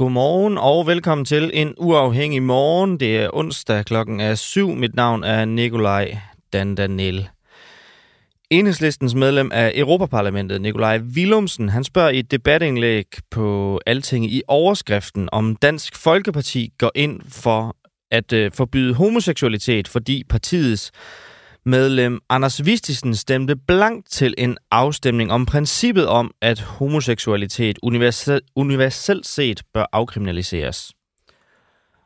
Godmorgen 0.00 0.58
og 0.58 0.86
velkommen 0.86 1.24
til 1.24 1.50
en 1.54 1.74
uafhængig 1.78 2.42
morgen. 2.42 3.00
Det 3.00 3.16
er 3.16 3.30
onsdag 3.32 3.84
klokken 3.84 4.20
er 4.20 4.34
syv. 4.34 4.68
Mit 4.68 4.94
navn 4.94 5.24
er 5.24 5.44
Nikolaj 5.44 6.18
Dandanel. 6.52 7.28
Enhedslistens 8.50 9.14
medlem 9.14 9.50
af 9.52 9.72
Europaparlamentet, 9.74 10.60
Nikolaj 10.60 10.98
Willumsen, 10.98 11.68
han 11.68 11.84
spørger 11.84 12.10
i 12.10 12.18
et 12.18 12.30
debatindlæg 12.30 13.06
på 13.30 13.80
Alting 13.86 14.24
i 14.26 14.42
overskriften, 14.48 15.28
om 15.32 15.56
Dansk 15.56 15.96
Folkeparti 15.96 16.72
går 16.78 16.90
ind 16.94 17.20
for 17.28 17.76
at 18.10 18.32
øh, 18.32 18.50
forbyde 18.54 18.94
homoseksualitet, 18.94 19.88
fordi 19.88 20.24
partiets 20.30 20.92
medlem 21.66 22.20
Anders 22.28 22.66
Vistisen 22.66 23.14
stemte 23.14 23.56
blankt 23.56 24.08
til 24.08 24.34
en 24.38 24.56
afstemning 24.70 25.32
om 25.32 25.46
princippet 25.46 26.06
om, 26.06 26.34
at 26.42 26.60
homoseksualitet 26.60 27.78
universel, 27.82 28.40
universelt 28.56 29.26
set 29.26 29.62
bør 29.74 29.84
afkriminaliseres. 29.92 30.92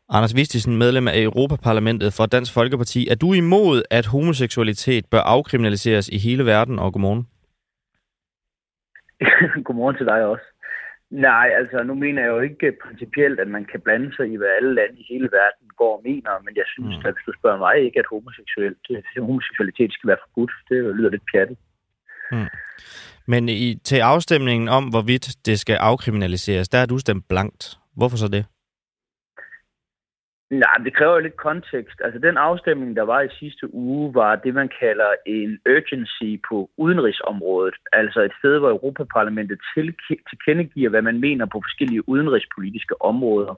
Anders 0.08 0.36
Vistisen, 0.36 0.76
medlem 0.76 1.08
af 1.08 1.22
Europaparlamentet 1.22 2.12
for 2.12 2.26
Dansk 2.26 2.54
Folkeparti. 2.54 3.08
Er 3.08 3.14
du 3.14 3.32
imod, 3.32 3.82
at 3.90 4.06
homoseksualitet 4.06 5.04
bør 5.10 5.20
afkriminaliseres 5.20 6.08
i 6.08 6.18
hele 6.18 6.46
verden, 6.46 6.78
og 6.78 6.92
godmorgen? 6.92 7.26
godmorgen 9.64 9.96
til 9.96 10.06
dig 10.06 10.24
også. 10.24 10.44
Nej, 11.10 11.50
altså 11.60 11.82
nu 11.82 11.94
mener 11.94 12.22
jeg 12.22 12.28
jo 12.28 12.40
ikke 12.40 12.72
principielt, 12.84 13.40
at 13.40 13.48
man 13.48 13.64
kan 13.64 13.80
blande 13.80 14.16
sig 14.16 14.32
i, 14.32 14.36
hvad 14.36 14.48
alle 14.56 14.74
lande 14.74 14.96
i 15.00 15.06
hele 15.12 15.28
verden 15.32 15.63
går 15.80 15.92
og 15.96 16.02
mener, 16.04 16.30
men 16.44 16.56
jeg 16.60 16.66
synes, 16.74 16.96
mm. 16.96 17.06
at 17.06 17.14
hvis 17.14 17.26
du 17.28 17.32
spørger 17.38 17.58
mig 17.58 17.74
ikke, 17.86 17.98
at 17.98 18.06
homoseksualitet 19.20 19.92
skal 19.92 20.08
være 20.08 20.22
forbudt. 20.24 20.52
Det 20.68 20.96
lyder 20.96 21.10
lidt 21.10 21.26
pjattet. 21.32 21.56
Mm. 22.32 22.50
Men 23.26 23.48
i, 23.48 23.74
til 23.74 23.98
afstemningen 23.98 24.68
om, 24.68 24.84
hvorvidt 24.84 25.46
det 25.46 25.58
skal 25.58 25.76
afkriminaliseres, 25.90 26.68
der 26.68 26.78
er 26.78 26.86
du 26.86 26.98
stemt 26.98 27.28
blankt. 27.28 27.78
Hvorfor 27.96 28.16
så 28.16 28.28
det? 28.28 28.44
Nej, 30.50 30.76
det 30.84 30.96
kræver 30.96 31.14
jo 31.14 31.26
lidt 31.26 31.36
kontekst. 31.36 31.98
Altså 32.04 32.18
den 32.18 32.36
afstemning, 32.36 32.96
der 32.96 33.02
var 33.02 33.20
i 33.20 33.36
sidste 33.40 33.74
uge, 33.74 34.14
var 34.14 34.36
det, 34.36 34.54
man 34.54 34.70
kalder 34.80 35.10
en 35.26 35.58
urgency 35.74 36.30
på 36.48 36.70
udenrigsområdet. 36.76 37.74
Altså 37.92 38.20
et 38.20 38.34
sted, 38.38 38.58
hvor 38.58 38.70
Europaparlamentet 38.70 39.58
tilkendegiver, 40.30 40.90
hvad 40.90 41.02
man 41.02 41.20
mener 41.20 41.46
på 41.46 41.60
forskellige 41.64 42.08
udenrigspolitiske 42.08 43.02
områder. 43.02 43.54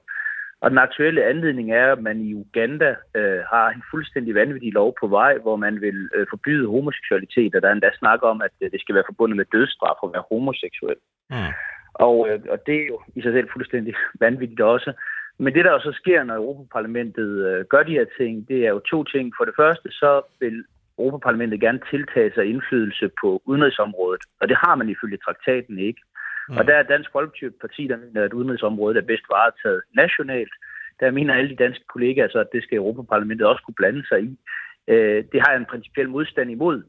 Og 0.61 0.69
den 0.69 0.77
aktuelle 0.77 1.23
anledning 1.23 1.71
er, 1.71 1.91
at 1.91 2.01
man 2.01 2.21
i 2.21 2.33
Uganda 2.33 2.95
øh, 3.15 3.39
har 3.51 3.69
en 3.69 3.83
fuldstændig 3.91 4.35
vanvittig 4.35 4.73
lov 4.73 4.95
på 4.99 5.07
vej, 5.07 5.37
hvor 5.37 5.55
man 5.55 5.81
vil 5.81 6.09
øh, 6.15 6.25
forbyde 6.29 6.67
homoseksualitet, 6.67 7.55
og 7.55 7.61
der 7.61 7.67
er 7.67 7.73
endda 7.73 7.89
snak 7.99 8.19
om, 8.23 8.41
at 8.41 8.51
øh, 8.61 8.71
det 8.71 8.81
skal 8.81 8.95
være 8.95 9.09
forbundet 9.11 9.37
med 9.37 9.45
dødsstraf 9.45 9.99
at 10.03 10.13
være 10.13 10.23
homoseksuel. 10.31 10.99
Mm. 11.29 11.53
Og, 11.93 12.29
øh, 12.29 12.39
og 12.49 12.57
det 12.65 12.75
er 12.81 12.87
jo 12.87 13.01
i 13.15 13.21
sig 13.21 13.33
selv 13.33 13.49
fuldstændig 13.53 13.93
vanvittigt 14.25 14.61
også. 14.61 14.93
Men 15.39 15.53
det, 15.53 15.65
der 15.65 15.71
jo 15.71 15.79
så 15.79 15.91
sker, 15.91 16.23
når 16.23 16.35
Europaparlamentet 16.35 17.31
øh, 17.47 17.65
gør 17.65 17.83
de 17.83 17.97
her 17.99 18.05
ting, 18.17 18.47
det 18.47 18.65
er 18.65 18.69
jo 18.69 18.79
to 18.79 19.03
ting. 19.03 19.33
For 19.37 19.45
det 19.45 19.53
første, 19.57 19.91
så 19.91 20.21
vil 20.39 20.63
Europaparlamentet 20.99 21.61
gerne 21.61 21.81
tiltage 21.91 22.31
sig 22.33 22.45
indflydelse 22.45 23.09
på 23.21 23.41
udenrigsområdet, 23.45 24.21
og 24.41 24.49
det 24.49 24.57
har 24.57 24.75
man 24.75 24.89
ifølge 24.89 25.17
traktaten 25.17 25.79
ikke. 25.79 26.01
Mm. 26.49 26.57
Og 26.57 26.67
der 26.67 26.75
er 26.75 26.83
Dansk 26.83 27.11
Folkeparti, 27.11 27.87
der 27.87 27.97
mener, 27.97 28.23
at 28.23 28.33
udenrigsområdet 28.33 28.97
er 28.97 29.09
bedst 29.11 29.23
varetaget 29.29 29.81
nationalt. 29.95 30.53
Der 30.99 31.11
mener 31.11 31.33
alle 31.33 31.49
de 31.49 31.63
danske 31.63 31.85
kollegaer 31.93 32.29
så, 32.29 32.39
at 32.39 32.51
det 32.53 32.63
skal 32.63 32.77
Europaparlamentet 32.77 33.47
også 33.47 33.63
kunne 33.63 33.81
blande 33.81 34.07
sig 34.07 34.23
i. 34.23 34.39
Øh, 34.87 35.23
det 35.31 35.41
har 35.41 35.51
jeg 35.51 35.59
en 35.59 35.71
principiel 35.73 36.09
modstand 36.09 36.51
imod. 36.51 36.83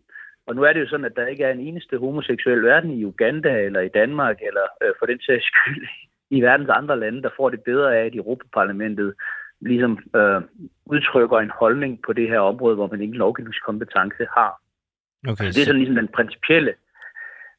Og 0.47 0.55
nu 0.56 0.62
er 0.62 0.73
det 0.73 0.81
jo 0.81 0.89
sådan, 0.89 1.06
at 1.06 1.17
der 1.17 1.27
ikke 1.27 1.45
er 1.45 1.53
en 1.53 1.61
eneste 1.61 1.98
homoseksuel 1.98 2.62
verden 2.62 2.91
i 2.91 3.05
Uganda 3.05 3.61
eller 3.61 3.81
i 3.81 3.89
Danmark, 3.89 4.36
eller 4.42 4.67
øh, 4.83 4.92
for 4.98 5.06
den 5.06 5.20
sags 5.20 5.45
skyld 5.45 5.89
i 6.30 6.42
verdens 6.42 6.69
andre 6.69 7.01
lande, 7.01 7.23
der 7.23 7.30
får 7.36 7.51
det 7.51 7.63
bedre 7.63 7.96
af, 7.96 8.05
at 8.05 8.14
Europaparlamentet 8.14 9.14
ligesom 9.61 9.98
øh, 10.17 10.40
udtrykker 10.86 11.39
en 11.39 11.51
holdning 11.51 12.02
på 12.07 12.13
det 12.13 12.29
her 12.29 12.39
område, 12.39 12.75
hvor 12.75 12.86
man 12.86 13.02
ingen 13.02 13.19
lovgivningskompetence 13.19 14.27
har. 14.36 14.61
Okay, 15.29 15.45
det 15.45 15.61
er 15.61 15.64
sådan 15.64 15.80
ligesom 15.80 15.96
den 15.96 16.08
principielle 16.08 16.75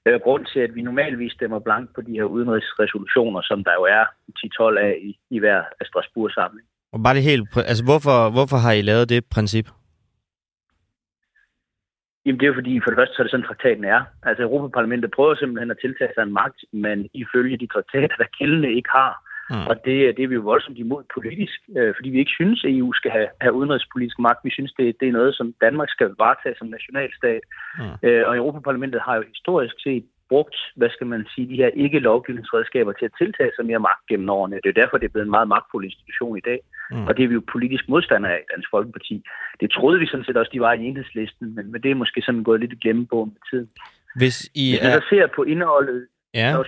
øh, 0.07 0.19
grund 0.25 0.45
til, 0.45 0.59
at 0.59 0.75
vi 0.75 0.81
normalvis 0.81 1.33
stemmer 1.33 1.59
blank 1.59 1.95
på 1.95 2.01
de 2.01 2.11
her 2.11 2.23
udenrigsresolutioner, 2.23 3.41
som 3.41 3.63
der 3.63 3.73
jo 3.73 3.83
er 3.83 4.05
10-12 4.39 4.79
af 4.87 4.97
i, 5.01 5.19
i 5.29 5.39
hver 5.39 5.63
Strasbourg-samling. 5.85 6.67
Og 6.93 7.03
bare 7.03 7.15
det 7.15 7.23
helt, 7.23 7.47
altså 7.55 7.83
hvorfor, 7.83 8.29
hvorfor 8.35 8.57
har 8.57 8.71
I 8.71 8.81
lavet 8.81 9.09
det 9.09 9.25
princip? 9.35 9.67
Jamen 12.25 12.39
det 12.39 12.45
er 12.45 12.53
jo 12.53 12.59
fordi, 12.61 12.79
for 12.83 12.89
det 12.89 12.99
første 12.99 13.15
så 13.15 13.21
er 13.21 13.25
det 13.25 13.31
sådan, 13.31 13.45
traktaten 13.49 13.85
er. 13.85 14.01
Altså 14.23 14.43
Europaparlamentet 14.43 15.11
prøver 15.11 15.35
simpelthen 15.35 15.71
at 15.71 15.81
tiltage 15.81 16.11
sig 16.13 16.23
en 16.23 16.33
magt, 16.41 16.59
men 16.71 16.97
ifølge 17.13 17.57
de 17.57 17.67
traktater, 17.67 18.15
der 18.21 18.35
gældende 18.39 18.71
ikke 18.73 18.89
har. 18.99 19.28
Mm. 19.49 19.67
Og 19.69 19.75
det, 19.85 19.95
det 20.15 20.23
er 20.23 20.27
vi 20.27 20.39
jo 20.39 20.49
voldsomt 20.51 20.77
imod 20.77 21.03
politisk, 21.13 21.59
øh, 21.77 21.93
fordi 21.95 22.09
vi 22.09 22.19
ikke 22.19 22.37
synes, 22.39 22.63
at 22.65 22.71
EU 22.77 22.93
skal 22.93 23.11
have, 23.11 23.27
have 23.41 23.53
udenrigspolitisk 23.53 24.19
magt. 24.19 24.45
Vi 24.47 24.51
synes, 24.51 24.73
det, 24.77 24.95
det 24.99 25.07
er 25.07 25.17
noget, 25.19 25.35
som 25.35 25.53
Danmark 25.61 25.89
skal 25.89 26.09
varetage 26.17 26.55
som 26.57 26.67
nationalstat. 26.67 27.43
Mm. 27.79 28.07
Øh, 28.07 28.27
og 28.27 28.37
Europaparlamentet 28.37 29.01
har 29.01 29.15
jo 29.15 29.23
historisk 29.33 29.75
set 29.83 30.05
brugt, 30.29 30.55
hvad 30.75 30.89
skal 30.89 31.07
man 31.07 31.27
sige, 31.35 31.49
de 31.49 31.55
her 31.61 31.69
ikke-lovgivningsredskaber 31.83 32.93
til 32.93 33.05
at 33.05 33.17
tiltage 33.21 33.51
sig 33.55 33.65
mere 33.65 33.79
magt 33.79 34.03
gennem 34.09 34.29
årene. 34.29 34.59
Det 34.63 34.69
er 34.69 34.81
derfor, 34.81 34.97
det 34.97 35.05
er 35.05 35.13
blevet 35.13 35.25
en 35.25 35.37
meget 35.37 35.47
magtfuld 35.47 35.85
institution 35.85 36.37
i 36.37 36.45
dag. 36.49 36.59
Mm. 36.91 37.07
Og 37.07 37.17
det 37.17 37.23
er 37.23 37.27
vi 37.27 37.33
jo 37.33 37.43
politisk 37.51 37.89
modstandere 37.89 38.33
af 38.33 38.39
i 38.41 38.49
Dansk 38.53 38.69
Folkeparti. 38.71 39.15
Det 39.61 39.71
troede 39.71 39.99
vi 39.99 40.07
sådan 40.07 40.25
set 40.25 40.37
også, 40.37 40.51
de 40.53 40.61
var 40.61 40.73
i 40.73 40.85
enhedslisten, 40.85 41.55
men, 41.55 41.71
men 41.71 41.81
det 41.83 41.91
er 41.91 41.95
måske 41.95 42.21
sådan 42.21 42.43
gået 42.43 42.59
lidt 42.59 42.79
glemme 42.81 43.05
på 43.07 43.25
med 43.25 43.41
tiden. 43.49 43.69
Hvis 44.15 44.49
I 44.55 44.65
Hvis 44.71 44.95
er... 44.95 45.01
ser 45.09 45.27
på 45.35 45.43
indholdet... 45.43 46.07
Ja. 46.33 46.53
Nå, 46.53 46.63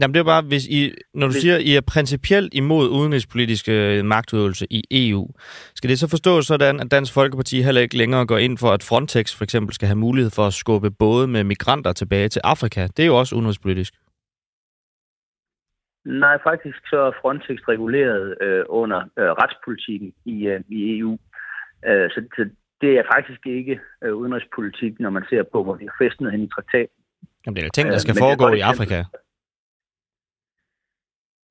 Jamen 0.00 0.14
det 0.14 0.20
er 0.20 0.24
bare, 0.24 0.42
hvis 0.42 0.66
I, 0.66 0.94
når 1.14 1.26
du 1.26 1.32
hvis... 1.32 1.42
siger, 1.42 1.54
at 1.54 1.60
I 1.60 1.76
er 1.76 1.80
principielt 1.94 2.54
imod 2.54 2.88
udenrigspolitiske 2.88 3.98
øh, 3.98 4.04
magtudøvelse 4.04 4.66
i 4.70 4.82
EU, 4.90 5.28
skal 5.74 5.90
det 5.90 5.98
så 5.98 6.08
forstås 6.10 6.46
sådan, 6.46 6.80
at 6.80 6.90
Dansk 6.90 7.14
Folkeparti 7.14 7.62
heller 7.62 7.80
ikke 7.80 7.96
længere 7.96 8.26
går 8.26 8.38
ind 8.38 8.58
for, 8.58 8.70
at 8.70 8.82
Frontex 8.82 9.36
for 9.36 9.44
eksempel 9.44 9.74
skal 9.74 9.88
have 9.88 9.98
mulighed 9.98 10.30
for 10.30 10.46
at 10.46 10.52
skubbe 10.52 10.90
både 10.90 11.28
med 11.28 11.44
migranter 11.44 11.92
tilbage 11.92 12.28
til 12.28 12.40
Afrika? 12.44 12.86
Det 12.96 13.02
er 13.02 13.06
jo 13.06 13.16
også 13.18 13.36
udenrigspolitisk. 13.36 13.94
Nej, 16.04 16.38
faktisk 16.42 16.78
så 16.90 16.98
er 17.08 17.12
Frontex 17.20 17.58
reguleret 17.68 18.36
øh, 18.40 18.64
under 18.68 19.00
øh, 19.18 19.30
retspolitikken 19.40 20.12
i, 20.24 20.46
øh, 20.46 20.60
i 20.68 20.98
EU. 20.98 21.18
Øh, 21.88 22.10
så, 22.10 22.24
så 22.36 22.42
det 22.80 22.92
er 22.98 23.04
faktisk 23.14 23.46
ikke 23.46 23.80
øh, 24.04 24.14
udenrigspolitik, 24.14 25.00
når 25.00 25.10
man 25.10 25.24
ser 25.30 25.42
på, 25.52 25.62
hvor 25.64 25.74
vi 25.74 25.84
har 25.84 26.04
festnet 26.04 26.32
hen 26.32 26.42
i 26.42 26.48
traktaten. 26.54 26.96
Jamen, 27.46 27.56
det 27.56 27.64
er 27.64 27.68
ting, 27.68 27.88
der 27.88 27.98
skal 27.98 28.16
øh, 28.16 28.22
foregå 28.24 28.46
i 28.52 28.60
Afrika. 28.60 28.98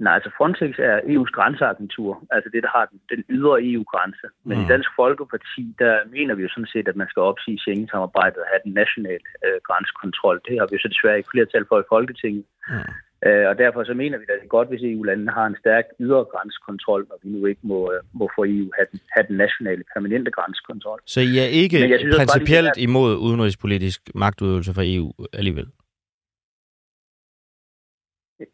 Nej, 0.06 0.14
altså 0.18 0.32
Frontex 0.38 0.72
er 0.92 0.98
EU's 1.14 1.32
grænseagentur, 1.38 2.12
altså 2.36 2.50
det, 2.54 2.62
der 2.66 2.72
har 2.78 2.86
den, 2.92 3.00
den 3.14 3.22
ydre 3.36 3.56
EU-grænse. 3.70 4.28
Men 4.48 4.56
mm. 4.58 4.64
i 4.64 4.68
Dansk 4.74 4.90
Folkeparti, 5.02 5.64
der 5.84 5.96
mener 6.16 6.34
vi 6.36 6.42
jo 6.46 6.52
sådan 6.52 6.74
set, 6.74 6.88
at 6.92 7.00
man 7.02 7.10
skal 7.10 7.22
opsige 7.32 7.58
Schengen-samarbejdet 7.62 8.40
og 8.44 8.48
have 8.52 8.62
den 8.66 8.74
nationale 8.82 9.26
øh, 9.46 9.58
grænsekontrol. 9.68 10.38
Det 10.48 10.56
har 10.60 10.66
vi 10.68 10.74
jo 10.76 10.82
så 10.82 10.90
desværre 10.94 11.18
ikke 11.20 11.34
flertal 11.34 11.66
for 11.70 11.78
i 11.80 11.90
Folketinget. 11.94 12.46
Mm. 12.70 12.92
Øh, 13.28 13.46
og 13.52 13.56
derfor 13.64 13.80
så 13.84 13.94
mener 14.04 14.18
vi, 14.18 14.26
at 14.30 14.38
det 14.40 14.46
er 14.48 14.58
godt, 14.58 14.70
hvis 14.72 14.84
EU-landene 14.92 15.32
har 15.40 15.46
en 15.52 15.58
stærk 15.64 15.86
ydre 16.04 16.24
grænsekontrol, 16.32 17.02
og 17.12 17.18
vi 17.24 17.30
nu 17.36 17.46
ikke 17.52 17.64
må, 17.72 17.80
øh, 17.94 18.00
må 18.20 18.26
få 18.36 18.42
EU 18.56 18.68
have 18.78 18.88
den, 18.92 19.00
have 19.16 19.26
den 19.30 19.38
nationale 19.46 19.84
permanente 19.94 20.32
grænsekontrol. 20.38 21.00
Så 21.06 21.20
I 21.32 21.34
er 21.46 21.50
ikke 21.64 21.78
synes, 22.00 22.16
principielt 22.22 22.72
bare, 22.76 22.84
imod 22.88 23.12
udenrigspolitisk 23.28 24.02
magtudøvelse 24.16 24.74
fra 24.74 24.84
EU 24.86 25.08
alligevel? 25.34 25.68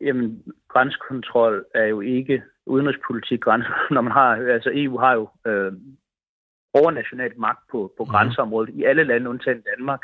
Jamen, 0.01 0.43
grænsekontrol 0.67 1.65
er 1.75 1.85
jo 1.85 2.01
ikke 2.01 2.43
udenrigspolitik. 2.65 3.45
Når 3.95 4.01
man 4.01 4.11
har, 4.11 4.29
altså 4.35 4.71
EU 4.73 4.97
har 4.97 5.13
jo 5.13 5.29
øh, 5.47 5.71
overnationalt 6.73 7.37
magt 7.37 7.59
på, 7.71 7.93
på 7.97 8.03
mm. 8.03 8.09
grænseområdet 8.09 8.75
i 8.75 8.83
alle 8.83 9.03
lande, 9.03 9.29
undtagen 9.29 9.63
Danmark, 9.77 10.01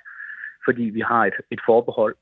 fordi 0.66 0.84
vi 0.84 1.00
har 1.00 1.26
et, 1.26 1.34
et 1.52 1.60
forbehold. 1.66 2.16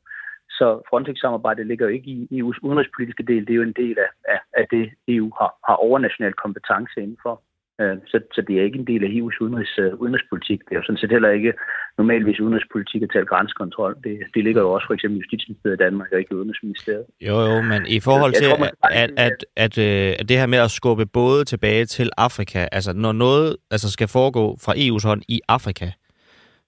Så 0.50 0.82
Frontex-samarbejdet 0.90 1.68
ligger 1.68 1.86
jo 1.86 1.92
ikke 1.92 2.12
i 2.12 2.42
EU's 2.42 2.60
udenrigspolitiske 2.62 3.24
del. 3.24 3.48
Det 3.48 3.54
er 3.54 3.62
jo 3.62 3.62
en 3.72 3.80
del 3.84 3.98
af, 4.00 4.12
af, 4.34 4.40
af 4.54 4.68
det, 4.72 4.92
EU 5.08 5.32
har, 5.40 5.52
har 5.68 5.76
overnational 5.76 6.34
kompetence 6.34 7.02
indenfor. 7.02 7.42
Øh, 7.82 7.98
så, 8.12 8.18
så 8.36 8.42
det 8.48 8.54
er 8.60 8.64
ikke 8.64 8.80
en 8.80 8.88
del 8.92 9.04
af 9.04 9.12
EU's 9.18 9.38
udenrigs, 9.44 9.80
uh, 9.80 10.02
udenrigspolitik. 10.02 10.60
Det 10.66 10.72
er 10.72 10.80
jo 10.80 10.84
sådan 10.84 10.98
set 11.02 11.12
heller 11.12 11.30
ikke 11.30 11.54
normalvis 11.98 12.40
udenrigspolitik 12.40 13.02
at 13.04 13.10
tale 13.14 13.26
grænsekontrol. 13.26 13.96
Det, 14.04 14.20
det 14.34 14.44
ligger 14.44 14.62
jo 14.62 14.72
også 14.72 14.88
for 14.88 14.94
eksempel 14.94 15.18
i 15.18 15.22
Justitsministeriet 15.22 15.78
i 15.78 15.84
Danmark 15.86 16.10
og 16.12 16.20
ikke 16.20 16.32
i 16.32 16.36
Udenrigsministeriet. 16.36 17.06
Jo, 17.22 17.38
jo, 17.50 17.62
men 17.62 17.82
i 17.88 18.00
forhold 18.00 18.34
til, 18.34 18.48
tror, 18.50 18.66
at, 18.66 18.74
at, 18.92 19.12
at, 19.18 19.46
at, 19.56 19.78
at 20.20 20.30
det 20.30 20.38
her 20.38 20.46
med 20.46 20.58
at 20.58 20.72
skubbe 20.72 21.06
både 21.06 21.46
tilbage 21.46 21.86
til 21.86 22.10
Afrika, 22.18 22.68
altså 22.72 22.94
når 22.94 23.12
noget 23.12 23.58
altså 23.72 23.92
skal 23.92 24.08
foregå 24.08 24.58
fra 24.66 24.74
EU's 24.74 25.08
hånd 25.08 25.22
i 25.28 25.42
Afrika, 25.48 25.88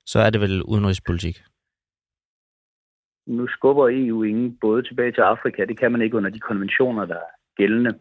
så 0.05 0.19
er 0.19 0.29
det 0.29 0.41
vel 0.41 0.63
udenrigspolitik? 0.63 1.37
Nu 3.27 3.47
skubber 3.47 3.89
EU 3.91 4.23
ingen 4.23 4.57
både 4.61 4.83
tilbage 4.83 5.11
til 5.11 5.21
Afrika. 5.21 5.65
Det 5.65 5.79
kan 5.79 5.91
man 5.91 6.01
ikke 6.01 6.17
under 6.17 6.29
de 6.29 6.39
konventioner, 6.39 7.05
der 7.05 7.15
er 7.15 7.31
gældende. 7.57 7.93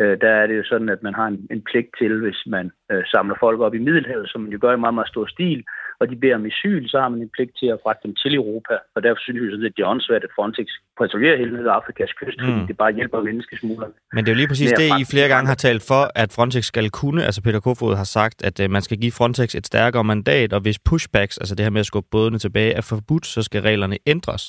Øh, 0.00 0.14
der 0.20 0.32
er 0.40 0.46
det 0.46 0.56
jo 0.58 0.64
sådan, 0.64 0.88
at 0.88 1.02
man 1.02 1.14
har 1.14 1.26
en, 1.26 1.38
en 1.50 1.62
pligt 1.70 1.90
til, 1.98 2.12
hvis 2.24 2.40
man 2.46 2.70
øh, 2.92 3.02
samler 3.12 3.36
folk 3.40 3.60
op 3.60 3.74
i 3.74 3.84
Middelhavet, 3.86 4.30
som 4.30 4.40
man 4.40 4.52
jo 4.52 4.58
gør 4.60 4.72
i 4.74 4.84
meget, 4.84 4.94
meget 4.94 5.08
stor 5.08 5.26
stil, 5.26 5.64
og 6.00 6.10
de 6.10 6.16
beder 6.16 6.34
om 6.34 6.46
asyl, 6.46 6.88
så 6.88 7.00
har 7.00 7.08
man 7.08 7.20
en 7.22 7.30
pligt 7.36 7.52
til 7.60 7.66
at 7.74 7.78
fragte 7.84 8.08
dem 8.08 8.14
til 8.22 8.34
Europa. 8.34 8.74
Og 8.94 9.02
derfor 9.02 9.20
synes 9.22 9.40
vi, 9.40 9.66
at 9.66 9.72
det 9.76 9.82
er 9.82 9.86
åndssvært, 9.86 10.24
at 10.24 10.30
Frontex 10.36 10.66
patruljerer 11.00 11.36
hele 11.36 11.70
Afrikas 11.70 12.12
kyst, 12.12 12.38
mm. 12.40 12.46
fordi 12.46 12.66
det 12.66 12.76
bare 12.76 12.92
hjælper 12.92 13.22
menneskesmuglerne. 13.22 13.92
Men 14.12 14.24
det 14.24 14.28
er 14.30 14.34
jo 14.34 14.40
lige 14.42 14.48
præcis 14.48 14.72
det, 14.72 14.88
I 15.02 15.04
flere 15.12 15.28
gange 15.28 15.48
har 15.48 15.54
talt 15.54 15.82
for, 15.90 16.02
at 16.14 16.32
Frontex 16.32 16.64
skal 16.64 16.90
kunne. 16.90 17.24
Altså 17.24 17.42
Peter 17.42 17.60
Kofod 17.60 17.96
har 17.96 18.04
sagt, 18.18 18.44
at 18.44 18.60
uh, 18.60 18.70
man 18.70 18.82
skal 18.82 18.98
give 19.00 19.12
Frontex 19.12 19.54
et 19.54 19.66
stærkere 19.66 20.04
mandat, 20.04 20.52
og 20.52 20.60
hvis 20.60 20.78
pushbacks, 20.78 21.38
altså 21.38 21.54
det 21.54 21.64
her 21.64 21.70
med 21.70 21.80
at 21.80 21.86
skubbe 21.86 22.08
bådene 22.10 22.38
tilbage, 22.38 22.72
er 22.72 22.80
forbudt, 22.80 23.26
så 23.26 23.42
skal 23.42 23.62
reglerne 23.62 23.96
ændres. 24.06 24.42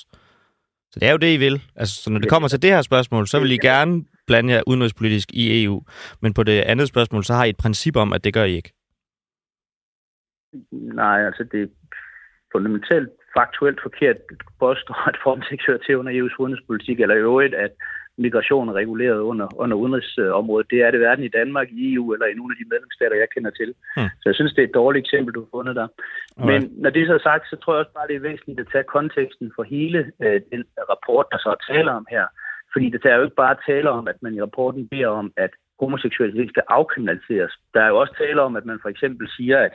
Så 0.92 1.00
det 1.00 1.08
er 1.08 1.12
jo 1.12 1.18
det, 1.18 1.34
I 1.34 1.38
vil. 1.38 1.62
Altså, 1.76 2.04
så 2.04 2.10
når 2.10 2.20
det 2.20 2.30
kommer 2.30 2.48
til 2.50 2.62
det 2.62 2.70
her 2.70 2.82
spørgsmål, 2.82 3.28
så 3.28 3.40
vil 3.40 3.52
I 3.52 3.58
gerne 3.58 4.04
blande 4.28 4.54
jer 4.54 4.62
udenrigspolitisk 4.68 5.30
i 5.34 5.64
EU. 5.64 5.84
Men 6.22 6.34
på 6.34 6.44
det 6.44 6.62
andet 6.62 6.88
spørgsmål, 6.88 7.24
så 7.24 7.34
har 7.34 7.46
I 7.46 7.50
et 7.50 7.58
princip 7.58 7.96
om, 7.96 8.14
at 8.14 8.24
det 8.24 8.34
gør 8.34 8.44
I 8.44 8.56
ikke. 8.56 8.74
Nej, 10.72 11.26
altså 11.26 11.44
det 11.52 11.62
er 11.62 11.68
fundamentalt 12.52 13.10
faktuelt 13.38 13.80
forkert 13.82 14.18
påstår, 14.60 15.08
at 15.10 15.18
Frontex 15.24 15.60
hører 15.68 15.84
til 15.86 15.98
under 15.98 16.12
EU's 16.18 16.36
udenrigspolitik, 16.40 17.00
eller 17.00 17.16
i 17.16 17.26
øvrigt, 17.30 17.54
at 17.54 17.72
migration 18.18 18.70
er 18.70 18.74
reguleret 18.74 19.20
under, 19.20 19.48
under 19.62 19.78
udenrigsområdet. 19.78 20.72
Det 20.72 20.80
er 20.82 20.92
det 20.92 21.00
hverken 21.00 21.26
i 21.26 21.36
Danmark, 21.40 21.68
i 21.72 21.94
EU 21.94 22.14
eller 22.14 22.28
i 22.28 22.34
nogle 22.34 22.54
af 22.54 22.58
de 22.62 22.70
medlemsstater, 22.74 23.16
jeg 23.16 23.30
kender 23.36 23.52
til. 23.60 23.70
Hmm. 23.96 24.10
Så 24.22 24.26
jeg 24.30 24.36
synes, 24.36 24.54
det 24.54 24.62
er 24.64 24.68
et 24.68 24.80
dårligt 24.82 25.04
eksempel, 25.06 25.34
du 25.34 25.40
har 25.44 25.52
fundet 25.58 25.76
der. 25.76 25.88
Okay. 26.38 26.48
Men 26.50 26.60
når 26.84 26.90
det 26.90 27.08
så 27.08 27.14
er 27.14 27.28
sagt, 27.30 27.46
så 27.50 27.56
tror 27.56 27.74
jeg 27.74 27.80
også 27.80 27.96
bare, 27.98 28.08
det 28.08 28.16
er 28.16 28.28
væsentligt 28.30 28.60
at 28.60 28.72
tage 28.72 28.92
konteksten 28.96 29.52
for 29.56 29.64
hele 29.64 30.00
øh, 30.24 30.42
den 30.52 30.64
rapport, 30.92 31.26
der 31.32 31.38
så 31.38 31.50
er 31.56 31.74
tale 31.74 31.92
om 31.92 32.06
her. 32.16 32.26
Fordi 32.74 32.90
det 32.90 33.06
er 33.06 33.16
jo 33.16 33.24
ikke 33.24 33.36
bare 33.36 33.58
tale 33.68 33.90
om, 33.90 34.08
at 34.08 34.16
man 34.22 34.34
i 34.34 34.42
rapporten 34.42 34.88
beder 34.88 35.08
om, 35.08 35.34
at 35.38 35.52
homoseksualitet 35.80 36.50
skal 36.50 36.64
afkriminaliseres. 36.68 37.54
Der 37.74 37.82
er 37.82 37.88
jo 37.88 37.98
også 38.00 38.14
tale 38.18 38.42
om, 38.42 38.56
at 38.56 38.66
man 38.66 38.80
for 38.82 38.90
eksempel 38.90 39.30
siger, 39.38 39.58
at 39.60 39.74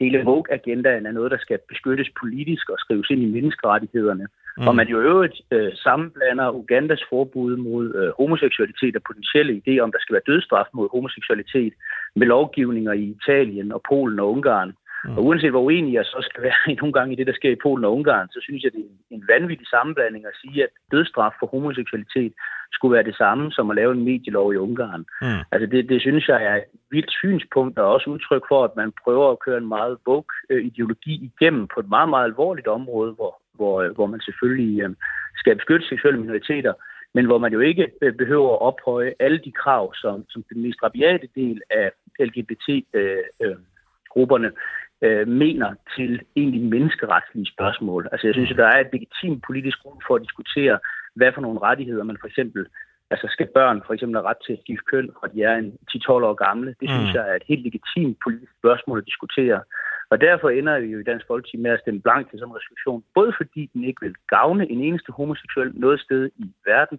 hele 0.00 0.24
Vogue-agendaen 0.24 1.06
er 1.06 1.12
noget, 1.12 1.30
der 1.30 1.38
skal 1.38 1.58
beskyttes 1.68 2.08
politisk 2.20 2.70
og 2.70 2.78
skrives 2.78 3.10
ind 3.10 3.22
i 3.22 3.32
menneskerettighederne. 3.34 4.26
Mm. 4.58 4.68
Og 4.68 4.76
man 4.76 4.88
jo 4.88 5.00
øvrigt 5.00 5.40
øh, 5.50 5.72
sammenblander 5.74 6.50
Ugandas 6.50 7.04
forbud 7.10 7.56
mod 7.56 7.94
øh, 7.94 8.12
homoseksualitet 8.20 8.96
og 8.96 9.02
potentielle 9.06 9.52
idéer 9.60 9.80
om, 9.84 9.92
der 9.92 9.98
skal 10.00 10.14
være 10.14 10.28
dødsstraf 10.30 10.66
mod 10.74 10.88
homoseksualitet 10.92 11.72
med 12.16 12.26
lovgivninger 12.26 12.92
i 12.92 13.16
Italien 13.16 13.72
og 13.72 13.82
Polen 13.88 14.18
og 14.20 14.30
Ungarn. 14.32 14.72
Mm. 15.06 15.18
Og 15.18 15.24
uanset 15.24 15.50
hvor 15.50 15.60
uenig 15.60 15.94
jeg 15.94 16.04
så 16.04 16.28
skal 16.30 16.42
være 16.42 16.74
nogle 16.80 16.92
gange 16.92 17.12
i 17.12 17.16
det, 17.16 17.26
der 17.26 17.32
sker 17.32 17.50
i 17.50 17.62
Polen 17.62 17.84
og 17.84 17.96
Ungarn, 17.96 18.28
så 18.28 18.38
synes 18.42 18.62
jeg, 18.62 18.72
det 18.72 18.80
er 18.80 19.14
en 19.14 19.24
vanvittig 19.28 19.68
sammenblanding 19.68 20.26
at 20.26 20.32
sige, 20.40 20.62
at 20.62 20.68
dødsstraf 20.92 21.32
for 21.40 21.46
homoseksualitet 21.46 22.32
skulle 22.72 22.94
være 22.94 23.08
det 23.10 23.16
samme 23.16 23.52
som 23.52 23.70
at 23.70 23.76
lave 23.76 23.92
en 23.92 24.04
medielov 24.04 24.54
i 24.54 24.56
Ungarn. 24.56 25.04
Mm. 25.22 25.42
Altså 25.52 25.66
det, 25.66 25.88
det 25.88 26.00
synes 26.00 26.28
jeg 26.28 26.44
er 26.44 26.56
et 26.56 26.64
vildt 26.90 27.12
synspunkt, 27.12 27.78
og 27.78 27.92
også 27.94 28.10
udtryk 28.10 28.42
for, 28.48 28.64
at 28.64 28.76
man 28.76 28.92
prøver 29.04 29.30
at 29.30 29.38
køre 29.38 29.58
en 29.58 29.68
meget 29.68 29.98
bog 30.04 30.26
ideologi 30.50 31.30
igennem 31.30 31.68
på 31.74 31.80
et 31.80 31.88
meget, 31.88 32.08
meget 32.08 32.24
alvorligt 32.24 32.66
område, 32.66 33.12
hvor, 33.12 33.40
hvor, 33.54 33.88
hvor 33.94 34.06
man 34.06 34.20
selvfølgelig 34.20 34.82
øh, 34.82 34.90
skal 35.36 35.56
beskytte 35.56 35.86
seksuelle 35.86 36.20
minoriteter, 36.20 36.72
men 37.14 37.26
hvor 37.26 37.38
man 37.38 37.52
jo 37.52 37.60
ikke 37.60 37.90
øh, 38.02 38.14
behøver 38.14 38.52
at 38.52 38.60
ophøje 38.60 39.14
alle 39.20 39.40
de 39.44 39.52
krav, 39.52 39.94
som, 39.94 40.24
som 40.28 40.44
den 40.52 40.62
mest 40.62 40.82
rabiate 40.82 41.28
del 41.34 41.62
af 41.70 41.90
LGBT-grupperne 42.20 44.50
øh, 45.02 45.28
mener 45.28 45.74
til 45.96 46.20
egentlig 46.36 46.62
menneskeretslige 46.62 47.52
spørgsmål. 47.54 48.08
Altså 48.12 48.26
jeg 48.26 48.34
synes, 48.34 48.50
at 48.50 48.56
der 48.56 48.66
er 48.66 48.80
et 48.80 48.92
legitimt 48.92 49.44
politisk 49.46 49.78
grund 49.82 50.00
for 50.06 50.14
at 50.14 50.22
diskutere, 50.22 50.78
hvad 51.14 51.32
for 51.34 51.40
nogle 51.40 51.62
rettigheder 51.62 52.04
man 52.04 52.18
for 52.20 52.26
eksempel, 52.26 52.66
altså 53.10 53.26
skal 53.30 53.48
børn 53.54 53.82
for 53.86 53.94
eksempel 53.94 54.16
have 54.16 54.28
ret 54.30 54.42
til 54.46 54.52
at 54.52 54.62
skifte 54.64 54.84
køn, 54.90 55.10
og 55.22 55.32
de 55.32 55.42
er 55.42 55.54
en 55.56 55.72
10-12 55.90 56.10
år 56.10 56.34
gamle. 56.34 56.74
Det 56.80 56.88
synes 56.90 57.10
mm. 57.10 57.16
jeg 57.16 57.30
er 57.30 57.34
et 57.34 57.48
helt 57.48 57.64
legitimt 57.68 58.16
politisk 58.24 58.52
spørgsmål 58.58 58.98
at 58.98 59.06
diskutere. 59.06 59.60
Og 60.10 60.20
derfor 60.20 60.50
ender 60.50 60.80
vi 60.80 60.86
jo 60.86 60.98
i 60.98 61.08
Dansk 61.10 61.26
Folkeparti 61.26 61.56
med 61.56 61.70
at 61.70 61.80
stemme 61.80 62.00
blank 62.00 62.30
til 62.30 62.38
sådan 62.38 62.52
en 62.52 62.56
resolution, 62.56 63.04
både 63.14 63.32
fordi 63.36 63.70
den 63.74 63.84
ikke 63.84 64.00
vil 64.06 64.14
gavne 64.28 64.70
en 64.70 64.80
eneste 64.80 65.12
homoseksuel 65.12 65.72
noget 65.74 66.00
sted 66.00 66.30
i 66.36 66.46
verden, 66.66 66.98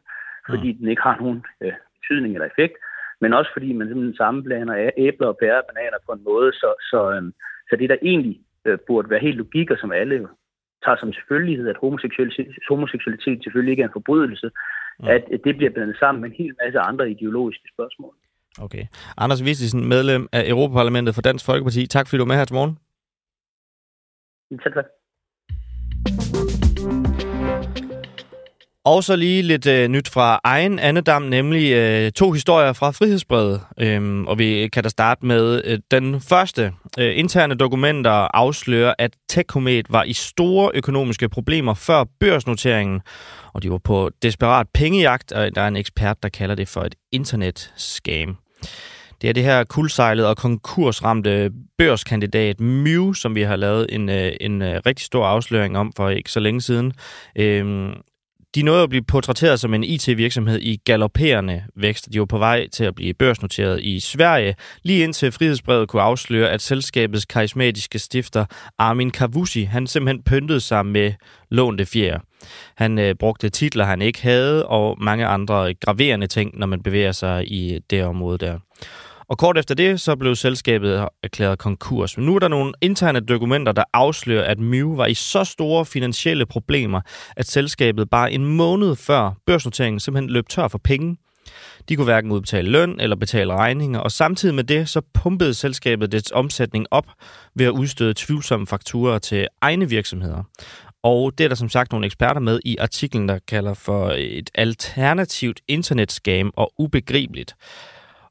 fordi 0.50 0.72
mm. 0.72 0.78
den 0.80 0.88
ikke 0.88 1.02
har 1.02 1.18
nogen 1.18 1.46
øh, 1.62 1.74
betydning 1.96 2.34
eller 2.34 2.48
effekt, 2.48 2.76
men 3.22 3.34
også 3.34 3.52
fordi 3.54 3.74
man 3.74 3.88
simpelthen 3.88 4.16
sammenblander 4.16 4.92
æbler 4.98 5.28
og 5.28 5.38
pærer 5.42 5.62
og 5.62 5.68
bananer 5.70 5.98
på 6.06 6.12
en 6.12 6.24
måde, 6.24 6.52
så, 6.54 6.70
så, 6.92 7.00
øh, 7.12 7.24
så 7.70 7.76
det 7.76 7.90
der 7.90 7.98
egentlig 8.02 8.40
øh, 8.66 8.78
burde 8.88 9.10
være 9.10 9.20
helt 9.20 9.38
logik, 9.38 9.72
og 9.72 9.78
som 9.78 9.92
alle 9.92 10.28
tager 10.84 10.98
som 11.00 11.14
selvfølgelighed, 11.14 11.68
at 11.70 11.78
homoseksualitet, 11.82 12.48
homoseksualitet 12.70 13.44
selvfølgelig 13.44 13.72
ikke 13.72 13.84
er 13.84 13.88
en 13.88 13.98
forbrydelse, 14.00 14.50
mm. 15.00 15.08
at 15.08 15.24
det 15.44 15.58
bliver 15.58 15.72
blandet 15.72 15.98
sammen 16.00 16.22
med 16.22 16.30
en 16.30 16.36
hel 16.36 16.54
masse 16.64 16.80
andre 16.80 17.12
ideologiske 17.12 17.68
spørgsmål. 17.74 18.14
Okay. 18.62 18.86
Anders 19.18 19.44
Vistisen, 19.44 19.90
medlem 19.90 20.28
af 20.32 20.44
Europaparlamentet 20.50 21.16
for 21.16 21.22
Dansk 21.22 21.46
Folkeparti. 21.46 21.88
Tak 21.88 22.08
fordi 22.08 22.18
du 22.18 22.24
er 22.24 22.28
med 22.28 22.36
her 22.36 22.46
til 22.46 22.56
morgen. 22.56 22.78
Tak, 24.64 24.74
tak. 24.74 24.86
Og 28.88 29.04
så 29.04 29.16
lige 29.16 29.42
lidt 29.42 29.68
øh, 29.68 29.88
nyt 29.88 30.10
fra 30.10 30.40
egen 30.44 30.80
andedam, 30.80 31.22
nemlig 31.22 31.72
øh, 31.72 32.12
to 32.12 32.32
historier 32.32 32.74
fra 32.74 32.92
Frihedsbrevet. 32.92 33.62
Øhm, 33.80 34.28
og 34.28 34.40
vi 34.40 34.70
kan 34.74 34.84
da 34.84 34.90
starte 34.90 35.26
med 35.26 35.62
øh, 35.66 35.80
den 35.92 36.22
første. 36.22 36.74
Øh, 37.00 37.20
interne 37.20 37.56
dokumenter 37.56 38.12
afslører, 38.12 38.94
at 38.98 39.12
Techcomet 39.30 39.86
var 39.90 40.04
i 40.04 40.14
store 40.14 40.72
økonomiske 40.74 41.30
problemer 41.30 41.74
før 41.74 42.04
børsnoteringen, 42.20 43.02
og 43.54 43.64
de 43.64 43.72
var 43.72 43.78
på 43.78 44.10
desperat 44.22 44.68
pengejagt, 44.74 45.32
og 45.32 45.56
der 45.56 45.62
er 45.62 45.68
en 45.68 45.76
ekspert, 45.76 46.24
der 46.24 46.30
kalder 46.30 46.56
det 46.56 46.68
for 46.68 46.82
et 46.82 46.96
internet-scam. 47.12 48.38
Det 49.22 49.30
er 49.30 49.34
det 49.34 49.44
her 49.44 49.64
kuldsejlede 49.64 50.30
og 50.30 50.38
konkursramte 50.38 51.52
børskandidat 51.78 52.60
Mew, 52.60 53.14
som 53.14 53.36
vi 53.36 53.42
har 53.42 53.56
lavet 53.56 53.88
en, 53.90 54.10
øh, 54.10 54.32
en, 54.42 54.62
øh, 54.62 54.82
rigtig 54.86 55.06
stor 55.06 55.26
afsløring 55.26 55.78
om 55.78 55.94
for 55.96 56.10
ikke 56.10 56.32
så 56.32 56.40
længe 56.40 56.62
siden. 56.62 56.94
Øhm, 57.36 57.94
de 58.56 58.62
nåede 58.62 58.84
at 58.84 58.90
blive 58.90 59.04
portrætteret 59.04 59.60
som 59.60 59.74
en 59.74 59.84
IT-virksomhed 59.84 60.60
i 60.62 60.76
galopperende 60.86 61.64
vækst. 61.76 62.14
De 62.14 62.20
var 62.20 62.26
på 62.26 62.38
vej 62.38 62.68
til 62.68 62.84
at 62.84 62.96
blive 62.96 63.14
børsnoteret 63.14 63.84
i 63.84 64.00
Sverige, 64.00 64.56
lige 64.84 65.04
indtil 65.04 65.32
Frihedsbrevet 65.32 65.88
kunne 65.90 66.02
afsløre, 66.02 66.50
at 66.50 66.62
selskabets 66.62 67.26
karismatiske 67.26 68.00
stifter 68.00 68.46
Armin 68.78 69.12
Kavusi, 69.12 69.64
han 69.64 69.88
simpelthen 69.88 70.24
pyntede 70.24 70.60
sig 70.60 70.86
med 70.86 71.14
lånte 71.50 71.86
fjer. 71.86 72.20
Han 72.76 73.00
øh, 73.00 73.16
brugte 73.16 73.50
titler, 73.50 73.86
han 73.86 74.02
ikke 74.02 74.22
havde, 74.22 74.66
og 74.66 74.98
mange 75.02 75.26
andre 75.26 75.74
graverende 75.74 76.28
ting, 76.28 76.60
når 76.60 76.68
man 76.68 76.84
bevæger 76.84 77.12
sig 77.12 77.52
i 77.52 77.80
det 77.90 78.04
område 78.04 78.38
der. 78.38 78.60
Og 79.30 79.38
kort 79.38 79.58
efter 79.58 79.76
det, 79.76 80.02
så 80.02 80.16
blev 80.16 80.36
selskabet 80.36 81.08
erklæret 81.24 81.60
konkurs. 81.60 82.18
Men 82.18 82.26
nu 82.26 82.36
er 82.36 82.40
der 82.40 82.48
nogle 82.48 82.74
interne 82.82 83.20
dokumenter, 83.20 83.72
der 83.72 83.84
afslører, 83.94 84.44
at 84.44 84.60
Mew 84.60 84.96
var 84.96 85.06
i 85.06 85.14
så 85.14 85.44
store 85.44 85.86
finansielle 85.86 86.46
problemer, 86.46 87.02
at 87.38 87.48
selskabet 87.48 88.10
bare 88.10 88.32
en 88.32 88.46
måned 88.46 88.96
før 88.96 89.32
børsnoteringen 89.46 90.00
simpelthen 90.00 90.30
løb 90.30 90.50
tør 90.50 90.68
for 90.68 90.78
penge. 90.78 91.18
De 91.90 91.96
kunne 91.96 92.06
hverken 92.06 92.32
udbetale 92.32 92.70
løn 92.70 93.00
eller 93.00 93.16
betale 93.16 93.54
regninger, 93.54 94.00
og 94.00 94.12
samtidig 94.12 94.56
med 94.56 94.64
det, 94.64 94.90
så 94.90 95.02
pumpede 95.14 95.54
selskabet 95.54 96.12
dets 96.12 96.32
omsætning 96.32 96.86
op 96.92 97.06
ved 97.56 97.66
at 97.66 97.72
udstøde 97.72 98.14
tvivlsomme 98.18 98.68
fakturer 98.68 99.20
til 99.20 99.48
egne 99.62 99.90
virksomheder. 99.90 100.44
Og 101.04 101.38
det 101.38 101.44
er 101.44 101.48
der 101.48 101.56
som 101.56 101.70
sagt 101.70 101.92
nogle 101.92 102.06
eksperter 102.06 102.42
med 102.42 102.60
i 102.66 102.78
artiklen, 102.78 103.30
der 103.30 103.40
kalder 103.48 103.74
for 103.74 104.14
et 104.18 104.50
alternativt 104.56 105.62
internetskam 105.68 106.52
og 106.56 106.74
ubegribeligt. 106.78 107.56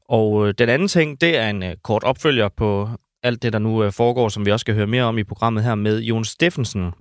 Og 0.09 0.47
øh, 0.47 0.53
den 0.57 0.69
anden 0.69 0.87
ting, 0.87 1.21
det 1.21 1.37
er 1.37 1.49
en 1.49 1.63
øh, 1.63 1.75
kort 1.83 2.03
opfølger 2.03 2.49
på 2.57 2.89
alt 3.23 3.43
det, 3.43 3.53
der 3.53 3.59
nu 3.59 3.83
øh, 3.83 3.91
foregår, 3.91 4.29
som 4.29 4.45
vi 4.45 4.51
også 4.51 4.63
skal 4.63 4.75
høre 4.75 4.87
mere 4.87 5.03
om 5.03 5.17
i 5.17 5.23
programmet 5.23 5.63
her 5.63 5.75
med 5.75 6.01
Jon 6.01 6.25
Steffensen, 6.25 6.91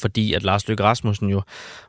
fordi 0.00 0.32
at 0.32 0.42
Lars 0.42 0.68
Løkke 0.68 0.82
Rasmussen 0.82 1.28
jo 1.28 1.42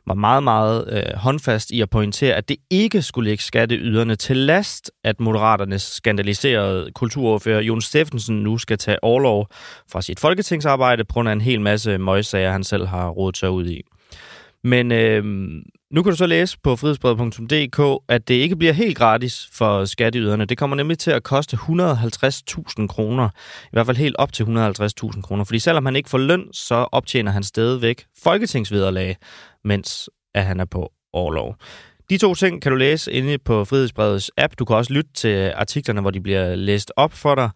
var 0.06 0.14
meget, 0.14 0.42
meget 0.42 0.88
øh, 0.92 1.16
håndfast 1.16 1.70
i 1.70 1.80
at 1.80 1.90
pointere, 1.90 2.34
at 2.34 2.48
det 2.48 2.56
ikke 2.70 3.02
skulle 3.02 3.30
lægge 3.30 3.42
skatteyderne 3.42 4.16
til 4.16 4.36
last, 4.36 4.90
at 5.04 5.20
Moderaternes 5.20 5.82
skandaliserede 5.82 6.90
kulturordfører 6.94 7.60
Jon 7.60 7.80
Steffensen 7.80 8.42
nu 8.42 8.58
skal 8.58 8.78
tage 8.78 9.04
overlov 9.04 9.46
fra 9.92 10.02
sit 10.02 10.20
folketingsarbejde 10.20 11.04
på 11.04 11.12
grund 11.12 11.28
af 11.28 11.32
en 11.32 11.40
hel 11.40 11.60
masse 11.60 11.98
møgssager, 11.98 12.52
han 12.52 12.64
selv 12.64 12.86
har 12.86 13.08
rodet 13.08 13.36
sig 13.36 13.50
ud 13.50 13.66
i. 13.66 13.82
Men 14.64 14.92
øh, 14.92 15.24
nu 15.90 16.02
kan 16.02 16.10
du 16.10 16.16
så 16.16 16.26
læse 16.26 16.58
på 16.62 16.76
frihedsbrevet.dk, 16.76 18.02
at 18.08 18.28
det 18.28 18.34
ikke 18.34 18.56
bliver 18.56 18.72
helt 18.72 18.96
gratis 18.96 19.48
for 19.52 19.84
skatteyderne. 19.84 20.44
Det 20.44 20.58
kommer 20.58 20.76
nemlig 20.76 20.98
til 20.98 21.10
at 21.10 21.22
koste 21.22 21.56
150.000 21.56 22.86
kroner. 22.86 23.28
I 23.64 23.68
hvert 23.72 23.86
fald 23.86 23.96
helt 23.96 24.16
op 24.16 24.32
til 24.32 24.44
150.000 24.44 25.20
kroner. 25.20 25.44
Fordi 25.44 25.58
selvom 25.58 25.84
han 25.84 25.96
ikke 25.96 26.10
får 26.10 26.18
løn, 26.18 26.52
så 26.52 26.74
optjener 26.74 27.32
han 27.32 27.42
stadigvæk 27.42 28.04
folketingsvederlag, 28.22 29.16
mens 29.64 30.10
at 30.34 30.44
han 30.44 30.60
er 30.60 30.64
på 30.64 30.92
overlov. 31.12 31.56
De 32.10 32.18
to 32.18 32.34
ting 32.34 32.62
kan 32.62 32.72
du 32.72 32.76
læse 32.78 33.12
inde 33.12 33.38
på 33.38 33.64
Frihedsbrevets 33.64 34.30
app. 34.36 34.54
Du 34.58 34.64
kan 34.64 34.76
også 34.76 34.92
lytte 34.92 35.10
til 35.14 35.52
artiklerne, 35.56 36.00
hvor 36.00 36.10
de 36.10 36.20
bliver 36.20 36.54
læst 36.54 36.92
op 36.96 37.12
for 37.12 37.34
dig. 37.34 37.50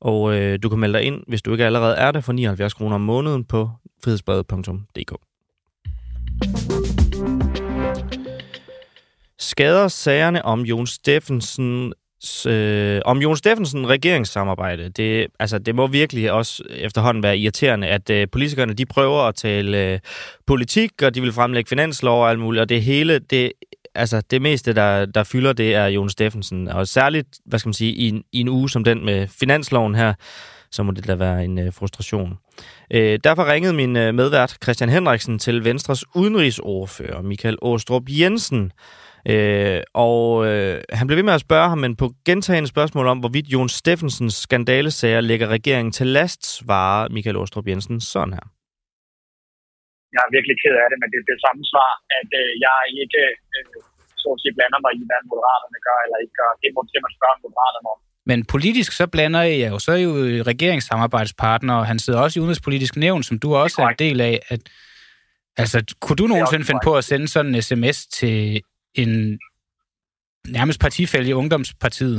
Og 0.00 0.34
øh, 0.34 0.58
du 0.62 0.68
kan 0.68 0.78
melde 0.78 0.98
dig 0.98 1.06
ind, 1.06 1.22
hvis 1.28 1.42
du 1.42 1.52
ikke 1.52 1.66
allerede 1.66 1.94
er 1.94 2.10
det, 2.10 2.24
for 2.24 2.32
79 2.32 2.74
kroner 2.74 2.94
om 2.94 3.00
måneden 3.00 3.44
på 3.44 3.70
frihedsbrevet.dk. 4.04 5.12
Skader 9.44 9.88
sagerne 9.88 10.44
om 10.44 10.60
Jon 10.60 10.86
Steffensen 10.86 11.92
øh, 12.46 13.00
om 13.04 13.18
Jon 13.18 13.36
Steffensen 13.36 13.88
regeringssamarbejde. 13.88 14.88
Det, 14.88 15.26
altså, 15.38 15.58
det 15.58 15.74
må 15.74 15.86
virkelig 15.86 16.32
også 16.32 16.62
efterhånden 16.70 17.22
være 17.22 17.38
irriterende, 17.38 17.86
at 17.86 18.10
øh, 18.10 18.26
politikerne 18.32 18.72
de 18.72 18.86
prøver 18.86 19.22
at 19.22 19.34
tale 19.34 19.92
øh, 19.92 19.98
politik, 20.46 21.02
og 21.02 21.14
de 21.14 21.20
vil 21.20 21.32
fremlægge 21.32 21.68
finanslov 21.68 22.22
og 22.22 22.30
alt 22.30 22.38
muligt, 22.38 22.60
og 22.60 22.68
det 22.68 22.82
hele, 22.82 23.18
det, 23.18 23.52
altså, 23.94 24.22
det 24.30 24.42
meste, 24.42 24.72
der, 24.72 25.06
der 25.06 25.24
fylder, 25.24 25.52
det 25.52 25.74
er 25.74 25.86
Jon 25.86 26.10
Steffensen. 26.10 26.68
Og 26.68 26.88
særligt, 26.88 27.28
hvad 27.46 27.58
skal 27.58 27.68
man 27.68 27.74
sige, 27.74 27.92
i 27.92 28.08
en, 28.08 28.22
i 28.32 28.40
en 28.40 28.48
uge 28.48 28.70
som 28.70 28.84
den 28.84 29.04
med 29.04 29.28
finansloven 29.28 29.94
her, 29.94 30.14
så 30.70 30.82
må 30.82 30.92
det 30.92 31.06
da 31.06 31.14
være 31.14 31.44
en 31.44 31.58
øh, 31.58 31.72
frustration. 31.72 32.38
Øh, 32.90 33.18
derfor 33.24 33.52
ringede 33.52 33.74
min 33.74 33.96
øh, 33.96 34.14
medvært 34.14 34.56
Christian 34.62 34.90
Henriksen 34.90 35.38
til 35.38 35.64
Venstres 35.64 36.04
udenrigsordfører 36.14 37.22
Michael 37.22 37.56
Åstrup 37.62 38.02
Jensen, 38.08 38.72
Øh, 39.32 39.80
og 40.06 40.46
øh, 40.46 40.76
han 40.98 41.06
blev 41.06 41.16
ved 41.16 41.28
med 41.28 41.38
at 41.38 41.46
spørge 41.48 41.68
ham, 41.68 41.78
men 41.84 41.96
på 42.02 42.06
gentagende 42.28 42.68
spørgsmål 42.74 43.06
om, 43.12 43.18
hvorvidt 43.22 43.46
Jon 43.54 43.68
Steffensens 43.68 44.34
skandalesager 44.34 45.20
lægger 45.20 45.46
regeringen 45.56 45.92
til 45.92 46.06
last, 46.06 46.42
svarer 46.58 47.08
Michael 47.16 47.36
Åstrup 47.36 47.66
Jensen 47.70 48.00
sådan 48.00 48.34
her. 48.38 48.46
Jeg 50.14 50.22
er 50.26 50.30
virkelig 50.36 50.56
ked 50.62 50.74
af 50.82 50.88
det, 50.90 50.98
men 51.00 51.08
det 51.12 51.18
er 51.22 51.26
det 51.32 51.40
samme 51.46 51.62
svar, 51.72 51.90
at 52.18 52.30
øh, 52.40 52.50
jeg 52.66 52.78
ikke 53.02 53.22
øh, 53.56 53.64
så 54.22 54.28
at 54.36 54.40
sige, 54.42 54.54
blander 54.58 54.80
mig 54.84 54.92
i, 54.98 55.02
hvad 55.10 55.20
Moderaterne 55.32 55.78
gør 55.86 55.98
eller 56.04 56.18
ikke 56.24 56.36
gør. 56.40 56.50
Det 56.62 56.70
må 56.76 56.80
man 57.06 57.12
spørge 57.18 57.36
Moderaterne 57.46 57.88
om. 57.94 57.98
Men 58.30 58.38
politisk 58.54 58.90
så 59.00 59.06
blander 59.14 59.42
jeg 59.42 59.70
jo, 59.72 59.78
så 59.78 59.90
er 59.96 60.00
jo 60.08 60.12
regeringssamarbejdspartner, 60.52 61.74
og 61.80 61.86
han 61.90 61.98
sidder 61.98 62.20
også 62.24 62.34
i 62.36 62.40
udenrigspolitisk 62.40 62.96
nævn, 62.96 63.22
som 63.22 63.36
du 63.38 63.48
også 63.54 63.76
er, 63.82 63.84
er 63.86 63.88
en 63.88 64.02
del 64.06 64.20
af. 64.20 64.36
At, 64.48 64.60
altså, 65.56 65.78
kunne 66.00 66.16
du 66.16 66.26
nogensinde 66.26 66.64
finde 66.64 66.80
på 66.84 66.96
at 66.96 67.04
sende 67.04 67.28
sådan 67.28 67.54
en 67.54 67.62
sms 67.62 68.06
til 68.06 68.62
en 69.02 69.10
nærmest 70.56 70.80
partifælde 70.80 71.28
i 71.30 71.38
Ungdomspartiet? 71.40 72.18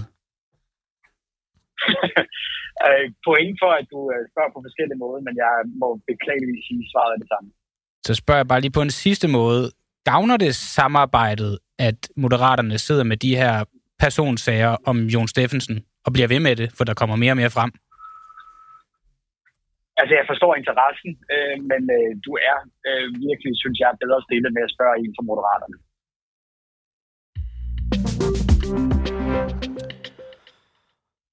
øh, 2.87 3.05
point 3.27 3.55
for, 3.61 3.71
at 3.79 3.85
du 3.93 3.99
øh, 4.13 4.21
spørger 4.31 4.51
på 4.55 4.59
forskellige 4.67 4.99
måder, 5.03 5.21
men 5.27 5.35
jeg 5.43 5.53
må 5.81 5.87
beklageligvis 6.11 6.63
sige, 6.67 6.81
svaret 6.91 7.11
er 7.15 7.19
det 7.23 7.29
samme. 7.33 7.49
Så 8.07 8.13
spørger 8.21 8.41
jeg 8.41 8.47
bare 8.47 8.61
lige 8.61 8.77
på 8.77 8.81
en 8.87 8.95
sidste 9.05 9.27
måde. 9.27 9.63
Gavner 10.09 10.37
det 10.37 10.55
samarbejdet, 10.55 11.53
at 11.79 11.99
Moderaterne 12.17 12.77
sidder 12.77 13.03
med 13.03 13.17
de 13.17 13.35
her 13.41 13.53
personsager 13.99 14.77
om 14.89 14.97
Jon 15.13 15.27
Steffensen 15.27 15.77
og 16.05 16.13
bliver 16.13 16.27
ved 16.33 16.39
med 16.47 16.55
det, 16.55 16.67
for 16.77 16.83
der 16.83 16.93
kommer 16.93 17.15
mere 17.15 17.33
og 17.35 17.37
mere 17.41 17.55
frem? 17.57 17.71
Altså, 19.99 20.13
jeg 20.19 20.25
forstår 20.31 20.51
interessen, 20.61 21.11
øh, 21.33 21.57
men 21.71 21.81
øh, 21.97 22.11
du 22.25 22.31
er 22.49 22.57
øh, 22.89 23.07
virkelig, 23.27 23.53
synes 23.63 23.77
jeg, 23.83 23.91
bedre 24.03 24.19
stillet 24.27 24.51
med 24.55 24.63
at 24.67 24.73
spørge 24.75 24.95
en 25.01 25.11
fra 25.15 25.27
Moderaterne. 25.29 25.77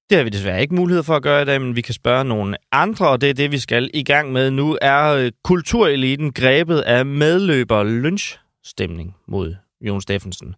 Det 0.09 0.17
har 0.17 0.23
vi 0.23 0.29
desværre 0.29 0.61
ikke 0.61 0.75
mulighed 0.75 1.03
for 1.03 1.15
at 1.15 1.23
gøre 1.23 1.41
i 1.41 1.45
dag, 1.45 1.61
men 1.61 1.75
vi 1.75 1.81
kan 1.81 1.93
spørge 1.93 2.25
nogle 2.25 2.57
andre, 2.71 3.09
og 3.09 3.21
det 3.21 3.29
er 3.29 3.33
det, 3.33 3.51
vi 3.51 3.59
skal 3.59 3.89
i 3.93 4.03
gang 4.03 4.31
med 4.31 4.51
nu. 4.51 4.77
Er 4.81 5.13
øh, 5.13 5.31
kultureliten 5.43 6.33
grebet 6.33 6.79
af 6.79 7.05
medløber 7.05 7.83
lynchstemning 7.83 9.15
mod 9.27 9.55
Jon 9.81 10.01
Steffensen? 10.01 10.55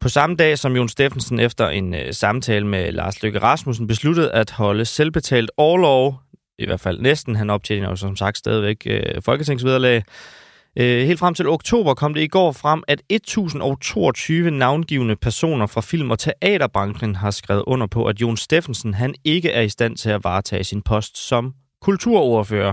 På 0.00 0.08
samme 0.08 0.36
dag 0.36 0.58
som 0.58 0.76
Jon 0.76 0.88
Steffensen 0.88 1.40
efter 1.40 1.68
en 1.68 1.94
øh, 1.94 2.12
samtale 2.12 2.66
med 2.66 2.92
Lars 2.92 3.22
Løkke 3.22 3.38
Rasmussen 3.38 3.86
besluttede 3.86 4.32
at 4.32 4.50
holde 4.50 4.84
selvbetalt 4.84 5.50
overlov, 5.56 6.20
i 6.58 6.66
hvert 6.66 6.80
fald 6.80 7.00
næsten, 7.00 7.36
han 7.36 7.50
optjener 7.50 7.88
jo 7.88 7.96
som 7.96 8.16
sagt 8.16 8.38
stadigvæk 8.38 8.86
uh, 8.90 9.22
folketingsvederlag, 9.22 10.02
Øh, 10.80 11.00
helt 11.08 11.20
frem 11.20 11.34
til 11.34 11.48
oktober 11.48 11.94
kom 11.94 12.14
det 12.14 12.22
i 12.22 12.34
går 12.36 12.52
frem, 12.52 12.82
at 12.88 13.00
1022 13.10 14.50
navngivende 14.50 15.16
personer 15.16 15.66
fra 15.66 15.80
film- 15.80 16.10
og 16.10 16.18
teaterbranchen 16.18 17.14
har 17.14 17.30
skrevet 17.30 17.64
under 17.66 17.86
på, 17.86 18.04
at 18.04 18.20
Jon 18.20 18.36
Steffensen 18.36 18.94
han 18.94 19.14
ikke 19.24 19.50
er 19.50 19.62
i 19.62 19.68
stand 19.68 19.96
til 19.96 20.10
at 20.10 20.24
varetage 20.24 20.64
sin 20.64 20.82
post 20.82 21.28
som 21.28 21.52
kulturordfører. 21.82 22.72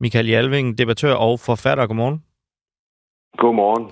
Michael 0.00 0.28
Jalving, 0.28 0.78
debattør 0.78 1.14
og 1.14 1.40
forfatter. 1.40 1.86
Godmorgen. 1.86 2.22
Godmorgen. 3.36 3.84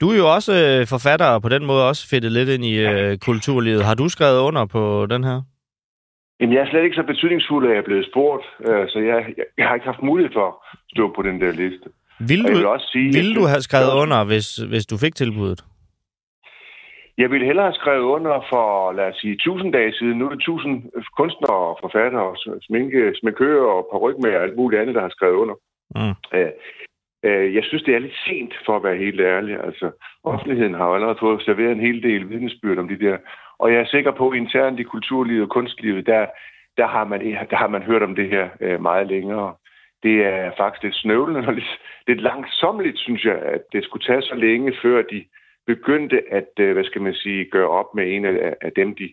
Du 0.00 0.10
er 0.10 0.16
jo 0.16 0.34
også 0.34 0.52
øh, 0.52 0.86
forfatter 0.86 1.26
og 1.26 1.42
på 1.42 1.48
den 1.48 1.66
måde 1.66 1.88
også 1.88 2.08
fedtet 2.10 2.32
lidt 2.32 2.48
ind 2.48 2.64
i 2.64 2.74
øh, 2.86 3.18
kulturlivet. 3.18 3.84
Har 3.84 3.94
du 3.94 4.08
skrevet 4.08 4.40
under 4.40 4.66
på 4.66 5.06
den 5.06 5.24
her? 5.24 5.40
Jamen, 6.40 6.54
jeg 6.54 6.62
er 6.62 6.70
slet 6.70 6.84
ikke 6.84 6.96
så 6.96 7.02
betydningsfuld, 7.02 7.66
at 7.66 7.72
jeg 7.72 7.78
er 7.78 7.88
blevet 7.90 8.06
spurgt, 8.10 8.44
øh, 8.68 8.88
så 8.88 8.98
jeg, 8.98 9.18
jeg, 9.36 9.46
jeg 9.58 9.66
har 9.66 9.74
ikke 9.74 9.86
haft 9.86 10.02
mulighed 10.02 10.32
for 10.32 10.46
at 10.48 10.54
stå 10.94 11.12
på 11.16 11.22
den 11.22 11.40
der 11.40 11.52
liste. 11.52 11.88
Vil 12.28 12.42
du, 12.44 12.68
også 12.68 12.88
sige, 12.92 13.12
vil 13.12 13.34
du 13.34 13.44
have 13.52 13.62
skrevet 13.68 13.92
under, 14.02 14.24
hvis, 14.24 14.56
hvis 14.56 14.86
du 14.86 14.96
fik 14.96 15.14
tilbuddet? 15.14 15.64
Jeg 17.18 17.30
ville 17.30 17.46
hellere 17.46 17.66
have 17.66 17.80
skrevet 17.82 18.06
under 18.16 18.46
for, 18.50 18.92
lad 18.92 19.08
os 19.12 19.16
sige, 19.16 19.32
1000 19.32 19.72
dage 19.72 19.92
siden. 19.92 20.18
Nu 20.18 20.24
er 20.24 20.30
det 20.30 20.40
1000 20.40 20.82
kunstnere, 21.16 21.76
forfattere, 21.84 22.36
sminke, 22.66 23.14
sminkører 23.20 23.72
og 23.76 23.88
paryk 23.92 24.18
med 24.22 24.32
og 24.36 24.42
alt 24.42 24.56
muligt 24.56 24.80
andet, 24.82 24.94
der 24.94 25.00
har 25.00 25.14
skrevet 25.16 25.36
under. 25.42 25.56
Mm. 25.96 26.14
Øh, 26.38 26.52
øh, 27.28 27.54
jeg 27.54 27.64
synes, 27.64 27.82
det 27.82 27.94
er 27.94 27.98
lidt 27.98 28.18
sent, 28.26 28.52
for 28.66 28.76
at 28.76 28.84
være 28.84 29.02
helt 29.04 29.20
ærlig. 29.20 29.54
Altså, 29.64 29.90
offentligheden 30.24 30.74
har 30.74 30.86
jo 30.86 30.94
allerede 30.94 31.18
fået 31.20 31.42
serveret 31.42 31.72
en 31.72 31.86
hel 31.88 32.02
del 32.02 32.30
vidnesbyrd 32.30 32.78
om 32.78 32.88
de 32.88 32.98
der. 33.06 33.16
Og 33.58 33.72
jeg 33.72 33.80
er 33.80 33.92
sikker 33.94 34.12
på, 34.12 34.28
at 34.28 34.36
internt 34.36 34.80
i 34.80 34.90
kulturlivet 34.94 35.42
og 35.42 35.48
kunstlivet, 35.48 36.06
der, 36.06 36.26
der, 36.76 36.86
har, 36.86 37.04
man, 37.04 37.20
der 37.50 37.56
har 37.56 37.68
man 37.68 37.82
hørt 37.82 38.02
om 38.02 38.14
det 38.14 38.28
her 38.28 38.48
øh, 38.60 38.82
meget 38.82 39.06
længere 39.06 39.54
det 40.02 40.24
er 40.24 40.50
faktisk 40.56 40.82
lidt 40.82 40.94
snøvlende 40.94 41.48
og 41.48 41.54
lidt, 41.54 41.80
lidt 42.06 42.20
langsomligt, 42.20 42.98
synes 42.98 43.24
jeg, 43.24 43.38
at 43.38 43.62
det 43.72 43.84
skulle 43.84 44.06
tage 44.06 44.22
så 44.22 44.34
længe, 44.34 44.76
før 44.82 45.02
de 45.02 45.24
begyndte 45.66 46.22
at, 46.30 46.50
øh, 46.60 46.72
hvad 46.72 46.84
skal 46.84 47.02
man 47.02 47.14
sige, 47.14 47.50
gøre 47.50 47.68
op 47.68 47.94
med 47.94 48.14
en 48.14 48.24
af, 48.24 48.54
af 48.60 48.72
dem, 48.76 48.94
de, 48.94 49.08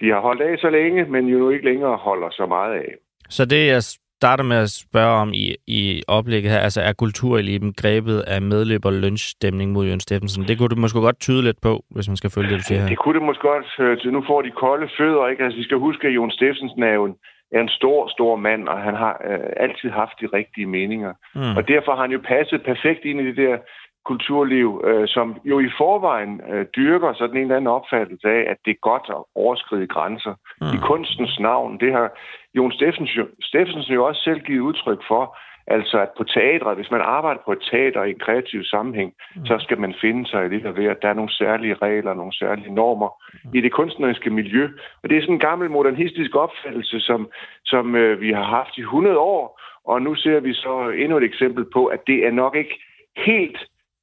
de 0.00 0.08
har 0.08 0.20
holdt 0.20 0.42
af 0.42 0.58
så 0.58 0.70
længe, 0.70 1.04
men 1.04 1.28
jo 1.28 1.38
nu 1.38 1.50
ikke 1.50 1.64
længere 1.64 1.96
holder 1.96 2.30
så 2.30 2.46
meget 2.46 2.74
af. 2.74 2.94
Så 3.28 3.44
det, 3.44 3.66
jeg 3.66 3.82
starter 4.22 4.44
med 4.52 4.58
at 4.66 4.70
spørge 4.86 5.14
om 5.24 5.28
i, 5.44 5.46
i 5.78 5.82
oplægget 6.18 6.50
her, 6.54 6.60
altså 6.66 6.80
er 6.88 6.92
kultureliten 7.04 7.70
grebet 7.82 8.18
af 8.34 8.38
medløber 8.52 8.90
lønsstemning 9.04 9.68
mod 9.72 9.84
Jørgen 9.88 10.04
Steffensen? 10.06 10.42
Det 10.48 10.54
kunne 10.58 10.72
du 10.74 10.80
måske 10.84 11.00
godt 11.08 11.20
tyde 11.26 11.42
lidt 11.48 11.60
på, 11.68 11.72
hvis 11.94 12.08
man 12.10 12.16
skal 12.20 12.30
følge 12.34 12.50
det, 12.50 12.58
du 12.60 12.64
siger 12.68 12.80
her. 12.80 12.88
Det 12.88 12.98
kunne 13.02 13.16
det 13.18 13.26
måske 13.28 13.48
godt. 13.52 13.68
Øh, 13.84 14.12
nu 14.16 14.20
får 14.30 14.42
de 14.42 14.50
kolde 14.64 14.88
fødder, 14.98 15.24
ikke? 15.30 15.44
Altså, 15.44 15.56
vi 15.60 15.64
skal 15.68 15.78
huske, 15.86 16.02
at 16.08 16.14
Jon 16.16 16.30
Steffensen 16.30 16.82
er 16.82 16.94
jo 16.98 17.04
en, 17.10 17.14
er 17.56 17.60
en 17.60 17.72
stor, 17.78 17.98
stor 18.16 18.36
mand, 18.36 18.62
og 18.72 18.78
han 18.86 18.94
har 19.02 19.14
øh, 19.28 19.64
altid 19.64 19.90
haft 19.90 20.14
de 20.20 20.26
rigtige 20.38 20.68
meninger. 20.76 21.12
Mm. 21.34 21.56
Og 21.56 21.62
derfor 21.68 21.92
har 21.94 22.02
han 22.06 22.16
jo 22.16 22.20
passet 22.34 22.60
perfekt 22.70 23.02
ind 23.04 23.20
i 23.20 23.26
det 23.28 23.36
der 23.36 23.56
kulturliv, 24.04 24.82
øh, 24.84 25.08
som 25.08 25.36
jo 25.44 25.60
i 25.60 25.70
forvejen 25.78 26.40
øh, 26.52 26.66
dyrker 26.76 27.12
sådan 27.12 27.36
en 27.36 27.42
eller 27.42 27.56
anden 27.56 27.76
opfattelse 27.78 28.28
af, 28.28 28.42
at 28.50 28.56
det 28.64 28.70
er 28.70 28.88
godt 28.90 29.06
at 29.08 29.24
overskride 29.34 29.86
grænser. 29.86 30.34
Mm. 30.60 30.66
I 30.66 30.78
kunstens 30.82 31.40
navn, 31.40 31.80
det 31.80 31.92
har 31.92 32.10
Jon 32.54 32.72
Steffensen, 32.72 33.26
Steffensen 33.40 33.94
jo 33.94 34.04
også 34.06 34.20
selv 34.22 34.40
givet 34.40 34.60
udtryk 34.60 35.00
for, 35.08 35.36
Altså 35.66 36.00
at 36.00 36.08
på 36.16 36.24
teatret, 36.24 36.76
hvis 36.76 36.90
man 36.90 37.00
arbejder 37.00 37.40
på 37.44 37.52
et 37.52 37.68
teater 37.70 38.02
i 38.04 38.10
en 38.10 38.18
kreativ 38.18 38.64
sammenhæng, 38.64 39.12
mm. 39.36 39.46
så 39.46 39.56
skal 39.58 39.78
man 39.78 39.94
finde 40.00 40.28
sig 40.30 40.48
lidt 40.48 40.66
af 40.66 40.90
at 40.90 41.02
Der 41.02 41.08
er 41.08 41.14
nogle 41.14 41.32
særlige 41.32 41.74
regler, 41.74 42.14
nogle 42.14 42.32
særlige 42.32 42.74
normer 42.74 43.10
mm. 43.44 43.50
i 43.54 43.60
det 43.60 43.72
kunstneriske 43.72 44.30
miljø. 44.30 44.68
Og 45.02 45.10
det 45.10 45.16
er 45.16 45.20
sådan 45.20 45.34
en 45.34 45.46
gammel 45.48 45.70
modernistisk 45.70 46.36
opfattelse, 46.36 47.00
som, 47.00 47.30
som 47.64 47.94
øh, 47.94 48.20
vi 48.20 48.32
har 48.32 48.44
haft 48.44 48.78
i 48.78 48.80
100 48.80 49.18
år. 49.18 49.60
Og 49.84 50.02
nu 50.02 50.14
ser 50.14 50.40
vi 50.40 50.52
så 50.54 50.92
endnu 50.96 51.16
et 51.16 51.24
eksempel 51.24 51.64
på, 51.72 51.86
at 51.86 52.00
det 52.06 52.26
er 52.26 52.30
nok 52.30 52.56
ikke 52.56 52.80
helt 53.16 53.58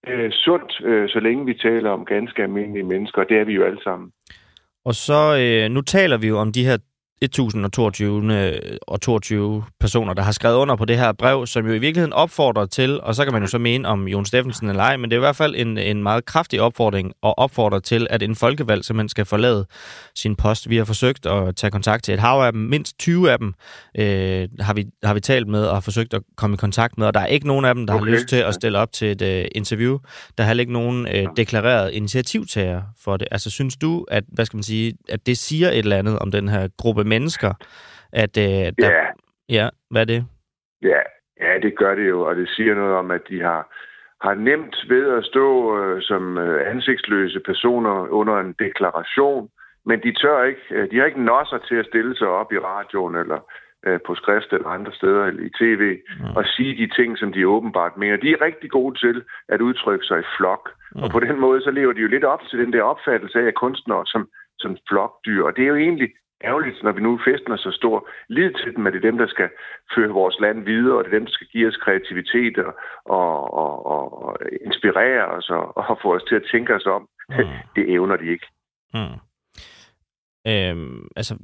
øh, 0.08 0.32
sundt, 0.32 0.82
øh, 0.86 1.10
så 1.10 1.20
længe 1.20 1.46
vi 1.46 1.54
taler 1.54 1.90
om 1.90 2.06
ganske 2.06 2.44
almindelige 2.44 2.84
mennesker. 2.84 3.22
Og 3.22 3.30
det 3.30 3.38
er 3.38 3.46
vi 3.46 3.54
jo 3.54 3.64
alle 3.64 3.84
sammen. 3.84 4.12
Og 4.86 4.96
så, 4.96 5.38
øh, 5.42 5.72
nu 5.72 5.82
taler 5.82 6.18
vi 6.18 6.28
jo 6.28 6.38
om 6.40 6.52
de 6.52 6.66
her 6.66 6.78
1022 7.22 8.80
og 8.88 9.02
22 9.02 9.64
personer, 9.80 10.14
der 10.14 10.22
har 10.22 10.32
skrevet 10.32 10.56
under 10.56 10.76
på 10.76 10.86
det 10.86 10.98
her 10.98 11.12
brev, 11.12 11.48
som 11.48 11.66
jo 11.66 11.74
i 11.74 11.78
virkeligheden 11.78 12.14
opfordrer 12.14 12.66
til, 12.66 13.02
og 13.02 13.16
så 13.16 13.24
kan 13.24 13.34
man 13.34 13.42
jo 13.42 13.48
så 13.48 13.58
mene 13.58 13.88
om 13.88 14.08
Jon 14.08 14.26
Steffensen 14.26 14.70
eller 14.70 14.84
ej, 14.84 14.98
men 14.98 15.10
det 15.10 15.16
er 15.16 15.20
i 15.20 15.28
hvert 15.28 15.36
fald 15.36 15.56
en, 15.58 15.78
en 15.78 16.04
meget 16.04 16.26
kraftig 16.26 16.62
opfordring 16.62 17.14
og 17.22 17.40
opfordrer 17.40 17.80
til, 17.80 18.08
at 18.10 18.24
en 18.24 18.36
folkevalg 18.36 18.86
simpelthen 18.86 19.10
skal 19.10 19.26
forlade 19.26 19.66
sin 20.16 20.36
post. 20.36 20.70
Vi 20.70 20.78
har 20.78 20.86
forsøgt 20.86 21.26
at 21.26 21.56
tage 21.56 21.72
kontakt 21.72 22.04
til 22.04 22.14
et 22.14 22.20
hav 22.20 22.42
af 22.42 22.52
dem, 22.52 22.62
mindst 22.62 23.00
20 23.00 23.32
af 23.32 23.38
dem 23.40 23.54
øh, 23.98 24.48
har, 24.60 24.74
vi, 24.74 24.86
har 25.04 25.14
vi 25.14 25.20
talt 25.20 25.48
med 25.48 25.64
og 25.66 25.76
har 25.76 25.82
forsøgt 25.82 26.14
at 26.14 26.22
komme 26.36 26.54
i 26.54 26.58
kontakt 26.58 26.98
med, 26.98 27.08
og 27.08 27.14
der 27.14 27.20
er 27.20 27.26
ikke 27.26 27.48
nogen 27.48 27.66
af 27.66 27.76
dem, 27.76 27.88
der 27.88 27.94
okay. 27.94 28.06
har 28.06 28.12
lyst 28.12 28.28
til 28.28 28.36
at 28.36 28.54
stille 28.54 28.78
op 28.80 28.92
til 28.92 29.12
et 29.12 29.22
uh, 29.22 29.48
interview. 29.56 29.98
Der 30.38 30.44
er 30.44 30.48
heller 30.48 30.62
ikke 30.62 30.74
nogen 30.74 31.08
uh, 31.08 31.36
deklareret 31.38 31.92
initiativtager 31.92 32.82
for 33.04 33.18
det. 33.18 33.28
Altså 33.32 33.50
synes 33.50 33.78
du, 33.78 34.06
at, 34.12 34.24
hvad 34.28 34.46
skal 34.46 34.58
man 34.58 34.64
sige, 34.64 34.94
at 35.10 35.26
det 35.26 35.38
siger 35.38 35.70
et 35.70 35.78
eller 35.78 35.98
andet 35.98 36.20
om 36.20 36.32
den 36.32 36.50
her 36.50 36.68
gruppe 36.78 37.04
mennesker, 37.10 37.52
at 38.14 38.38
øh, 38.38 38.74
der... 38.82 38.92
Ja. 38.92 39.06
Ja, 39.50 39.70
hvad 39.92 40.02
er 40.02 40.06
det? 40.06 40.26
Ja, 40.82 41.02
ja, 41.42 41.60
det 41.62 41.78
gør 41.78 41.96
det 41.96 42.10
jo, 42.10 42.22
og 42.22 42.36
det 42.36 42.50
siger 42.50 42.76
noget 42.76 42.96
om, 42.96 43.12
at 43.12 43.22
de 43.30 43.42
har, 43.42 43.62
har 44.22 44.34
nemt 44.34 44.76
ved 44.90 45.18
at 45.18 45.26
stå 45.26 45.78
øh, 45.80 46.02
som 46.02 46.38
øh, 46.38 46.72
ansigtsløse 46.72 47.40
personer 47.40 48.08
under 48.20 48.40
en 48.40 48.56
deklaration, 48.60 49.50
men 49.86 50.00
de 50.04 50.14
tør 50.14 50.44
ikke, 50.44 50.62
øh, 50.72 50.92
de 50.92 50.98
har 50.98 51.06
ikke 51.06 51.24
nosser 51.24 51.58
til 51.58 51.76
at 51.76 51.86
stille 51.86 52.18
sig 52.18 52.28
op 52.28 52.54
i 52.54 52.60
radioen 52.60 53.16
eller 53.16 53.40
øh, 53.86 54.00
på 54.08 54.16
skrift 54.16 54.54
eller 54.54 54.68
andre 54.68 54.94
steder 54.94 55.26
eller 55.26 55.44
i 55.46 55.52
tv 55.60 55.84
mm. 56.20 56.36
og 56.36 56.44
sige 56.46 56.88
de 56.88 56.94
ting, 56.96 57.18
som 57.18 57.34
de 57.34 57.48
åbenbart 57.48 57.98
mener. 57.98 58.18
De 58.18 58.32
er 58.32 58.42
rigtig 58.42 58.70
gode 58.70 59.00
til 59.00 59.24
at 59.48 59.62
udtrykke 59.62 60.06
sig 60.06 60.20
i 60.20 60.30
flok. 60.38 60.70
Mm. 60.96 61.04
Og 61.04 61.10
på 61.12 61.20
den 61.20 61.40
måde, 61.40 61.62
så 61.62 61.72
lever 61.72 61.94
de 61.94 62.02
jo 62.02 62.08
lidt 62.08 62.24
op 62.24 62.42
til 62.50 62.60
den 62.60 62.74
der 62.74 62.84
opfattelse 62.84 63.40
af, 63.40 63.54
kunstnere, 63.54 64.06
som 64.06 64.30
som 64.60 64.78
flokdyr. 64.90 65.44
Og 65.44 65.56
det 65.56 65.64
er 65.64 65.68
jo 65.68 65.76
egentlig 65.76 66.10
ærgerligt, 66.44 66.84
når 66.84 66.92
vi 66.92 67.02
nu 67.02 67.20
festner 67.28 67.58
så 67.58 67.72
stor 67.72 68.10
lid 68.28 68.52
til 68.52 68.76
dem, 68.76 68.88
at 68.88 68.94
det 68.94 69.00
er 69.00 69.10
dem, 69.10 69.18
der 69.18 69.28
skal 69.28 69.50
føre 69.96 70.10
vores 70.10 70.40
land 70.40 70.64
videre, 70.64 70.98
og 70.98 71.04
det 71.04 71.14
er 71.14 71.18
dem, 71.18 71.26
der 71.26 71.32
skal 71.32 71.48
give 71.48 71.68
os 71.68 71.78
kreativitet 71.78 72.58
og, 72.58 72.74
og, 73.06 73.56
og, 73.86 74.24
og 74.24 74.38
inspirere 74.66 75.26
os 75.26 75.50
og, 75.50 75.78
og 75.78 76.00
få 76.02 76.16
os 76.16 76.24
til 76.24 76.36
at 76.36 76.48
tænke 76.52 76.76
os 76.76 76.86
om. 76.86 77.10
Mm. 77.30 77.36
Det 77.76 77.94
evner 77.94 78.16
de 78.18 78.28
ikke. 78.32 78.48
Mm. 78.94 79.20
Øhm, 80.48 81.08
altså, 81.16 81.36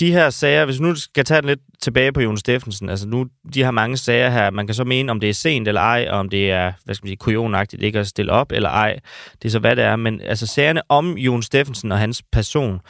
de 0.00 0.12
her 0.12 0.30
sager, 0.30 0.64
hvis 0.64 0.80
nu 0.80 0.94
skal 0.94 1.24
tage 1.24 1.40
den 1.40 1.48
lidt 1.48 1.60
tilbage 1.82 2.12
på 2.12 2.20
Jon 2.20 2.36
Steffensen, 2.36 2.88
altså 2.88 3.08
nu, 3.08 3.26
de 3.54 3.62
har 3.62 3.70
mange 3.70 3.96
sager 3.96 4.30
her, 4.30 4.50
man 4.50 4.66
kan 4.66 4.74
så 4.74 4.84
mene, 4.84 5.12
om 5.12 5.20
det 5.20 5.28
er 5.28 5.34
sent 5.34 5.68
eller 5.68 5.80
ej, 5.80 6.06
og 6.10 6.18
om 6.18 6.28
det 6.28 6.50
er, 6.50 6.72
hvad 6.84 6.94
skal 6.94 7.04
man 7.04 7.08
sige, 7.08 7.16
kujonagtigt 7.16 7.82
ikke 7.82 7.98
at 7.98 8.06
stille 8.06 8.32
op 8.32 8.52
eller 8.52 8.68
ej, 8.68 8.98
det 9.42 9.44
er 9.44 9.50
så 9.50 9.58
hvad 9.58 9.76
det 9.76 9.84
er, 9.84 9.96
men 9.96 10.20
altså 10.20 10.46
sagerne 10.46 10.82
om 10.88 11.12
Jon 11.12 11.42
Steffensen 11.42 11.92
og 11.92 11.98
hans 11.98 12.22
person, 12.32 12.80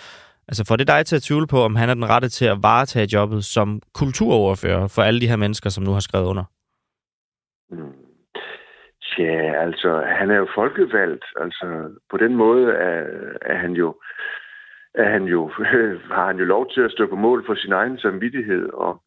altså 0.48 0.64
får 0.68 0.76
det 0.76 0.88
dig 0.88 1.06
til 1.06 1.16
at 1.16 1.22
tvivle 1.22 1.46
på, 1.46 1.58
om 1.68 1.76
han 1.76 1.88
er 1.90 1.94
den 1.94 2.10
rette 2.10 2.28
til 2.28 2.46
at 2.46 2.58
varetage 2.62 3.14
jobbet 3.14 3.44
som 3.44 3.82
kulturoverfører 3.94 4.88
for 4.94 5.02
alle 5.02 5.20
de 5.20 5.28
her 5.28 5.36
mennesker, 5.36 5.70
som 5.70 5.84
nu 5.84 5.90
har 5.90 6.00
skrevet 6.00 6.26
under? 6.26 6.44
Mm. 7.70 8.08
Ja, 9.18 9.64
altså, 9.64 10.04
han 10.18 10.30
er 10.30 10.36
jo 10.36 10.48
folkevalgt, 10.54 11.24
altså 11.40 11.66
på 12.10 12.16
den 12.16 12.36
måde 12.36 12.72
er, 12.72 13.04
er 13.42 13.56
han 13.56 13.72
jo 13.72 13.94
er 14.94 15.10
han 15.10 15.24
jo, 15.24 15.50
har 16.16 16.26
han 16.26 16.38
jo 16.38 16.44
lov 16.44 16.70
til 16.70 16.80
at 16.80 16.92
stå 16.92 17.06
på 17.06 17.16
mål 17.16 17.46
for 17.46 17.54
sin 17.54 17.72
egen 17.72 17.98
samvittighed, 17.98 18.68
og 18.72 19.02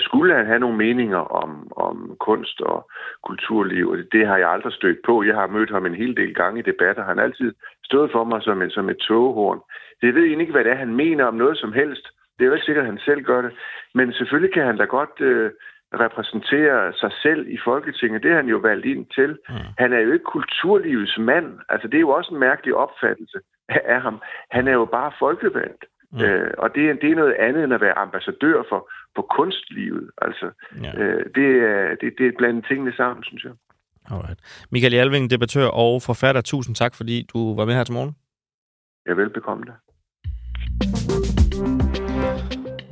skulle 0.00 0.36
han 0.36 0.46
have 0.46 0.58
nogle 0.58 0.76
meninger 0.76 1.18
om, 1.42 1.72
om 1.76 2.16
kunst 2.20 2.60
og 2.60 2.90
kulturliv, 3.24 3.88
og 3.88 3.96
det, 3.98 4.08
det 4.12 4.26
har 4.26 4.36
jeg 4.36 4.50
aldrig 4.50 4.72
stødt 4.72 4.98
på. 5.06 5.22
Jeg 5.22 5.34
har 5.34 5.46
mødt 5.46 5.70
ham 5.70 5.86
en 5.86 5.94
hel 5.94 6.16
del 6.16 6.34
gange 6.34 6.60
i 6.60 6.68
debatter. 6.70 7.04
Han 7.04 7.18
har 7.18 7.24
altid 7.24 7.52
stået 7.84 8.10
for 8.12 8.24
mig 8.24 8.42
som, 8.42 8.62
en, 8.62 8.70
som 8.70 8.90
et 8.90 8.96
togehorn. 8.96 9.60
Det 10.04 10.10
jeg 10.10 10.14
ved 10.14 10.26
egentlig 10.26 10.44
ikke, 10.44 10.52
hvad 10.52 10.64
det 10.64 10.72
er, 10.72 10.84
han 10.86 10.96
mener 10.96 11.24
om 11.24 11.34
noget 11.34 11.58
som 11.58 11.72
helst. 11.72 12.04
Det 12.34 12.44
er 12.44 12.48
jo 12.48 12.54
ikke 12.54 12.64
sikkert, 12.64 12.84
at 12.84 12.92
han 12.92 13.00
selv 13.08 13.22
gør 13.22 13.42
det. 13.42 13.52
Men 13.94 14.12
selvfølgelig 14.12 14.54
kan 14.54 14.66
han 14.66 14.76
da 14.76 14.84
godt 14.84 15.20
øh, 15.20 15.50
repræsentere 16.04 16.92
sig 16.92 17.12
selv 17.22 17.48
i 17.48 17.58
Folketinget. 17.64 18.22
Det 18.22 18.30
er 18.30 18.36
han 18.36 18.48
jo 18.54 18.58
valgt 18.58 18.86
ind 18.86 19.06
til. 19.06 19.38
Mm. 19.48 19.54
Han 19.78 19.92
er 19.92 20.00
jo 20.00 20.12
ikke 20.12 20.24
kulturlivets 20.24 21.18
mand. 21.18 21.58
Altså, 21.68 21.88
det 21.88 21.96
er 21.96 22.06
jo 22.08 22.10
også 22.10 22.34
en 22.34 22.40
mærkelig 22.40 22.74
opfattelse 22.74 23.38
af 23.94 24.00
ham. 24.02 24.22
Han 24.50 24.68
er 24.68 24.72
jo 24.72 24.84
bare 24.84 25.12
folkevalgt. 25.18 25.84
Mm. 26.12 26.20
Øh, 26.20 26.50
og 26.58 26.74
det 26.74 26.90
er, 26.90 26.94
det 26.94 27.10
er 27.10 27.14
noget 27.14 27.34
andet 27.46 27.64
end 27.64 27.74
at 27.74 27.80
være 27.80 27.98
ambassadør 27.98 28.62
for, 28.68 28.90
for 29.14 29.22
kunstlivet. 29.22 30.10
Altså, 30.22 30.50
ja. 30.82 30.92
øh, 31.00 31.24
det, 31.34 31.48
er, 31.70 31.94
det, 32.00 32.14
det 32.18 32.26
er 32.26 32.32
blandt 32.38 32.66
tingene 32.68 32.92
sammen, 32.96 33.24
synes 33.24 33.44
jeg. 33.44 33.52
Alright. 34.10 34.66
Michael 34.72 34.92
Jalving, 34.92 35.30
debattør 35.30 35.66
og 35.66 36.02
forfatter, 36.02 36.40
tusind 36.40 36.74
tak, 36.76 36.94
fordi 36.94 37.26
du 37.32 37.56
var 37.56 37.64
med 37.64 37.74
her 37.74 37.84
til 37.84 37.94
morgen. 37.94 38.16
Jeg 39.06 39.12
er 39.12 39.16
velbekomme 39.16 39.64
det. 39.64 39.74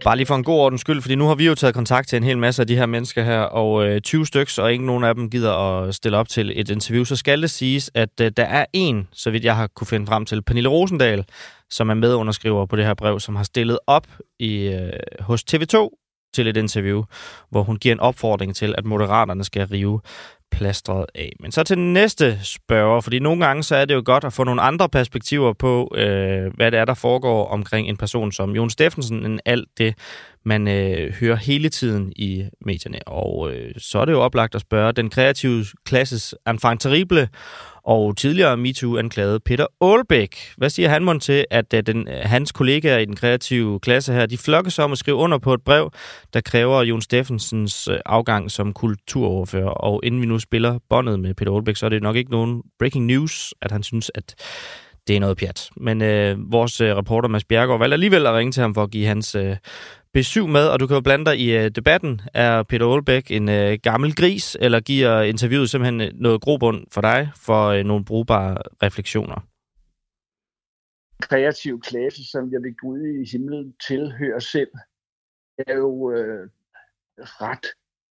Bare 0.04 0.16
lige 0.16 0.26
for 0.26 0.34
en 0.34 0.44
god 0.44 0.60
ordens 0.60 0.80
skyld, 0.80 1.00
fordi 1.02 1.14
nu 1.14 1.26
har 1.26 1.34
vi 1.34 1.46
jo 1.46 1.54
taget 1.54 1.74
kontakt 1.74 2.08
til 2.08 2.16
en 2.16 2.22
hel 2.22 2.38
masse 2.38 2.62
af 2.62 2.66
de 2.66 2.76
her 2.76 2.86
mennesker 2.86 3.22
her, 3.22 3.40
og 3.40 3.86
øh, 3.86 4.00
20 4.00 4.26
stykker, 4.26 4.62
og 4.62 4.72
ingen 4.72 4.86
nogen 4.86 5.04
af 5.04 5.14
dem 5.14 5.30
gider 5.30 5.52
at 5.52 5.94
stille 5.94 6.18
op 6.18 6.28
til 6.28 6.60
et 6.60 6.70
interview, 6.70 7.04
så 7.04 7.16
skal 7.16 7.42
det 7.42 7.50
siges, 7.50 7.90
at 7.94 8.20
øh, 8.20 8.32
der 8.36 8.44
er 8.44 8.64
en, 8.72 9.08
så 9.12 9.30
vidt 9.30 9.44
jeg 9.44 9.56
har 9.56 9.66
kunne 9.66 9.86
finde 9.86 10.06
frem 10.06 10.24
til, 10.24 10.42
Pernille 10.42 10.68
Rosendal, 10.68 11.24
som 11.70 11.90
er 11.90 11.94
medunderskriver 11.94 12.66
på 12.66 12.76
det 12.76 12.84
her 12.84 12.94
brev, 12.94 13.20
som 13.20 13.36
har 13.36 13.44
stillet 13.44 13.78
op 13.86 14.06
i, 14.38 14.54
øh, 14.66 14.92
hos 15.20 15.44
TV2 15.54 15.88
til 16.34 16.46
et 16.46 16.56
interview, 16.56 17.02
hvor 17.50 17.62
hun 17.62 17.76
giver 17.76 17.94
en 17.94 18.00
opfordring 18.00 18.56
til, 18.56 18.74
at 18.78 18.84
moderaterne 18.84 19.44
skal 19.44 19.66
rive 19.66 20.00
plastret 20.52 21.06
af. 21.14 21.32
Men 21.40 21.52
så 21.52 21.62
til 21.62 21.76
den 21.76 21.92
næste 21.92 22.38
spørger, 22.44 23.00
fordi 23.00 23.18
nogle 23.18 23.46
gange 23.46 23.62
så 23.62 23.76
er 23.76 23.84
det 23.84 23.94
jo 23.94 24.02
godt 24.04 24.24
at 24.24 24.32
få 24.32 24.44
nogle 24.44 24.62
andre 24.62 24.88
perspektiver 24.88 25.52
på, 25.52 25.94
øh, 25.96 26.54
hvad 26.54 26.70
det 26.70 26.80
er, 26.80 26.84
der 26.84 26.94
foregår 26.94 27.48
omkring 27.48 27.88
en 27.88 27.96
person 27.96 28.32
som 28.32 28.50
Jon 28.50 28.70
Steffensen, 28.70 29.26
end 29.26 29.40
alt 29.44 29.68
det, 29.78 29.94
man 30.44 30.68
øh, 30.68 31.12
hører 31.12 31.36
hele 31.36 31.68
tiden 31.68 32.12
i 32.16 32.44
medierne. 32.66 32.98
Og 33.06 33.52
øh, 33.52 33.74
så 33.78 33.98
er 33.98 34.04
det 34.04 34.12
jo 34.12 34.20
oplagt 34.20 34.54
at 34.54 34.60
spørge 34.60 34.92
den 34.92 35.10
kreative 35.10 35.64
klasses 35.84 36.34
enfant 36.46 36.80
terrible, 36.80 37.28
og 37.84 38.16
tidligere 38.16 38.56
MeToo 38.56 38.96
anklagede 38.96 39.40
Peter 39.40 39.66
Aalbæk. 39.80 40.36
Hvad 40.56 40.70
siger 40.70 40.88
han 40.88 41.04
mon 41.04 41.20
til, 41.20 41.44
at 41.50 41.74
øh, 41.74 41.82
den, 41.82 42.08
øh, 42.08 42.20
hans 42.22 42.52
kollegaer 42.52 42.98
i 42.98 43.04
den 43.04 43.16
kreative 43.16 43.80
klasse 43.80 44.12
her, 44.12 44.26
de 44.26 44.38
flokkes 44.38 44.78
om 44.78 44.92
at 44.92 44.98
skrive 44.98 45.16
under 45.16 45.38
på 45.38 45.54
et 45.54 45.62
brev, 45.62 45.90
der 46.34 46.40
kræver 46.40 46.82
Jon 46.82 47.02
Steffensens 47.02 47.88
øh, 47.88 47.98
afgang 48.06 48.50
som 48.50 48.72
kulturoverfører. 48.72 49.68
Og 49.68 50.00
inden 50.02 50.20
vi 50.20 50.26
nu 50.26 50.38
spiller 50.38 50.78
båndet 50.88 51.20
med 51.20 51.34
Peter 51.34 51.52
Aalbæk, 51.52 51.76
så 51.76 51.86
er 51.86 51.90
det 51.90 52.02
nok 52.02 52.16
ikke 52.16 52.30
nogen 52.30 52.62
breaking 52.78 53.06
news, 53.06 53.54
at 53.62 53.70
han 53.70 53.82
synes, 53.82 54.10
at 54.14 54.34
det 55.06 55.16
er 55.16 55.20
noget 55.20 55.36
pjat. 55.36 55.70
Men 55.76 56.02
øh, 56.02 56.52
vores 56.52 56.80
øh, 56.80 56.96
reporter 56.96 57.28
Mads 57.28 57.44
Bjergaard 57.44 57.78
valgte 57.78 57.94
alligevel 57.94 58.26
at 58.26 58.34
ringe 58.34 58.52
til 58.52 58.60
ham 58.60 58.74
for 58.74 58.82
at 58.82 58.90
give 58.90 59.06
hans 59.06 59.34
øh, 59.34 59.56
besøg 60.12 60.48
med, 60.48 60.68
og 60.68 60.80
du 60.80 60.86
kan 60.86 60.94
jo 60.94 61.00
blande 61.00 61.24
dig 61.24 61.38
i 61.38 61.56
øh, 61.56 61.70
debatten. 61.70 62.20
Er 62.34 62.62
Peter 62.62 62.86
Aalbæk 62.86 63.30
en 63.30 63.48
øh, 63.48 63.78
gammel 63.82 64.16
gris, 64.16 64.56
eller 64.60 64.80
giver 64.80 65.22
interviewet 65.22 65.70
simpelthen 65.70 66.00
øh, 66.00 66.10
noget 66.14 66.40
grobund 66.40 66.86
for 66.90 67.00
dig 67.00 67.30
for 67.36 67.66
øh, 67.66 67.84
nogle 67.84 68.04
brugbare 68.04 68.56
refleksioner? 68.82 69.46
Kreativ 71.20 71.80
klasse, 71.80 72.30
som 72.30 72.52
jeg 72.52 72.62
vil 72.62 72.74
gå 72.74 72.86
ud 72.88 73.06
i 73.06 73.30
himlen 73.32 73.74
tilhører 73.88 74.38
selv, 74.38 74.70
er 75.58 75.74
jo 75.74 76.12
øh, 76.12 76.48
ret 77.18 77.66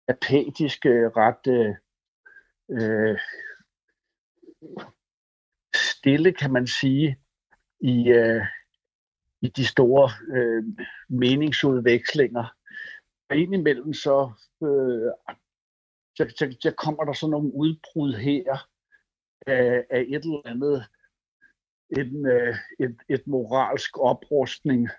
apatisk, 0.08 0.86
øh, 0.86 1.12
ret 1.18 1.48
øh, 1.48 1.76
øh 2.72 3.18
stille, 6.00 6.34
kan 6.34 6.54
man 6.54 6.68
sige, 6.68 7.18
i, 7.82 8.10
øh, 8.10 8.46
i 9.42 9.48
de 9.48 9.66
store 9.66 10.10
øh, 10.38 10.64
meningsudvekslinger. 11.10 12.56
Og 13.30 13.38
indimellem 13.38 13.94
så, 13.94 14.32
øh, 14.64 15.12
så, 16.16 16.24
så, 16.38 16.58
så 16.62 16.72
kommer 16.78 17.04
der 17.04 17.14
sådan 17.14 17.32
nogle 17.32 17.54
udbrud 17.54 18.14
her 18.14 18.68
af, 19.48 19.86
af 19.90 20.06
et 20.08 20.24
eller 20.24 20.42
andet, 20.46 20.86
en, 21.98 22.26
øh, 22.28 22.56
et, 22.80 22.98
et 23.10 23.28
moralsk 23.28 23.98
oprustning, 23.98 24.90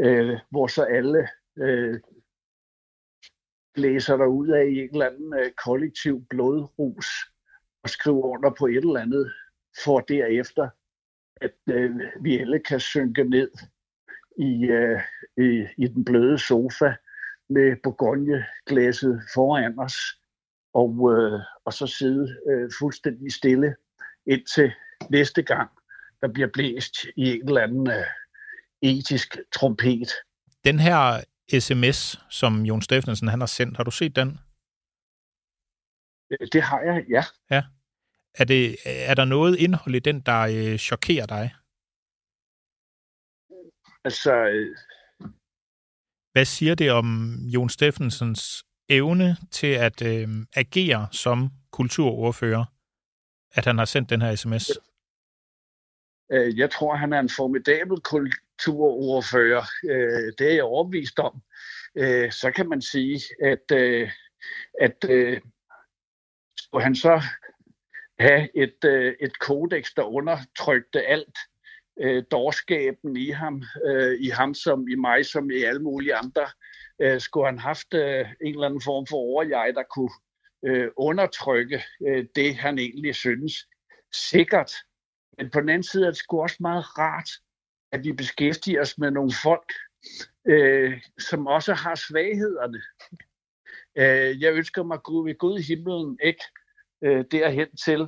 øh, 0.00 0.38
hvor 0.50 0.66
så 0.66 0.82
alle 0.82 1.28
øh, 1.58 2.00
blæser 3.74 4.16
der 4.16 4.26
ud 4.26 4.48
af 4.48 4.64
i 4.64 4.78
en 4.78 4.90
eller 4.92 5.06
anden 5.10 5.34
øh, 5.34 5.50
kollektiv 5.64 6.26
blodrus 6.30 7.06
og 7.82 7.90
skriver 7.90 8.24
under 8.24 8.50
på 8.58 8.66
et 8.66 8.76
eller 8.76 9.00
andet, 9.00 9.32
for 9.84 10.00
derefter 10.00 10.68
at 11.40 11.54
øh, 11.70 11.90
vi 12.20 12.38
alle 12.38 12.58
kan 12.58 12.80
synke 12.80 13.24
ned 13.24 13.50
i, 14.38 14.64
øh, 14.64 15.00
i, 15.36 15.66
i 15.78 15.86
den 15.86 16.04
bløde 16.04 16.38
sofa 16.38 16.94
med 17.48 17.76
Bourgogne-glasset 17.82 19.22
foran 19.34 19.78
os, 19.78 19.94
og, 20.74 21.12
øh, 21.12 21.40
og 21.64 21.72
så 21.72 21.86
sidde 21.86 22.36
øh, 22.50 22.70
fuldstændig 22.78 23.32
stille 23.32 23.76
indtil 24.26 24.72
næste 25.10 25.42
gang, 25.42 25.70
der 26.20 26.28
bliver 26.28 26.48
blæst 26.52 26.94
i 27.16 27.32
en 27.32 27.48
eller 27.48 27.60
anden 27.60 27.90
øh, 27.90 28.04
etisk 28.82 29.36
trompet. 29.52 30.12
Den 30.64 30.78
her 30.78 31.24
sms, 31.58 32.20
som 32.30 32.62
Jon 32.62 32.82
Steffensen 32.82 33.28
han 33.28 33.40
har 33.40 33.46
sendt, 33.46 33.76
har 33.76 33.84
du 33.84 33.90
set 33.90 34.16
den? 34.16 34.38
Det 36.52 36.62
har 36.62 36.80
jeg, 36.80 37.04
ja. 37.10 37.24
Ja. 37.50 37.62
Er, 38.38 38.44
det, 38.44 38.76
er 38.84 39.14
der 39.14 39.24
noget 39.24 39.58
indhold 39.58 39.94
i 39.94 39.98
den, 39.98 40.20
der 40.20 40.40
øh, 40.40 40.78
chokerer 40.78 41.26
dig? 41.26 41.54
Altså... 44.04 44.32
Øh... 44.32 44.76
Hvad 46.32 46.44
siger 46.44 46.74
det 46.74 46.90
om 46.90 47.34
Jon 47.54 47.68
Steffensens 47.68 48.64
evne 48.88 49.36
til 49.50 49.66
at 49.66 50.02
øh, 50.02 50.28
agere 50.56 51.08
som 51.12 51.50
kulturordfører, 51.70 52.64
at 53.52 53.64
han 53.64 53.78
har 53.78 53.84
sendt 53.84 54.10
den 54.10 54.22
her 54.22 54.34
sms? 54.34 54.70
Øh, 56.32 56.58
jeg 56.58 56.70
tror, 56.70 56.94
han 56.94 57.12
er 57.12 57.20
en 57.20 57.30
formidabel 57.36 58.00
kulturordfører. 58.00 59.64
Øh, 59.84 60.32
det 60.38 60.50
er 60.50 60.54
jeg 60.54 60.64
overbevist 60.64 61.18
om. 61.18 61.42
Øh, 61.94 62.32
så 62.32 62.52
kan 62.56 62.68
man 62.68 62.82
sige, 62.82 63.20
at, 63.42 63.72
at 64.80 64.96
skulle 66.58 66.84
han 66.84 66.94
så 66.94 67.22
have 68.18 68.56
et, 68.56 68.84
øh, 68.84 69.14
et 69.20 69.38
kodex, 69.38 69.90
der 69.96 70.02
undertrykte 70.02 71.02
alt 71.02 71.38
øh, 72.00 72.24
dårskaben 72.30 73.16
i 73.16 73.30
ham, 73.30 73.62
øh, 73.86 74.20
i 74.20 74.28
ham 74.28 74.54
som 74.54 74.88
i 74.88 74.94
mig, 74.94 75.26
som 75.26 75.50
i 75.50 75.62
alle 75.62 75.82
mulige 75.82 76.14
andre. 76.14 76.46
Øh, 77.02 77.20
skulle 77.20 77.46
han 77.46 77.58
haft 77.58 77.94
øh, 77.94 78.26
en 78.40 78.54
eller 78.54 78.66
anden 78.66 78.82
form 78.84 79.06
for 79.06 79.16
overjeg, 79.16 79.72
der 79.74 79.82
kunne 79.82 80.10
øh, 80.64 80.90
undertrykke 80.96 81.82
øh, 82.08 82.24
det, 82.36 82.54
han 82.54 82.78
egentlig 82.78 83.14
synes. 83.14 83.52
Sikkert. 84.12 84.72
Men 85.38 85.50
på 85.50 85.60
den 85.60 85.68
anden 85.68 85.82
side 85.82 86.06
er 86.06 86.10
det 86.10 86.16
sgu 86.16 86.42
også 86.42 86.56
meget 86.60 86.98
rart, 86.98 87.30
at 87.92 88.04
vi 88.04 88.12
beskæftiger 88.12 88.80
os 88.80 88.98
med 88.98 89.10
nogle 89.10 89.32
folk, 89.42 89.72
øh, 90.48 91.00
som 91.18 91.46
også 91.46 91.74
har 91.74 91.94
svaghederne. 91.94 92.82
Øh, 93.98 94.42
jeg 94.42 94.52
ønsker 94.52 94.82
mig 94.82 94.98
Gud 95.02 95.28
ved 95.28 95.38
Gud 95.38 95.58
i 95.58 95.62
himlen 95.62 96.18
ikke 96.22 96.44
øh, 97.02 97.24
derhen 97.30 97.76
til, 97.76 98.06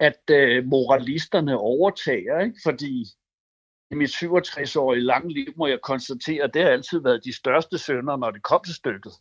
at 0.00 0.22
øh, 0.30 0.64
moralisterne 0.64 1.58
overtager, 1.58 2.40
ikke? 2.40 2.60
fordi 2.64 3.04
i 3.90 3.94
mit 3.94 4.10
67-årige 4.10 5.04
lange 5.04 5.32
liv, 5.34 5.52
må 5.56 5.66
jeg 5.66 5.80
konstatere, 5.82 6.44
at 6.44 6.54
det 6.54 6.62
har 6.62 6.70
altid 6.70 6.98
været 6.98 7.24
de 7.24 7.36
største 7.36 7.78
sønder, 7.78 8.16
når 8.16 8.30
det 8.30 8.42
kom 8.42 8.64
til 8.64 8.74
stykket. 8.74 9.12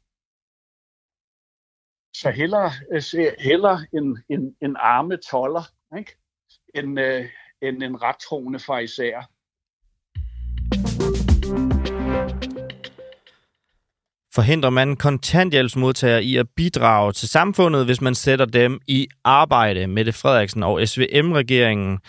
Så 2.16 2.32
hellere, 2.32 2.72
øh, 2.92 3.34
hellere 3.40 3.80
en, 3.94 4.18
en, 4.30 4.56
en 4.62 4.76
arme 4.80 5.18
toller, 5.18 5.64
ikke? 5.98 6.18
End, 6.76 7.00
øh, 7.00 7.26
end 7.62 7.84
en 7.84 8.02
rettroende 8.02 8.60
fra 8.60 8.80
især. 8.80 9.32
Forhindrer 14.40 14.70
man 14.70 14.96
kontanthjælpsmodtagere 14.96 16.24
i 16.24 16.38
at 16.38 16.46
bidrage 16.56 17.14
til 17.14 17.30
samfundet, 17.30 17.86
hvis 17.86 18.02
man 18.02 18.16
sætter 18.16 18.46
dem 18.46 18.80
i 18.88 19.08
arbejde? 19.24 19.88
Mette 19.88 20.14
Frederiksen 20.14 20.64
og 20.64 20.88
SVM-regeringen 20.88 22.00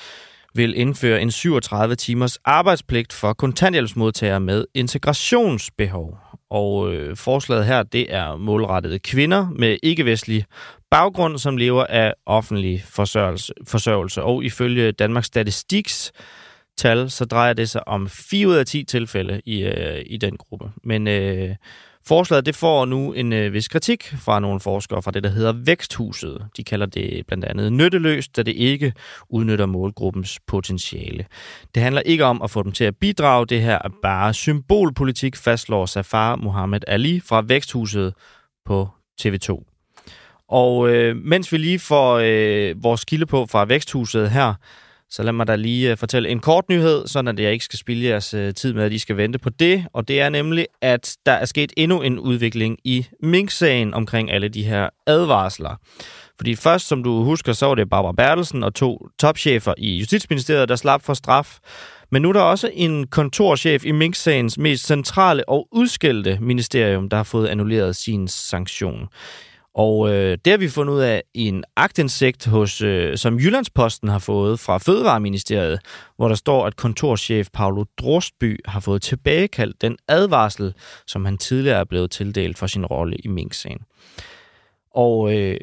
vil 0.54 0.76
indføre 0.76 1.22
en 1.22 1.30
37 1.30 1.94
timers 1.94 2.38
arbejdspligt 2.44 3.12
for 3.12 3.32
kontanthjælpsmodtagere 3.32 4.40
med 4.40 4.64
integrationsbehov. 4.74 6.18
Og 6.50 6.94
øh, 6.94 7.16
forslaget 7.16 7.66
her, 7.66 7.82
det 7.82 8.14
er 8.14 8.36
målrettede 8.36 8.98
kvinder 8.98 9.48
med 9.56 9.76
ikke-vestlig 9.82 10.44
baggrund, 10.90 11.38
som 11.38 11.56
lever 11.56 11.86
af 11.86 12.14
offentlig 12.26 12.84
forsørgelse. 12.88 13.52
forsørgelse. 13.68 14.22
Og 14.22 14.44
ifølge 14.44 14.92
Danmarks 14.92 15.26
Statistiks 15.26 16.12
tal, 16.78 17.10
så 17.10 17.24
drejer 17.24 17.52
det 17.52 17.70
sig 17.70 17.88
om 17.88 18.08
4 18.08 18.48
ud 18.48 18.54
af 18.54 18.66
10 18.66 18.84
tilfælde 18.84 19.40
i, 19.46 19.62
øh, 19.62 20.02
i 20.06 20.16
den 20.16 20.36
gruppe. 20.36 20.70
Men 20.84 21.08
øh, 21.08 21.56
Forslaget 22.10 22.46
det 22.46 22.56
får 22.56 22.84
nu 22.84 23.12
en 23.12 23.32
øh, 23.32 23.52
vis 23.52 23.68
kritik 23.68 24.14
fra 24.18 24.40
nogle 24.40 24.60
forskere 24.60 25.02
fra 25.02 25.10
det, 25.10 25.22
der 25.22 25.30
hedder 25.30 25.52
Væksthuset. 25.52 26.46
De 26.56 26.64
kalder 26.64 26.86
det 26.86 27.26
blandt 27.26 27.44
andet 27.44 27.72
nytteløst, 27.72 28.36
da 28.36 28.42
det 28.42 28.52
ikke 28.52 28.92
udnytter 29.28 29.66
målgruppens 29.66 30.38
potentiale. 30.46 31.26
Det 31.74 31.82
handler 31.82 32.02
ikke 32.02 32.24
om 32.24 32.42
at 32.42 32.50
få 32.50 32.62
dem 32.62 32.72
til 32.72 32.84
at 32.84 32.96
bidrage. 32.96 33.46
Det 33.46 33.62
her 33.62 33.78
er 33.84 33.88
bare 34.02 34.34
symbolpolitik, 34.34 35.36
fastslår 35.36 35.86
Safar 35.86 36.36
Mohammed 36.36 36.80
Ali 36.86 37.20
fra 37.20 37.42
Væksthuset 37.46 38.14
på 38.64 38.88
TV2. 39.22 39.64
Og 40.48 40.88
øh, 40.88 41.16
mens 41.16 41.52
vi 41.52 41.58
lige 41.58 41.78
får 41.78 42.20
øh, 42.24 42.84
vores 42.84 43.04
kilde 43.04 43.26
på 43.26 43.46
fra 43.46 43.64
Væksthuset 43.64 44.30
her, 44.30 44.54
så 45.10 45.22
lad 45.22 45.32
mig 45.32 45.46
da 45.46 45.56
lige 45.56 45.90
øh, 45.90 45.96
fortælle 45.96 46.28
en 46.28 46.40
kort 46.40 46.68
nyhed, 46.68 47.06
sådan 47.06 47.28
at 47.28 47.40
jeg 47.40 47.52
ikke 47.52 47.64
skal 47.64 47.78
spille 47.78 48.04
jeres 48.04 48.34
øh, 48.34 48.54
tid 48.54 48.72
med, 48.72 48.84
at 48.84 48.92
I 48.92 48.98
skal 48.98 49.16
vente 49.16 49.38
på 49.38 49.50
det. 49.50 49.86
Og 49.92 50.08
det 50.08 50.20
er 50.20 50.28
nemlig, 50.28 50.66
at 50.82 51.16
der 51.26 51.32
er 51.32 51.44
sket 51.44 51.72
endnu 51.76 52.02
en 52.02 52.18
udvikling 52.18 52.78
i 52.84 53.06
Mink-sagen 53.22 53.94
omkring 53.94 54.30
alle 54.30 54.48
de 54.48 54.62
her 54.62 54.88
advarsler. 55.06 55.76
Fordi 56.36 56.54
først, 56.54 56.88
som 56.88 57.02
du 57.02 57.24
husker, 57.24 57.52
så 57.52 57.66
var 57.66 57.74
det 57.74 57.90
Barbara 57.90 58.12
Bertelsen 58.12 58.62
og 58.62 58.74
to 58.74 59.06
topchefer 59.18 59.74
i 59.78 59.96
Justitsministeriet, 59.98 60.68
der 60.68 60.76
slap 60.76 61.02
for 61.02 61.14
straf. 61.14 61.58
Men 62.10 62.22
nu 62.22 62.28
er 62.28 62.32
der 62.32 62.40
også 62.40 62.70
en 62.74 63.06
kontorchef 63.06 63.84
i 63.84 63.92
Mink-sagens 63.92 64.58
mest 64.58 64.86
centrale 64.86 65.48
og 65.48 65.68
udskældte 65.72 66.38
ministerium, 66.40 67.08
der 67.08 67.16
har 67.16 67.24
fået 67.24 67.48
annulleret 67.48 67.96
sin 67.96 68.28
sanktion. 68.28 69.08
Og 69.74 70.10
øh, 70.10 70.38
det 70.44 70.50
har 70.50 70.58
vi 70.58 70.68
fundet 70.68 70.94
ud 70.94 71.00
af 71.00 71.22
i 71.34 71.48
en 71.48 71.64
agtindsigt, 71.76 72.46
hos, 72.46 72.82
øh, 72.82 73.16
som 73.16 73.38
Jyllandsposten 73.38 74.08
har 74.08 74.18
fået 74.18 74.60
fra 74.60 74.78
Fødevareministeriet, 74.78 75.80
hvor 76.16 76.28
der 76.28 76.34
står, 76.34 76.66
at 76.66 76.76
kontorchef 76.76 77.48
Paolo 77.52 77.84
Drostby 77.98 78.60
har 78.64 78.80
fået 78.80 79.02
tilbagekaldt 79.02 79.82
den 79.82 79.96
advarsel, 80.08 80.74
som 81.06 81.24
han 81.24 81.38
tidligere 81.38 81.80
er 81.80 81.84
blevet 81.84 82.10
tildelt 82.10 82.58
for 82.58 82.66
sin 82.66 82.86
rolle 82.86 83.16
i 83.16 83.28
Mink-sagen. 83.28 83.80
Og 84.94 85.34
øh, 85.34 85.56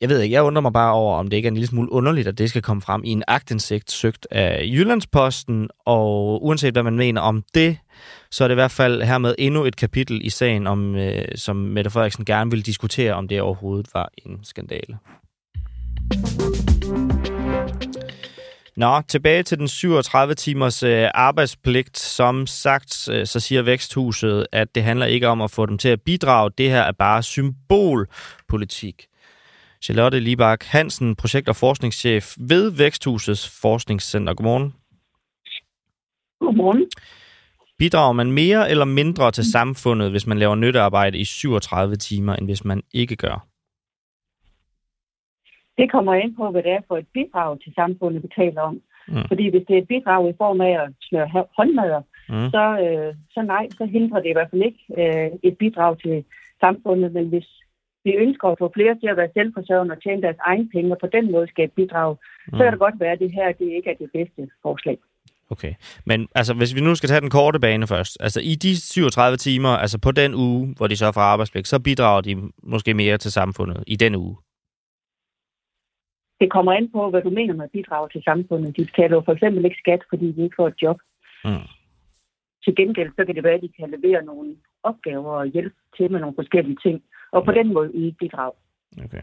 jeg 0.00 0.08
ved 0.08 0.20
ikke, 0.20 0.34
jeg 0.34 0.42
undrer 0.42 0.62
mig 0.62 0.72
bare 0.72 0.92
over, 0.92 1.16
om 1.16 1.28
det 1.28 1.36
ikke 1.36 1.46
er 1.46 1.50
en 1.50 1.56
lille 1.56 1.68
smule 1.68 1.92
underligt, 1.92 2.28
at 2.28 2.38
det 2.38 2.48
skal 2.48 2.62
komme 2.62 2.82
frem 2.82 3.04
i 3.04 3.10
en 3.10 3.22
agtindsigt 3.28 3.90
søgt 3.90 4.26
af 4.30 4.62
Jyllandsposten, 4.64 5.68
og 5.86 6.44
uanset 6.44 6.74
hvad 6.74 6.82
man 6.82 6.96
mener 6.96 7.20
om 7.20 7.42
det, 7.54 7.78
så 8.30 8.44
er 8.44 8.48
det 8.48 8.54
i 8.54 8.62
hvert 8.62 8.70
fald 8.70 9.02
hermed 9.02 9.34
endnu 9.38 9.64
et 9.64 9.76
kapitel 9.76 10.26
i 10.26 10.30
sagen, 10.30 10.66
om, 10.66 10.94
øh, 10.94 11.24
som 11.34 11.56
Mette 11.56 11.90
Frederiksen 11.90 12.24
gerne 12.24 12.50
vil 12.50 12.66
diskutere, 12.66 13.12
om 13.12 13.28
det 13.28 13.40
overhovedet 13.40 13.88
var 13.94 14.08
en 14.26 14.38
skandale. 14.42 14.98
Nå, 18.76 19.00
tilbage 19.08 19.42
til 19.42 19.58
den 19.58 19.68
37 19.68 20.34
timers 20.34 20.82
øh, 20.82 21.08
arbejdspligt. 21.14 21.98
Som 21.98 22.46
sagt, 22.46 23.08
øh, 23.12 23.26
så 23.26 23.40
siger 23.40 23.62
Væksthuset, 23.62 24.46
at 24.52 24.74
det 24.74 24.82
handler 24.82 25.06
ikke 25.06 25.28
om 25.28 25.40
at 25.40 25.50
få 25.50 25.66
dem 25.66 25.78
til 25.78 25.88
at 25.88 26.02
bidrage. 26.02 26.50
Det 26.58 26.70
her 26.70 26.82
er 26.82 26.92
bare 26.92 27.22
symbolpolitik. 27.22 29.06
Charlotte 29.82 30.20
Libak 30.20 30.64
Hansen, 30.64 31.16
projekt- 31.16 31.48
og 31.48 31.56
forskningschef 31.56 32.34
ved 32.38 32.70
Væksthusets 32.70 33.60
Forskningscenter. 33.60 34.34
Godmorgen. 34.34 34.74
Godmorgen. 36.40 36.86
Bidrager 37.78 38.12
man 38.12 38.32
mere 38.32 38.70
eller 38.70 38.84
mindre 38.84 39.30
til 39.30 39.52
samfundet, 39.52 40.10
hvis 40.10 40.26
man 40.26 40.38
laver 40.38 40.54
nyttearbejde 40.54 41.18
i 41.18 41.24
37 41.24 41.96
timer, 41.96 42.36
end 42.36 42.46
hvis 42.46 42.64
man 42.64 42.82
ikke 42.94 43.16
gør? 43.16 43.46
Det 45.78 45.90
kommer 45.90 46.14
ind 46.14 46.36
på, 46.36 46.50
hvad 46.50 46.62
det 46.62 46.72
er 46.72 46.80
for 46.88 46.96
et 46.96 47.08
bidrag 47.14 47.60
til 47.60 47.72
samfundet, 47.74 48.22
vi 48.22 48.28
taler 48.36 48.60
om. 48.60 48.80
Mm. 49.08 49.24
Fordi 49.28 49.48
hvis 49.50 49.64
det 49.68 49.74
er 49.74 49.82
et 49.82 49.88
bidrag 49.88 50.30
i 50.30 50.38
form 50.38 50.60
af 50.60 50.74
at 50.84 50.88
smøre 51.00 51.28
håndmadder, 51.56 52.02
mm. 52.28 52.50
så, 52.54 52.64
øh, 52.84 53.14
så 53.34 53.42
nej, 53.42 53.64
så 53.78 53.84
hindrer 53.84 54.20
det 54.20 54.30
i 54.30 54.36
hvert 54.36 54.50
fald 54.50 54.62
ikke 54.62 54.82
øh, 55.00 55.30
et 55.42 55.58
bidrag 55.58 55.98
til 55.98 56.24
samfundet. 56.60 57.12
Men 57.12 57.28
hvis 57.28 57.48
vi 58.04 58.12
ønsker 58.24 58.48
at 58.48 58.58
få 58.58 58.70
flere 58.74 58.94
til 58.98 59.08
at 59.10 59.16
være 59.16 59.34
selvforsørgende 59.34 59.92
og 59.92 60.02
tjene 60.02 60.22
deres 60.22 60.40
egen 60.50 60.70
penge, 60.74 60.92
og 60.94 60.98
på 61.00 61.06
den 61.06 61.32
måde 61.32 61.46
skabe 61.48 61.72
bidrag, 61.76 62.16
mm. 62.46 62.56
så 62.56 62.62
kan 62.62 62.72
det 62.72 62.84
godt 62.86 63.00
være, 63.00 63.12
at 63.12 63.18
det 63.18 63.32
her 63.32 63.52
det 63.52 63.68
ikke 63.76 63.90
er 63.90 63.98
det 64.02 64.10
bedste 64.12 64.50
forslag. 64.62 64.98
Okay, 65.50 65.74
men 66.06 66.28
altså 66.34 66.54
hvis 66.54 66.74
vi 66.74 66.80
nu 66.80 66.94
skal 66.94 67.08
tage 67.08 67.20
den 67.20 67.30
korte 67.30 67.60
bane 67.60 67.86
først, 67.86 68.16
altså 68.20 68.40
i 68.40 68.54
de 68.54 68.80
37 68.80 69.36
timer, 69.36 69.68
altså 69.68 69.98
på 70.00 70.12
den 70.12 70.34
uge, 70.34 70.74
hvor 70.76 70.86
de 70.86 70.96
så 70.96 71.12
får 71.12 71.20
arbejdspligt, 71.20 71.68
så 71.68 71.80
bidrager 71.80 72.20
de 72.20 72.50
måske 72.62 72.94
mere 72.94 73.18
til 73.18 73.32
samfundet 73.32 73.84
i 73.86 73.96
den 73.96 74.14
uge? 74.14 74.36
Det 76.40 76.52
kommer 76.52 76.72
an 76.72 76.90
på, 76.92 77.10
hvad 77.10 77.22
du 77.22 77.30
mener 77.30 77.54
med 77.54 77.68
bidrag 77.68 78.10
til 78.10 78.22
samfundet. 78.24 78.76
De 78.76 78.84
betaler 78.84 79.16
jo 79.16 79.22
for 79.24 79.32
eksempel 79.32 79.64
ikke 79.64 79.76
skat, 79.84 80.02
fordi 80.08 80.32
de 80.32 80.42
ikke 80.42 80.56
får 80.56 80.68
et 80.68 80.82
job. 80.82 80.98
Mm. 81.44 81.68
Til 82.64 82.76
gengæld 82.76 83.10
så 83.16 83.24
kan 83.24 83.34
det 83.34 83.44
være, 83.44 83.54
at 83.54 83.62
de 83.62 83.72
kan 83.78 83.90
levere 83.90 84.24
nogle 84.24 84.56
opgaver 84.82 85.32
og 85.40 85.46
hjælpe 85.46 85.76
til 85.96 86.10
med 86.12 86.20
nogle 86.20 86.34
forskellige 86.40 86.78
ting, 86.84 87.02
og 87.32 87.44
på 87.44 87.52
den 87.52 87.72
måde 87.74 87.90
yde 87.94 88.14
bidrag. 88.18 88.52
Okay. 89.04 89.20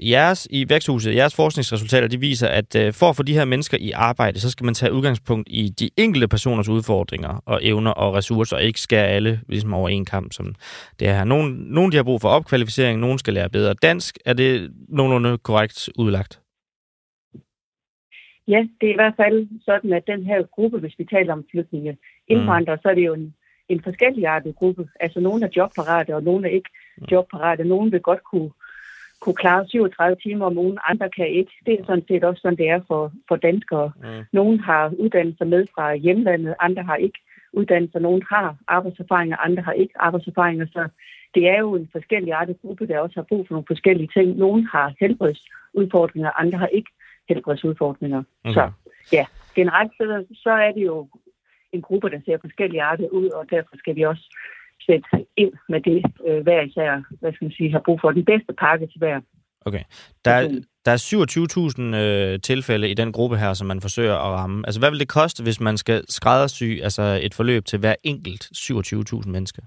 Jeres, 0.00 0.48
I 0.50 0.68
væksthuset, 0.68 1.14
jeres 1.14 1.36
forskningsresultater, 1.36 2.08
de 2.08 2.20
viser, 2.20 2.48
at 2.48 2.76
øh, 2.76 2.92
for 2.92 3.08
at 3.08 3.16
få 3.16 3.22
de 3.22 3.32
her 3.32 3.44
mennesker 3.44 3.78
i 3.80 3.90
arbejde, 3.90 4.40
så 4.40 4.50
skal 4.50 4.64
man 4.64 4.74
tage 4.74 4.92
udgangspunkt 4.92 5.48
i 5.50 5.68
de 5.68 5.90
enkelte 5.96 6.28
personers 6.28 6.68
udfordringer 6.68 7.42
og 7.46 7.60
evner 7.62 7.90
og 7.90 8.14
ressourcer, 8.14 8.56
og 8.56 8.62
ikke 8.62 8.80
skære 8.80 9.06
alle 9.06 9.40
ligesom 9.48 9.74
over 9.74 9.88
en 9.88 10.04
kamp, 10.04 10.32
som 10.32 10.54
det 11.00 11.08
er 11.08 11.14
her. 11.14 11.24
Nogle, 11.24 11.74
nogle 11.74 11.92
de 11.92 11.96
har 11.96 12.04
brug 12.04 12.20
for 12.20 12.28
opkvalificering, 12.28 13.00
nogle 13.00 13.18
skal 13.18 13.34
lære 13.34 13.50
bedre 13.50 13.74
dansk. 13.74 14.18
Er 14.24 14.32
det 14.32 14.72
nogenlunde 14.88 15.38
korrekt 15.38 15.88
udlagt? 15.98 16.40
Ja, 18.48 18.66
det 18.80 18.86
er 18.88 18.92
i 18.92 19.00
hvert 19.02 19.16
fald 19.16 19.48
sådan, 19.64 19.92
at 19.92 20.06
den 20.06 20.24
her 20.24 20.42
gruppe, 20.42 20.78
hvis 20.78 20.98
vi 20.98 21.04
taler 21.04 21.32
om 21.32 21.44
flygtninge 21.50 21.98
indvandrere, 22.28 22.76
mm. 22.76 22.82
så 22.82 22.88
er 22.88 22.94
det 22.94 23.06
jo 23.06 23.14
en, 23.14 23.34
en 23.68 23.82
forskelligartet 23.82 24.56
gruppe. 24.56 24.88
Altså 25.00 25.20
nogle 25.20 25.44
er 25.44 25.50
jobparate, 25.56 26.14
og 26.14 26.22
nogle 26.22 26.48
er 26.48 26.52
ikke 26.52 26.70
jobparate. 27.10 27.64
Nogle 27.64 27.90
vil 27.90 28.00
godt 28.00 28.24
kunne 28.24 28.50
kunne 29.20 29.34
klare 29.34 29.68
37 29.68 30.16
timer 30.22 30.46
om 30.46 30.58
ugen, 30.58 30.78
andre 30.90 31.10
kan 31.10 31.28
ikke. 31.28 31.52
Det 31.66 31.80
er 31.80 31.84
sådan 31.84 32.04
set 32.08 32.24
også 32.24 32.40
sådan, 32.40 32.58
det 32.58 32.68
er 32.68 32.80
for, 32.86 33.12
for 33.28 33.36
danskere. 33.36 33.92
Mm. 34.02 34.24
Nogle 34.32 34.62
har 34.62 34.92
uddannelser 34.98 35.44
med 35.44 35.66
fra 35.74 35.94
hjemlandet, 35.94 36.54
andre 36.60 36.82
har 36.82 36.96
ikke 36.96 37.18
uddannelser. 37.52 37.98
Nogle 37.98 38.22
har 38.30 38.56
arbejdserfaringer, 38.68 39.36
andre 39.36 39.62
har 39.62 39.72
ikke 39.72 39.94
arbejdserfaringer. 39.96 40.66
Så 40.66 40.88
det 41.34 41.48
er 41.48 41.58
jo 41.58 41.74
en 41.74 41.88
forskellig 41.92 42.32
artet 42.32 42.56
gruppe, 42.62 42.86
der 42.86 42.98
også 42.98 43.14
har 43.14 43.26
brug 43.28 43.46
for 43.46 43.54
nogle 43.54 43.66
forskellige 43.66 44.10
ting. 44.16 44.36
Nogle 44.36 44.68
har 44.68 44.94
helbredsudfordringer, 45.00 46.40
andre 46.40 46.58
har 46.58 46.66
ikke 46.66 46.90
helbredsudfordringer. 47.28 48.22
Okay. 48.44 48.54
Så 48.54 48.70
ja, 49.12 49.26
generelt 49.54 49.92
så, 49.96 50.24
så 50.34 50.50
er 50.50 50.72
det 50.72 50.84
jo 50.86 51.08
en 51.72 51.82
gruppe, 51.82 52.10
der 52.10 52.20
ser 52.24 52.38
forskellige 52.40 52.82
arter 52.82 53.08
ud, 53.08 53.28
og 53.28 53.50
derfor 53.50 53.76
skal 53.76 53.96
vi 53.96 54.02
også 54.02 54.36
sætte 54.86 55.08
ind 55.36 55.52
med 55.68 55.80
det, 55.80 56.02
øh, 56.26 56.42
hver 56.42 56.60
især 56.62 57.02
hvad 57.20 57.32
skal 57.32 57.44
man 57.44 57.52
sige, 57.52 57.72
har 57.72 57.82
brug 57.86 57.98
for 58.00 58.10
den 58.10 58.24
bedste 58.24 58.52
pakke 58.52 58.86
til 58.86 58.98
hver. 58.98 59.20
Okay. 59.66 59.84
Der 60.24 60.30
er, 60.30 60.48
der 60.84 60.92
er 60.92 61.00
27.000 61.92 61.96
øh, 61.96 62.40
tilfælde 62.40 62.90
i 62.90 62.94
den 62.94 63.12
gruppe 63.12 63.36
her, 63.36 63.54
som 63.54 63.66
man 63.66 63.80
forsøger 63.80 64.14
at 64.14 64.32
ramme. 64.40 64.66
Altså, 64.66 64.80
hvad 64.80 64.90
vil 64.90 65.00
det 65.00 65.08
koste, 65.08 65.42
hvis 65.42 65.60
man 65.60 65.76
skal 65.76 66.04
skræddersy 66.08 66.70
altså 66.82 67.20
et 67.22 67.34
forløb 67.34 67.64
til 67.64 67.78
hver 67.78 67.94
enkelt 68.02 68.42
27.000 68.44 69.28
mennesker? 69.30 69.62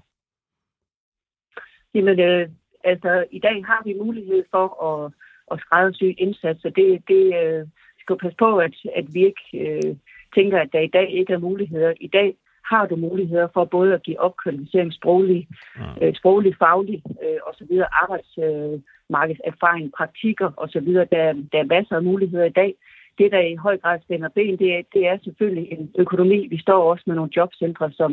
Jamen, 1.94 2.20
øh, 2.20 2.48
altså, 2.84 3.24
i 3.30 3.38
dag 3.38 3.64
har 3.66 3.82
vi 3.84 3.94
mulighed 4.04 4.44
for 4.50 4.66
at, 4.88 5.12
at 5.52 5.60
skræddersy 5.60 6.08
indsatser. 6.18 6.70
Det, 6.70 7.02
det 7.08 7.24
øh, 7.42 7.66
skal 8.00 8.16
passe 8.18 8.36
på, 8.38 8.58
at, 8.58 8.74
at 8.96 9.06
vi 9.14 9.20
ikke 9.24 9.44
øh, 9.54 9.96
tænker, 10.34 10.58
at 10.60 10.72
der 10.72 10.80
i 10.80 10.92
dag 10.98 11.10
ikke 11.10 11.32
er 11.32 11.38
muligheder. 11.38 11.92
I 12.00 12.08
dag 12.08 12.34
har 12.70 12.86
du 12.86 12.96
muligheder 12.96 13.48
for 13.54 13.64
både 13.64 13.94
at 13.94 14.02
give 14.02 14.20
opkvalificering 14.20 14.92
sproglig, 14.92 15.48
ja. 15.78 16.06
øh, 16.06 16.14
sproglig 16.14 16.56
faglig 16.58 17.02
øh, 17.24 17.40
osv., 17.48 17.72
arbejdsmarkedserfaring, 18.02 19.86
øh, 19.86 19.92
praktikker 19.96 20.50
osv. 20.56 20.88
Der, 20.94 21.32
der 21.52 21.58
er 21.62 21.72
masser 21.74 21.96
af 21.96 22.02
muligheder 22.02 22.44
i 22.44 22.56
dag. 22.60 22.74
det, 23.18 23.32
der 23.32 23.40
i 23.40 23.54
høj 23.54 23.76
grad 23.78 23.98
spænder 24.02 24.28
ben, 24.28 24.58
det 24.58 24.68
er, 24.76 24.82
det 24.94 25.06
er 25.06 25.18
selvfølgelig 25.24 25.72
en 25.72 25.90
økonomi. 25.98 26.46
Vi 26.46 26.58
står 26.60 26.90
også 26.90 27.04
med 27.06 27.14
nogle 27.14 27.30
jobcentre, 27.36 27.92
som, 27.92 28.12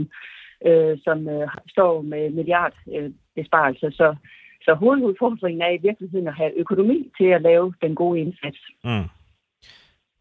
øh, 0.67 0.98
som 1.04 1.30
øh, 1.30 1.48
står 1.67 2.02
med 2.02 2.30
milliardbesparelser. 2.30 3.88
Øh, 3.88 3.93
så, 3.93 4.15
så 4.65 4.74
hovedudfordringen 4.74 5.62
er 5.62 5.70
i 5.70 5.84
virkeligheden 5.88 6.28
at 6.28 6.38
have 6.41 6.60
økonomi 6.60 7.12
til 7.17 7.26
at 7.26 7.41
lave 7.41 7.74
den 7.82 7.96
gode 7.96 8.20
indsats. 8.20 8.60
Mm. 8.84 9.08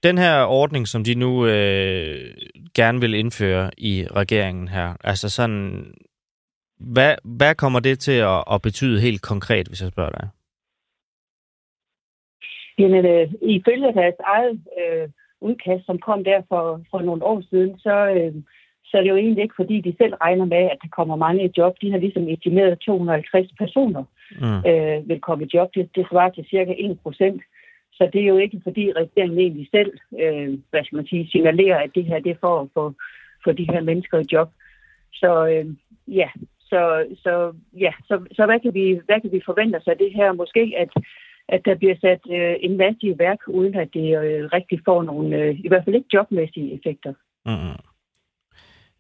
Den 0.03 0.19
her 0.19 0.45
ordning, 0.45 0.89
som 0.89 1.05
de 1.05 1.15
nu 1.15 1.47
øh, 1.47 2.35
gerne 2.75 3.01
vil 3.01 3.15
indføre 3.15 3.71
i 3.79 4.07
regeringen 4.11 4.69
her, 4.69 4.97
altså 5.05 5.29
sådan, 5.31 5.95
hvad, 6.79 7.15
hvad 7.25 7.55
kommer 7.55 7.81
det 7.81 7.99
til 7.99 8.19
at, 8.35 8.45
at 8.53 8.63
betyde 8.63 9.01
helt 9.01 9.23
konkret, 9.23 9.69
hvis 9.69 9.83
jeg 9.83 9.93
spørger 9.93 10.11
dig? 10.11 10.29
Jamen, 12.79 13.07
øh, 13.07 13.33
ifølge 13.43 13.95
deres 13.95 14.15
eget 14.25 14.61
øh, 14.81 15.09
udkast, 15.41 15.87
som 15.87 15.99
kom 15.99 16.25
der 16.25 16.43
for, 16.49 16.81
for 16.91 17.01
nogle 17.01 17.25
år 17.25 17.43
siden, 17.51 17.79
så, 17.79 17.97
øh, 18.17 18.35
så 18.85 18.97
er 18.97 19.03
det 19.03 19.11
jo 19.11 19.17
egentlig 19.17 19.43
ikke, 19.43 19.61
fordi 19.61 19.81
de 19.81 19.95
selv 19.99 20.15
regner 20.15 20.45
med, 20.45 20.63
at 20.73 20.79
der 20.83 20.89
kommer 20.99 21.17
mange 21.17 21.45
i 21.45 21.53
job. 21.57 21.75
De 21.83 21.91
har 21.91 21.99
ligesom 21.99 22.29
estimeret 22.29 22.79
250 22.79 23.53
personer 23.59 24.05
mm. 24.41 24.71
øh, 24.71 25.09
vil 25.09 25.21
komme 25.21 25.45
i 25.45 25.51
job. 25.55 25.69
Det, 25.75 25.91
det 25.97 26.07
svarer 26.11 26.31
til 26.31 26.45
cirka 26.51 26.75
1 26.79 27.01
procent. 27.03 27.43
Så 27.97 28.11
det 28.13 28.21
er 28.23 28.27
jo 28.27 28.39
ikke, 28.39 28.61
fordi 28.63 28.93
regeringen 28.93 29.39
egentlig 29.39 29.69
selv, 29.71 29.93
øh, 30.23 30.59
hvad 30.71 30.85
skal 30.85 30.97
man 30.97 31.07
sige, 31.07 31.31
signalerer, 31.31 31.79
at 31.79 31.91
det 31.95 32.05
her 32.05 32.19
det 32.19 32.31
er 32.31 32.41
for 32.41 32.61
at 32.61 32.69
få, 32.75 32.95
for 33.45 33.53
de 33.53 33.67
her 33.73 33.81
mennesker 33.81 34.19
i 34.19 34.31
job. 34.33 34.51
Så 35.13 35.47
øh, 35.47 35.67
ja, 36.09 36.29
så, 36.61 37.07
så, 37.23 37.53
ja, 37.73 37.93
så, 38.09 38.15
så 38.33 38.47
hvad, 38.47 38.61
kan 38.61 38.75
vi, 38.75 39.01
hvad 39.07 39.21
kan 39.21 39.33
vi 39.33 39.41
forvente 39.47 39.77
os 39.77 39.87
af 39.87 39.99
det 39.99 40.13
her? 40.15 40.33
Måske, 40.33 40.75
at, 40.77 40.89
at 41.49 41.61
der 41.65 41.75
bliver 41.75 41.97
sat 42.01 42.21
øh, 42.31 42.57
en 42.61 42.77
masse 42.77 43.07
i 43.07 43.19
værk, 43.19 43.39
uden 43.49 43.75
at 43.75 43.89
det 43.95 44.09
øh, 44.23 44.49
rigtig 44.53 44.81
får 44.85 45.03
nogle, 45.03 45.37
øh, 45.37 45.61
i 45.65 45.69
hvert 45.69 45.85
fald 45.85 45.97
ikke 45.97 46.15
jobmæssige 46.15 46.75
effekter. 46.75 47.13
Mm-hmm. 47.47 47.77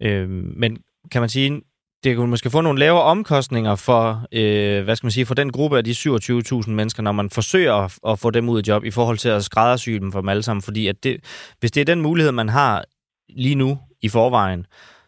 Øh, 0.01 0.29
men 0.63 0.79
kan 1.13 1.23
man 1.23 1.29
sige, 1.29 1.63
det 2.05 2.17
kunne 2.17 2.31
måske 2.31 2.51
få 2.51 2.61
nogle 2.61 2.79
lavere 2.79 3.03
omkostninger 3.03 3.75
for, 3.75 4.05
øh, 4.33 4.85
hvad 4.85 4.97
skal 4.97 5.07
man 5.07 5.11
sige, 5.11 5.27
for 5.27 5.35
den 5.35 5.53
gruppe 5.53 5.77
af 5.79 5.85
de 5.85 5.91
27.000 5.91 6.71
mennesker, 6.71 7.03
når 7.03 7.13
man 7.13 7.31
forsøger 7.31 7.75
at, 7.75 7.99
at 8.09 8.19
få 8.19 8.31
dem 8.31 8.49
ud 8.49 8.63
i 8.63 8.69
job, 8.69 8.85
i 8.85 8.91
forhold 8.91 9.19
til 9.19 9.29
at 9.29 9.45
skræddersy 9.45 9.91
dem 9.91 10.13
for 10.13 10.21
dem 10.21 10.29
alle 10.29 10.43
sammen. 10.43 10.63
Fordi 10.63 10.87
at 10.87 11.05
det, 11.05 11.15
hvis 11.61 11.71
det 11.71 11.81
er 11.81 11.85
den 11.85 12.03
mulighed, 12.03 12.33
man 12.33 12.49
har 12.49 12.85
lige 13.29 13.55
nu 13.55 13.79
i 14.03 14.09
forvejen, 14.09 14.67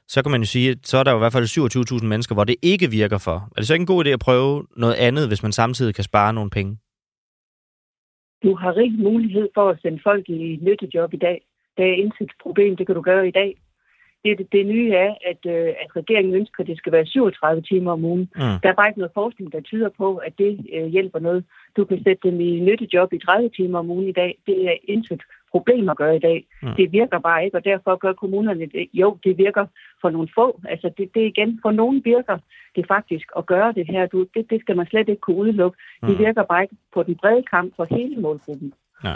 så 0.08 0.22
kan 0.22 0.30
man 0.30 0.40
jo 0.40 0.46
sige, 0.46 0.70
at 0.70 0.78
så 0.84 0.98
er 0.98 1.04
der 1.04 1.10
jo 1.10 1.18
i 1.18 1.24
hvert 1.24 1.32
fald 1.32 2.00
27.000 2.00 2.06
mennesker, 2.06 2.34
hvor 2.34 2.44
det 2.44 2.56
ikke 2.62 2.90
virker 2.90 3.18
for. 3.18 3.36
Er 3.56 3.58
det 3.60 3.66
så 3.66 3.74
ikke 3.74 3.82
en 3.82 3.94
god 3.94 4.06
idé 4.06 4.08
at 4.08 4.20
prøve 4.20 4.66
noget 4.76 4.94
andet, 4.94 5.28
hvis 5.28 5.42
man 5.42 5.52
samtidig 5.52 5.94
kan 5.94 6.04
spare 6.04 6.32
nogle 6.32 6.50
penge? 6.50 6.78
Du 8.42 8.54
har 8.54 8.76
rig 8.76 8.92
mulighed 8.92 9.48
for 9.54 9.70
at 9.70 9.78
sende 9.82 10.00
folk 10.02 10.28
i 10.28 10.58
nyttejob 10.62 11.14
i 11.14 11.16
dag. 11.16 11.38
Det 11.76 11.84
er 11.84 11.94
intet 11.94 12.30
problem, 12.42 12.76
det 12.76 12.86
kan 12.86 12.94
du 12.94 13.02
gøre 13.02 13.28
i 13.28 13.30
dag 13.30 13.54
det, 14.24 14.38
det, 14.38 14.52
det 14.52 14.66
nye 14.66 14.90
er, 14.92 15.14
at, 15.30 15.40
øh, 15.46 15.68
at 15.82 15.96
regeringen 15.96 16.34
ønsker, 16.34 16.60
at 16.60 16.66
det 16.66 16.78
skal 16.78 16.92
være 16.92 17.06
37 17.06 17.62
timer 17.62 17.92
om 17.92 18.04
ugen. 18.04 18.30
Mm. 18.34 18.58
Der 18.62 18.68
er 18.68 18.74
bare 18.74 18.88
ikke 18.88 18.98
noget 18.98 19.18
forskning, 19.20 19.52
der 19.52 19.60
tyder 19.60 19.88
på, 19.88 20.16
at 20.16 20.32
det 20.38 20.66
øh, 20.74 20.86
hjælper 20.86 21.18
noget. 21.18 21.44
Du 21.76 21.84
kan 21.84 22.02
sætte 22.04 22.28
dem 22.28 22.40
i 22.40 22.60
nyttejob 22.60 23.12
i 23.12 23.18
30 23.18 23.48
timer 23.48 23.78
om 23.78 23.90
ugen 23.90 24.08
i 24.08 24.12
dag. 24.12 24.38
Det 24.46 24.66
er 24.66 24.76
intet 24.84 25.22
problem 25.50 25.88
at 25.88 25.96
gøre 25.96 26.16
i 26.16 26.18
dag. 26.18 26.46
Mm. 26.62 26.74
Det 26.74 26.92
virker 26.92 27.18
bare 27.18 27.44
ikke, 27.44 27.56
og 27.56 27.64
derfor 27.64 27.96
gør 27.96 28.12
kommunerne 28.12 28.66
det. 28.66 28.88
Jo, 28.92 29.18
det 29.24 29.38
virker 29.38 29.66
for 30.00 30.10
nogle 30.10 30.28
få. 30.34 30.60
Altså 30.68 30.90
det, 30.98 31.14
det 31.14 31.20
igen, 31.26 31.58
for 31.62 31.70
nogen 31.70 32.02
virker 32.04 32.38
det 32.76 32.84
faktisk 32.88 33.26
at 33.36 33.46
gøre 33.46 33.72
det 33.72 33.86
her. 33.86 34.06
Du, 34.06 34.26
det, 34.34 34.50
det 34.50 34.60
skal 34.60 34.76
man 34.76 34.86
slet 34.86 35.08
ikke 35.08 35.20
kunne 35.20 35.36
udelukke. 35.36 35.78
Mm. 36.02 36.08
Det 36.08 36.18
virker 36.18 36.42
bare 36.42 36.62
ikke 36.62 36.76
på 36.94 37.02
den 37.02 37.14
brede 37.14 37.42
kamp 37.50 37.76
for 37.76 37.86
hele 37.90 38.16
målgruppen. 38.20 38.72
Ja. 39.04 39.14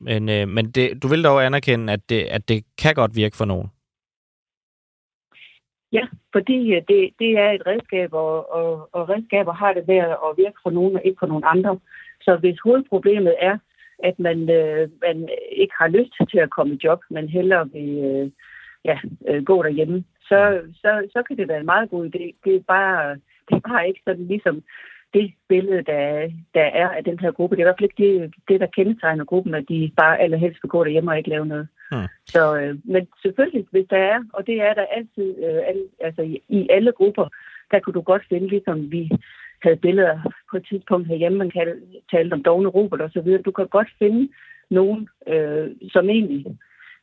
Men, 0.00 0.28
øh, 0.28 0.48
men 0.48 0.70
det, 0.70 1.02
du 1.02 1.08
vil 1.08 1.24
dog 1.24 1.44
anerkende, 1.46 1.92
at 1.92 2.10
det, 2.10 2.22
at 2.22 2.48
det 2.48 2.64
kan 2.78 2.94
godt 2.94 3.16
virke 3.16 3.36
for 3.36 3.44
nogen? 3.44 3.68
Ja, 5.96 6.04
fordi 6.32 6.74
øh, 6.74 6.82
det, 6.88 7.00
det 7.18 7.30
er 7.44 7.50
et 7.50 7.66
redskab, 7.66 8.12
og, 8.12 8.52
og, 8.52 8.88
og 8.92 9.08
redskaber 9.08 9.52
har 9.52 9.72
det 9.72 9.88
ved 9.88 9.96
at 9.96 10.32
virke 10.36 10.58
for 10.62 10.70
nogen 10.70 10.96
og 10.96 11.02
ikke 11.04 11.18
for 11.20 11.26
nogen 11.26 11.44
andre. 11.46 11.78
Så 12.20 12.36
hvis 12.36 12.58
hovedproblemet 12.64 13.34
er, 13.40 13.58
at 13.98 14.18
man, 14.18 14.50
øh, 14.50 14.88
man 15.02 15.28
ikke 15.52 15.74
har 15.78 15.88
lyst 15.88 16.12
til 16.30 16.38
at 16.38 16.50
komme 16.50 16.74
i 16.74 16.80
job, 16.84 17.00
men 17.10 17.28
hellere 17.28 17.70
vil 17.72 17.98
øh, 18.10 18.30
ja, 18.84 18.98
øh, 19.28 19.44
gå 19.44 19.62
derhjemme, 19.62 20.04
så, 20.28 20.60
så, 20.74 20.90
så 21.12 21.22
kan 21.22 21.36
det 21.36 21.48
være 21.48 21.60
en 21.60 21.72
meget 21.72 21.90
god 21.90 22.04
idé. 22.04 22.24
Det 22.44 22.54
er 22.56 22.64
bare, 22.68 23.14
det 23.48 23.54
er 23.56 23.68
bare 23.68 23.88
ikke 23.88 24.00
sådan 24.04 24.26
ligesom 24.26 24.62
det 25.14 25.34
billede, 25.48 25.82
der, 25.82 26.30
der 26.54 26.66
er 26.82 26.88
af 26.88 27.04
den 27.04 27.18
her 27.18 27.30
gruppe. 27.30 27.56
Det 27.56 27.62
er 27.62 27.64
i 27.64 27.68
hvert 27.68 27.80
fald 27.80 27.90
ikke 27.90 28.04
det, 28.04 28.34
det 28.48 28.60
der 28.60 28.66
kendetegner 28.66 29.24
gruppen, 29.24 29.54
at 29.54 29.64
de 29.68 29.92
bare 29.96 30.20
allerhelst 30.20 30.58
vil 30.62 30.68
gå 30.68 30.84
derhjemme 30.84 31.10
og 31.10 31.18
ikke 31.18 31.30
lave 31.30 31.46
noget. 31.46 31.68
Hmm. 31.90 32.06
Så, 32.26 32.56
øh, 32.56 32.78
men 32.84 33.08
selvfølgelig, 33.22 33.66
hvis 33.70 33.86
der 33.90 33.96
er, 33.96 34.18
og 34.32 34.46
det 34.46 34.60
er 34.60 34.74
der 34.74 34.86
altid, 34.96 35.28
øh, 35.44 35.60
al, 35.70 35.80
altså 36.00 36.22
i, 36.22 36.42
i 36.48 36.68
alle 36.70 36.92
grupper, 36.92 37.28
der 37.70 37.80
kunne 37.80 37.94
du 37.94 38.00
godt 38.00 38.22
finde, 38.28 38.48
ligesom 38.48 38.90
vi 38.90 39.10
havde 39.62 39.76
billeder 39.76 40.18
på 40.50 40.56
et 40.56 40.66
tidspunkt 40.68 41.08
herhjemme, 41.08 41.38
man 41.38 41.50
kan 41.50 41.66
tale 42.10 42.32
om 42.32 42.42
dogne 42.42 42.68
Robert 42.68 43.00
og 43.00 43.10
så 43.10 43.20
videre. 43.20 43.42
Du 43.42 43.50
kan 43.50 43.68
godt 43.68 43.88
finde 43.98 44.28
nogen, 44.70 45.08
øh, 45.26 45.70
som 45.92 46.08
egentlig, 46.10 46.46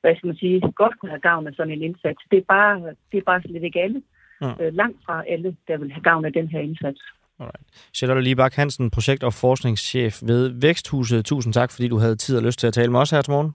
hvad 0.02 0.16
skal 0.16 0.28
man 0.28 0.36
sige, 0.36 0.62
godt 0.76 1.00
kunne 1.00 1.10
have 1.10 1.28
gavn 1.30 1.48
af 1.48 1.54
sådan 1.54 1.74
en 1.74 1.84
indsats. 1.84 2.22
Det 2.32 2.38
er 2.38 2.48
bare, 2.48 2.96
det 3.12 3.18
er 3.18 3.30
bare 3.32 3.42
slet 3.42 3.64
ikke 3.64 3.82
alle. 3.82 4.02
Hmm. 4.42 4.56
Øh, 4.60 4.74
langt 4.74 5.00
fra 5.06 5.24
alle, 5.28 5.56
der 5.68 5.78
vil 5.78 5.92
have 5.92 6.04
gavn 6.04 6.26
af 6.26 6.34
den 6.34 6.48
her 6.48 6.60
indsats. 6.60 7.02
Alright. 7.42 7.66
Charlotte 7.94 8.22
Libak 8.22 8.54
Hansen, 8.54 8.90
projekt- 8.90 9.24
og 9.24 9.34
forskningschef 9.34 10.20
ved 10.24 10.50
Væksthuset. 10.62 11.26
Tusind 11.26 11.54
tak, 11.54 11.72
fordi 11.72 11.88
du 11.88 11.98
havde 11.98 12.16
tid 12.16 12.38
og 12.38 12.44
lyst 12.44 12.60
til 12.60 12.68
at 12.68 12.74
tale 12.74 12.92
med 12.92 13.00
os 13.00 13.10
her 13.12 13.22
til 13.22 13.32
morgen. 13.32 13.52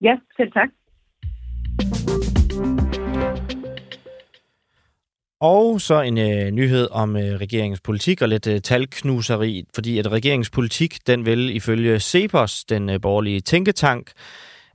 Ja, 0.00 0.14
selv 0.36 0.52
tak. 0.52 0.68
Og 5.40 5.80
så 5.80 6.00
en 6.00 6.18
øh, 6.18 6.50
nyhed 6.50 6.88
om 6.90 7.16
øh, 7.16 7.22
regeringens 7.22 7.80
politik 7.80 8.22
og 8.22 8.28
lidt 8.28 8.46
øh, 8.46 8.60
talknuseri, 8.60 9.64
fordi 9.74 9.98
at 9.98 10.12
regeringens 10.12 10.50
politik, 10.50 11.06
den 11.06 11.26
vil 11.26 11.56
ifølge 11.56 12.00
CEPOS, 12.00 12.64
den 12.64 12.90
øh, 12.90 13.00
borgerlige 13.00 13.40
tænketank, 13.40 14.12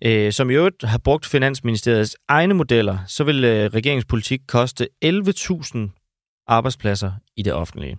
øh, 0.05 0.31
som 0.31 0.49
i 0.49 0.53
øvrigt 0.53 0.83
har 0.83 0.97
brugt 0.97 1.25
Finansministeriets 1.25 2.17
egne 2.27 2.53
modeller, 2.53 2.97
så 3.07 3.23
vil 3.23 3.43
øh, 3.43 3.65
regeringens 3.65 4.05
politik 4.05 4.39
koste 4.47 4.88
11.000 5.05 5.98
arbejdspladser 6.49 7.12
i 7.35 7.43
det 7.43 7.53
offentlige. 7.53 7.97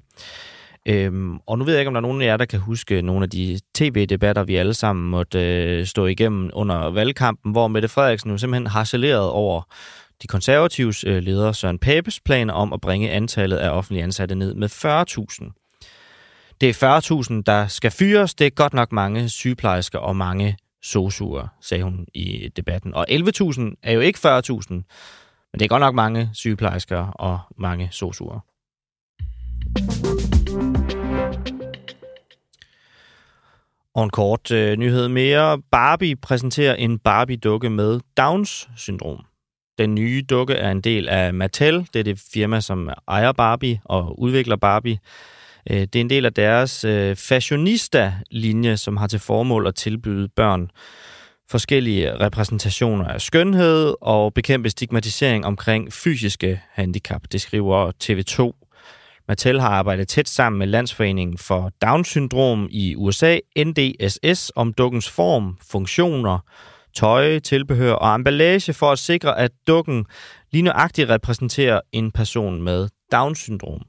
Øhm, 0.87 1.39
og 1.47 1.59
nu 1.59 1.65
ved 1.65 1.75
jeg 1.75 1.81
ikke, 1.81 1.89
om 1.89 1.95
der 1.95 2.01
er 2.01 2.09
nogen 2.09 2.23
af 2.23 2.27
jer, 2.27 2.37
der 2.37 2.45
kan 2.45 2.61
huske 2.61 3.03
nogle 3.03 3.23
af 3.23 3.31
de 3.31 3.61
tv-debatter, 3.75 4.45
vi 4.45 4.57
alle 4.57 4.75
sammen 4.75 5.11
måtte 5.11 5.65
øh, 5.65 5.87
stå 5.87 6.07
igennem 6.07 6.51
under 6.53 6.91
valgkampen, 6.91 7.53
hvor 7.53 7.69
Mette 7.69 7.89
Frederiksen 7.89 8.31
jo 8.31 8.39
simpelthen 8.39 8.67
harceleret 8.67 9.31
over 9.31 9.63
de 10.23 10.27
konservatives 10.27 11.05
øh, 11.05 11.23
leder 11.23 11.53
Søren 11.53 11.79
Papes 11.79 12.21
planer 12.21 12.55
om 12.55 12.73
at 12.73 12.81
bringe 12.81 13.11
antallet 13.11 13.57
af 13.57 13.71
offentlige 13.71 14.03
ansatte 14.03 14.35
ned 14.35 14.55
med 14.55 14.69
40.000. 14.69 16.57
Det 16.61 16.83
er 16.83 17.01
40.000, 17.39 17.43
der 17.47 17.67
skal 17.67 17.91
fyres. 17.91 18.35
Det 18.35 18.47
er 18.47 18.51
godt 18.51 18.75
nok 18.75 18.93
mange 18.93 19.29
sygeplejersker 19.29 19.99
og 19.99 20.17
mange 20.17 20.57
sosuer, 20.83 21.49
sagde 21.63 21.85
hun 21.85 22.07
i 22.15 22.49
debatten. 22.57 22.95
Og 22.95 23.07
11.000 23.11 23.61
er 23.83 23.93
jo 23.93 24.01
ikke 24.01 24.19
40.000, 24.19 25.20
men 25.53 25.59
det 25.59 25.65
er 25.65 25.69
godt 25.69 25.81
nok 25.81 25.95
mange 25.95 26.31
sygeplejersker 26.33 26.99
og 26.99 27.41
mange 27.59 27.89
sosuer. 27.91 28.41
Og 33.95 34.05
en 34.05 34.11
kort 34.11 34.51
øh, 34.51 34.77
nyhed 34.77 35.09
mere. 35.09 35.63
Barbie 35.71 36.17
præsenterer 36.17 36.75
en 36.75 36.99
Barbie-dukke 36.99 37.71
med 37.71 38.01
Downs-syndrom. 38.17 39.25
Den 39.79 39.95
nye 39.95 40.23
dukke 40.31 40.55
er 40.55 40.71
en 40.71 40.81
del 40.81 41.09
af 41.09 41.35
Mattel. 41.35 41.89
Det 41.93 42.01
er 42.01 42.05
det 42.05 42.23
firma, 42.33 42.61
som 42.61 42.91
ejer 43.09 43.33
Barbie 43.33 43.81
og 43.85 44.21
udvikler 44.21 44.57
Barbie. 44.57 44.99
Øh, 45.71 45.81
det 45.81 45.97
er 45.97 46.01
en 46.01 46.11
del 46.11 46.27
af 46.27 46.33
deres 46.33 46.85
øh, 46.85 47.17
fashionista-linje, 47.17 48.77
som 48.77 48.97
har 48.97 49.07
til 49.07 49.19
formål 49.19 49.67
at 49.67 49.75
tilbyde 49.75 50.29
børn 50.29 50.71
forskellige 51.51 52.17
repræsentationer 52.21 53.05
af 53.09 53.21
skønhed 53.21 53.95
og 54.01 54.35
bekæmpe 54.35 54.71
stigmatisering 54.71 55.47
omkring 55.47 55.93
fysiske 55.93 56.61
handicap. 56.73 57.23
Det 57.33 57.41
skriver 57.41 57.93
TV2. 58.05 58.67
Mattel 59.29 59.61
har 59.61 59.69
arbejdet 59.69 60.09
tæt 60.09 60.29
sammen 60.29 60.59
med 60.59 60.67
Landsforeningen 60.67 61.39
for 61.39 61.71
Down-syndrom 61.83 62.69
i 62.71 62.97
USA, 62.97 63.39
NDSS, 63.59 64.53
om 64.57 64.73
dukkens 64.73 65.11
form, 65.11 65.59
funktioner, 65.71 66.39
tøj, 66.95 67.39
tilbehør 67.39 67.93
og 67.93 68.15
emballage 68.15 68.73
for 68.73 68.93
at 68.93 68.99
sikre, 68.99 69.39
at 69.39 69.51
dukken 69.67 70.07
lige 70.53 70.63
nøjagtigt 70.63 71.11
repræsenterer 71.11 71.81
en 71.93 72.11
person 72.11 72.63
med 72.63 72.89
Down-syndrom. 73.13 73.83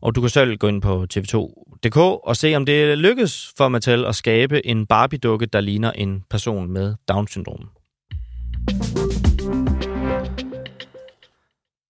Og 0.00 0.14
du 0.14 0.20
kan 0.20 0.30
selv 0.30 0.56
gå 0.56 0.68
ind 0.68 0.82
på 0.82 1.06
tv2.dk 1.14 1.96
og 1.96 2.36
se, 2.36 2.56
om 2.56 2.66
det 2.66 2.98
lykkes 2.98 3.52
for 3.56 3.68
Mattel 3.68 4.04
at 4.04 4.14
skabe 4.14 4.66
en 4.66 4.86
Barbie-dukke, 4.86 5.46
der 5.46 5.60
ligner 5.60 5.92
en 5.92 6.24
person 6.30 6.70
med 6.70 6.94
Down-syndrom. 7.08 7.68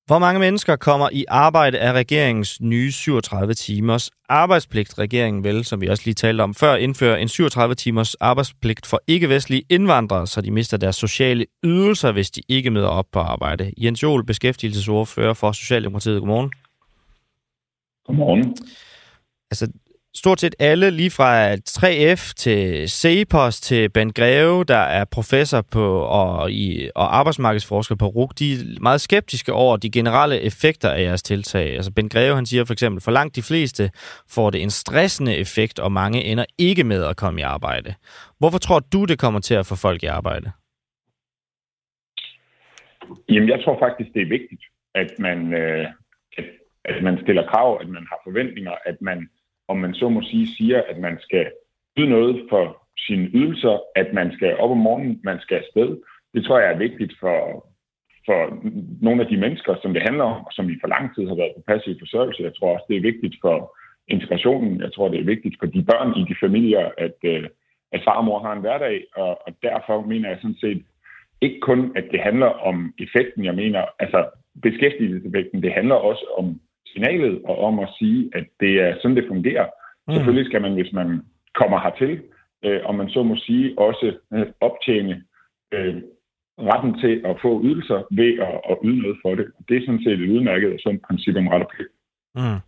Hvor 0.09 0.19
mange 0.19 0.41
mennesker 0.41 0.77
kommer 0.77 1.09
i 1.13 1.25
arbejde 1.29 1.79
af 1.79 1.93
regeringens 1.93 2.61
nye 2.61 2.93
37 2.93 3.55
timers 3.55 4.11
arbejdspligt? 4.29 4.99
Regeringen 4.99 5.45
vil, 5.45 5.65
som 5.65 5.81
vi 5.81 5.89
også 5.89 6.03
lige 6.05 6.15
talte 6.15 6.43
om 6.43 6.55
før, 6.55 6.75
indføre 6.75 7.21
en 7.21 7.29
37 7.29 7.75
timers 7.75 8.15
arbejdspligt 8.15 8.87
for 8.87 9.01
ikke-vestlige 9.07 9.63
indvandrere, 9.71 10.27
så 10.27 10.41
de 10.41 10.51
mister 10.51 10.77
deres 10.77 10.97
sociale 10.97 11.47
ydelser, 11.65 12.13
hvis 12.13 12.31
de 12.31 12.43
ikke 12.49 12.71
møder 12.71 12.89
op 12.89 13.07
på 13.13 13.19
arbejde. 13.19 13.73
Jens 13.79 14.03
Jol, 14.03 14.25
beskæftigelsesordfører 14.25 15.35
for 15.35 15.53
Socialdemokratiet. 15.53 16.21
Godmorgen. 16.21 16.51
Godmorgen. 18.09 18.57
Altså, 19.51 19.73
stort 20.15 20.41
set 20.41 20.55
alle, 20.59 20.91
lige 20.91 21.11
fra 21.11 21.55
3F 21.55 22.33
til 22.37 22.89
Cepos 22.89 23.61
til 23.61 23.89
Ben 23.89 24.13
Greve, 24.13 24.65
der 24.65 24.85
er 24.99 25.05
professor 25.05 25.61
på 25.61 25.99
og, 26.01 26.53
i, 26.53 26.91
og 26.95 27.17
arbejdsmarkedsforsker 27.19 27.95
på 27.95 28.07
RUG, 28.07 28.39
de 28.39 28.53
er 28.53 28.81
meget 28.81 29.01
skeptiske 29.01 29.53
over 29.53 29.77
de 29.77 29.91
generelle 29.91 30.41
effekter 30.41 30.91
af 30.91 31.03
jeres 31.03 31.23
tiltag. 31.23 31.75
Altså 31.77 31.93
Ben 31.93 32.09
Greve, 32.09 32.35
han 32.35 32.47
siger 32.47 32.65
for 32.65 32.73
eksempel, 32.73 33.01
for 33.03 33.11
langt 33.11 33.37
de 33.37 33.43
fleste 33.43 33.91
får 34.29 34.51
det 34.51 34.63
en 34.63 34.71
stressende 34.71 35.37
effekt, 35.37 35.79
og 35.79 35.93
mange 35.93 36.25
ender 36.25 36.45
ikke 36.59 36.85
med 36.85 37.05
at 37.05 37.17
komme 37.17 37.41
i 37.41 37.43
arbejde. 37.43 37.95
Hvorfor 38.39 38.59
tror 38.59 38.79
du, 38.79 39.05
det 39.05 39.19
kommer 39.19 39.41
til 39.41 39.55
at 39.55 39.67
få 39.67 39.75
folk 39.77 40.03
i 40.03 40.07
arbejde? 40.07 40.51
Jamen, 43.29 43.49
jeg 43.49 43.61
tror 43.65 43.79
faktisk, 43.79 44.11
det 44.15 44.23
er 44.23 44.29
vigtigt, 44.29 44.63
at 44.95 45.11
man, 45.19 45.53
øh, 45.53 45.87
at, 46.89 47.03
man 47.03 47.19
stiller 47.23 47.47
krav, 47.47 47.79
at 47.81 47.89
man 47.89 48.07
har 48.11 48.21
forventninger, 48.25 48.75
at 48.85 48.97
man 49.01 49.29
om 49.69 49.77
man 49.77 49.95
så 49.95 50.09
må 50.09 50.23
sige, 50.23 50.47
siger, 50.57 50.83
at 50.89 50.99
man 50.99 51.19
skal 51.21 51.51
yde 51.99 52.11
noget 52.11 52.47
for 52.51 52.89
sine 53.07 53.31
ydelser, 53.35 53.79
at 53.97 54.13
man 54.13 54.33
skal 54.33 54.57
op 54.57 54.71
om 54.71 54.77
morgenen, 54.77 55.21
man 55.25 55.41
skal 55.41 55.57
afsted. 55.57 55.99
Det 56.35 56.45
tror 56.45 56.61
jeg 56.61 56.73
er 56.73 56.79
vigtigt 56.79 57.13
for, 57.21 57.67
for 58.27 58.41
nogle 59.03 59.23
af 59.23 59.29
de 59.29 59.37
mennesker, 59.37 59.75
som 59.83 59.93
det 59.95 60.03
handler 60.03 60.25
om, 60.25 60.47
og 60.47 60.53
som 60.53 60.71
i 60.71 60.77
for 60.81 60.89
lang 60.89 61.15
tid 61.15 61.29
har 61.29 61.35
været 61.35 61.53
på 61.57 61.63
passiv 61.67 61.95
forsørgelse. 61.99 62.43
Jeg 62.43 62.55
tror 62.55 62.75
også, 62.75 62.87
det 62.89 62.97
er 62.97 63.11
vigtigt 63.11 63.37
for 63.41 63.77
integrationen. 64.09 64.81
Jeg 64.81 64.93
tror, 64.93 65.09
det 65.09 65.21
er 65.21 65.33
vigtigt 65.35 65.57
for 65.61 65.67
de 65.67 65.83
børn 65.83 66.11
i 66.21 66.23
de 66.31 66.37
familier, 66.41 66.91
at, 66.99 67.19
øh, 67.25 67.49
at 67.93 68.01
far 68.05 68.19
og 68.21 68.25
mor 68.25 68.39
har 68.43 68.53
en 68.53 68.61
hverdag, 68.61 69.05
og, 69.17 69.47
og 69.47 69.53
derfor 69.63 70.01
mener 70.01 70.29
jeg 70.29 70.39
sådan 70.41 70.61
set 70.61 70.83
ikke 71.41 71.61
kun, 71.61 71.93
at 71.97 72.05
det 72.13 72.21
handler 72.21 72.47
om 72.47 72.95
effekten. 72.99 73.45
Jeg 73.45 73.55
mener, 73.55 73.83
altså 73.99 74.31
beskæftigelseseffekten, 74.63 75.63
det 75.63 75.73
handler 75.73 75.95
også 75.95 76.25
om 76.39 76.61
signalet 76.99 77.43
og 77.45 77.59
om 77.59 77.79
at 77.79 77.89
sige, 77.99 78.31
at 78.35 78.47
det 78.61 78.73
er 78.81 78.95
sådan, 78.97 79.17
det 79.17 79.25
fungerer. 79.29 79.67
Mm. 80.09 80.15
Selvfølgelig 80.15 80.47
skal 80.47 80.63
man, 80.63 80.75
hvis 80.75 80.93
man 80.93 81.23
kommer 81.55 81.81
hertil, 81.81 82.23
øh, 82.65 82.81
og 82.85 82.95
man 82.95 83.09
så 83.09 83.23
må 83.23 83.37
sige, 83.37 83.79
også 83.79 84.07
øh, 84.35 84.47
optjene 84.61 85.23
øh, 85.75 85.97
retten 86.59 87.01
til 87.01 87.23
at 87.25 87.37
få 87.43 87.63
ydelser 87.65 87.99
ved 88.11 88.33
at, 88.47 88.55
at 88.71 88.77
yde 88.85 89.03
noget 89.03 89.19
for 89.23 89.35
det. 89.35 89.47
Det 89.69 89.77
er 89.77 89.81
sådan 89.87 90.03
set 90.05 90.21
et 90.21 90.31
udmærket 90.31 90.73
og 90.73 90.79
sådan 90.81 91.01
princip 91.09 91.37
om 91.37 91.49
ret 91.49 91.63
og 91.63 91.71
pligt. 91.75 91.93
Mm. 92.35 92.61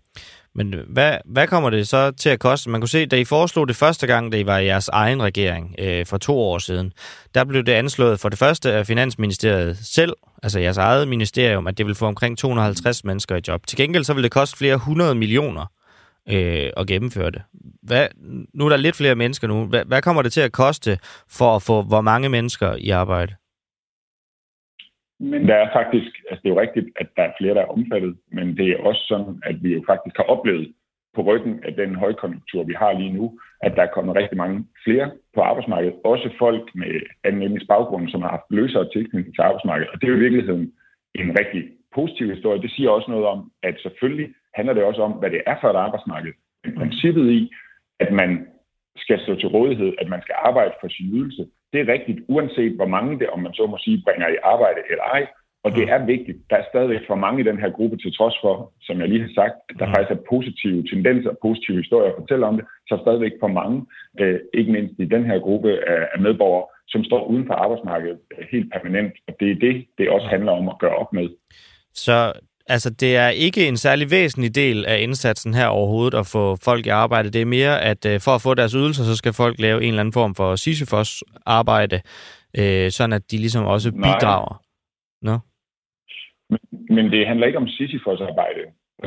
Men 0.54 0.74
øh, 0.74 0.84
hvad, 0.88 1.18
hvad 1.24 1.46
kommer 1.46 1.70
det 1.70 1.88
så 1.88 2.10
til 2.10 2.28
at 2.28 2.38
koste? 2.38 2.70
Man 2.70 2.80
kunne 2.80 2.88
se, 2.88 3.06
da 3.06 3.16
I 3.16 3.24
foreslog 3.24 3.68
det 3.68 3.76
første 3.76 4.06
gang, 4.06 4.32
da 4.32 4.36
I 4.36 4.46
var 4.46 4.58
i 4.58 4.66
jeres 4.66 4.88
egen 4.88 5.22
regering 5.22 5.74
øh, 5.78 6.06
for 6.06 6.18
to 6.18 6.38
år 6.38 6.58
siden, 6.58 6.92
der 7.34 7.44
blev 7.44 7.62
det 7.62 7.72
anslået 7.72 8.20
for 8.20 8.28
det 8.28 8.38
første 8.38 8.72
af 8.72 8.86
Finansministeriet 8.86 9.78
selv, 9.82 10.12
altså 10.42 10.60
jeres 10.60 10.76
eget 10.76 11.08
ministerium, 11.08 11.66
at 11.66 11.78
det 11.78 11.86
vil 11.86 11.94
få 11.94 12.06
omkring 12.06 12.38
250 12.38 13.04
mennesker 13.04 13.36
i 13.36 13.40
job. 13.48 13.66
Til 13.66 13.78
gengæld 13.78 14.04
så 14.04 14.14
vil 14.14 14.22
det 14.22 14.32
koste 14.32 14.56
flere 14.56 14.76
hundrede 14.76 15.14
millioner 15.14 15.66
øh, 16.28 16.70
at 16.76 16.86
gennemføre 16.86 17.30
det. 17.30 17.42
Hvad, 17.82 18.08
nu 18.54 18.64
er 18.64 18.68
der 18.68 18.76
lidt 18.76 18.96
flere 18.96 19.14
mennesker 19.14 19.48
nu. 19.48 19.64
Hvad, 19.64 19.84
hvad 19.86 20.02
kommer 20.02 20.22
det 20.22 20.32
til 20.32 20.40
at 20.40 20.52
koste 20.52 20.98
for 21.28 21.56
at 21.56 21.62
få 21.62 21.82
hvor 21.82 22.00
mange 22.00 22.28
mennesker 22.28 22.74
i 22.74 22.90
arbejde? 22.90 23.34
Men 25.20 25.48
der 25.48 25.54
er 25.54 25.68
faktisk, 25.72 26.10
altså 26.30 26.40
det 26.42 26.48
er 26.48 26.54
jo 26.54 26.60
rigtigt, 26.60 26.88
at 26.96 27.08
der 27.16 27.22
er 27.22 27.32
flere, 27.38 27.54
der 27.54 27.60
er 27.60 27.74
omfattet, 27.76 28.16
men 28.32 28.56
det 28.56 28.66
er 28.70 28.82
også 28.88 29.02
sådan, 29.08 29.42
at 29.42 29.62
vi 29.62 29.74
jo 29.74 29.82
faktisk 29.86 30.16
har 30.16 30.24
oplevet 30.24 30.72
på 31.14 31.22
ryggen 31.22 31.64
af 31.64 31.72
den 31.74 31.94
højkonjunktur, 31.94 32.64
vi 32.64 32.74
har 32.82 32.92
lige 32.92 33.12
nu, 33.12 33.38
at 33.60 33.72
der 33.76 33.82
er 33.82 33.94
kommet 33.94 34.16
rigtig 34.16 34.38
mange 34.38 34.66
flere 34.84 35.10
på 35.34 35.40
arbejdsmarkedet. 35.40 35.94
Også 36.04 36.30
folk 36.38 36.74
med 36.74 37.00
anden 37.24 37.42
etnisk 37.42 37.66
baggrund, 37.68 38.08
som 38.08 38.22
har 38.22 38.30
haft 38.30 38.50
løsere 38.50 38.88
tilknytning 38.92 39.34
til 39.34 39.42
arbejdsmarkedet. 39.42 39.90
Og 39.92 40.00
det 40.00 40.06
er 40.06 40.12
jo 40.12 40.16
i 40.18 40.26
virkeligheden 40.26 40.72
en 41.14 41.38
rigtig 41.38 41.62
positiv 41.94 42.30
historie. 42.34 42.62
Det 42.62 42.70
siger 42.70 42.90
også 42.90 43.10
noget 43.10 43.26
om, 43.26 43.52
at 43.62 43.74
selvfølgelig 43.82 44.28
handler 44.54 44.74
det 44.74 44.84
også 44.84 45.02
om, 45.02 45.12
hvad 45.12 45.30
det 45.30 45.42
er 45.46 45.56
for 45.60 45.68
et 45.68 45.76
arbejdsmarked. 45.86 46.32
Men 46.64 46.74
princippet 46.74 47.30
i, 47.30 47.50
at 48.00 48.12
man 48.12 48.46
skal 48.96 49.20
stå 49.20 49.34
til 49.34 49.48
rådighed, 49.48 49.92
at 49.98 50.08
man 50.08 50.22
skal 50.22 50.34
arbejde 50.38 50.74
for 50.80 50.88
sin 50.88 51.06
ydelse, 51.14 51.46
det 51.72 51.80
er 51.80 51.92
rigtigt, 51.92 52.18
uanset 52.28 52.72
hvor 52.76 52.86
mange 52.86 53.18
det, 53.18 53.28
om 53.28 53.40
man 53.40 53.54
så 53.54 53.66
må 53.66 53.76
sige, 53.80 54.02
bringer 54.04 54.28
i 54.28 54.36
arbejde 54.42 54.80
eller 54.90 55.04
ej. 55.04 55.26
Og 55.64 55.70
det 55.72 55.84
er 55.94 56.06
vigtigt. 56.06 56.38
Der 56.50 56.56
er 56.56 56.70
stadigvæk 56.72 57.00
for 57.06 57.14
mange 57.14 57.40
i 57.40 57.48
den 57.50 57.58
her 57.58 57.70
gruppe, 57.70 57.96
til 57.96 58.16
trods 58.16 58.36
for, 58.42 58.72
som 58.80 59.00
jeg 59.00 59.08
lige 59.08 59.22
har 59.22 59.34
sagt, 59.34 59.56
der 59.78 59.86
mm. 59.86 59.92
faktisk 59.92 60.10
er 60.10 60.26
positive 60.30 60.82
tendenser, 60.90 61.30
positive 61.42 61.76
historier 61.82 62.10
at 62.10 62.18
fortælle 62.20 62.46
om 62.46 62.56
det, 62.56 62.64
så 62.88 62.94
er 62.94 63.04
stadigvæk 63.04 63.32
for 63.40 63.48
mange, 63.60 63.86
øh, 64.20 64.40
ikke 64.54 64.72
mindst 64.72 64.94
i 64.98 65.04
den 65.04 65.24
her 65.24 65.38
gruppe 65.38 65.70
af, 65.92 66.08
af 66.14 66.20
medborgere, 66.20 66.66
som 66.88 67.04
står 67.04 67.24
uden 67.24 67.46
for 67.46 67.54
arbejdsmarkedet 67.54 68.18
øh, 68.38 68.46
helt 68.52 68.72
permanent. 68.72 69.12
Og 69.28 69.34
det 69.40 69.50
er 69.50 69.58
det, 69.66 69.86
det 69.98 70.10
også 70.10 70.26
handler 70.26 70.52
om 70.52 70.68
at 70.68 70.78
gøre 70.78 70.96
op 70.96 71.12
med. 71.12 71.28
Så 71.94 72.32
altså, 72.74 72.90
det 72.90 73.16
er 73.16 73.28
ikke 73.28 73.68
en 73.68 73.76
særlig 73.76 74.06
væsentlig 74.10 74.54
del 74.54 74.86
af 74.86 74.98
indsatsen 75.00 75.54
her 75.54 75.66
overhovedet 75.66 76.18
at 76.18 76.26
få 76.26 76.56
folk 76.56 76.86
i 76.86 76.88
arbejde. 76.88 77.30
Det 77.30 77.42
er 77.42 77.54
mere, 77.58 77.74
at 77.90 78.06
øh, 78.06 78.20
for 78.24 78.34
at 78.34 78.42
få 78.42 78.54
deres 78.54 78.72
ydelser, 78.72 79.04
så 79.04 79.16
skal 79.16 79.32
folk 79.32 79.56
lave 79.60 79.82
en 79.82 79.88
eller 79.88 80.00
anden 80.00 80.18
form 80.20 80.34
for 80.34 80.56
Sisyfos 80.56 81.24
arbejde, 81.46 81.96
øh, 82.60 82.90
sådan 82.90 83.12
at 83.12 83.24
de 83.30 83.36
ligesom 83.36 83.64
også 83.64 83.92
bidrager. 83.92 84.54
Nå? 85.22 85.36
Men, 86.50 86.60
men 86.96 87.04
det 87.12 87.26
handler 87.26 87.46
ikke 87.46 87.58
om 87.58 87.68
Sisyfos 87.68 88.20
arbejde. 88.20 88.62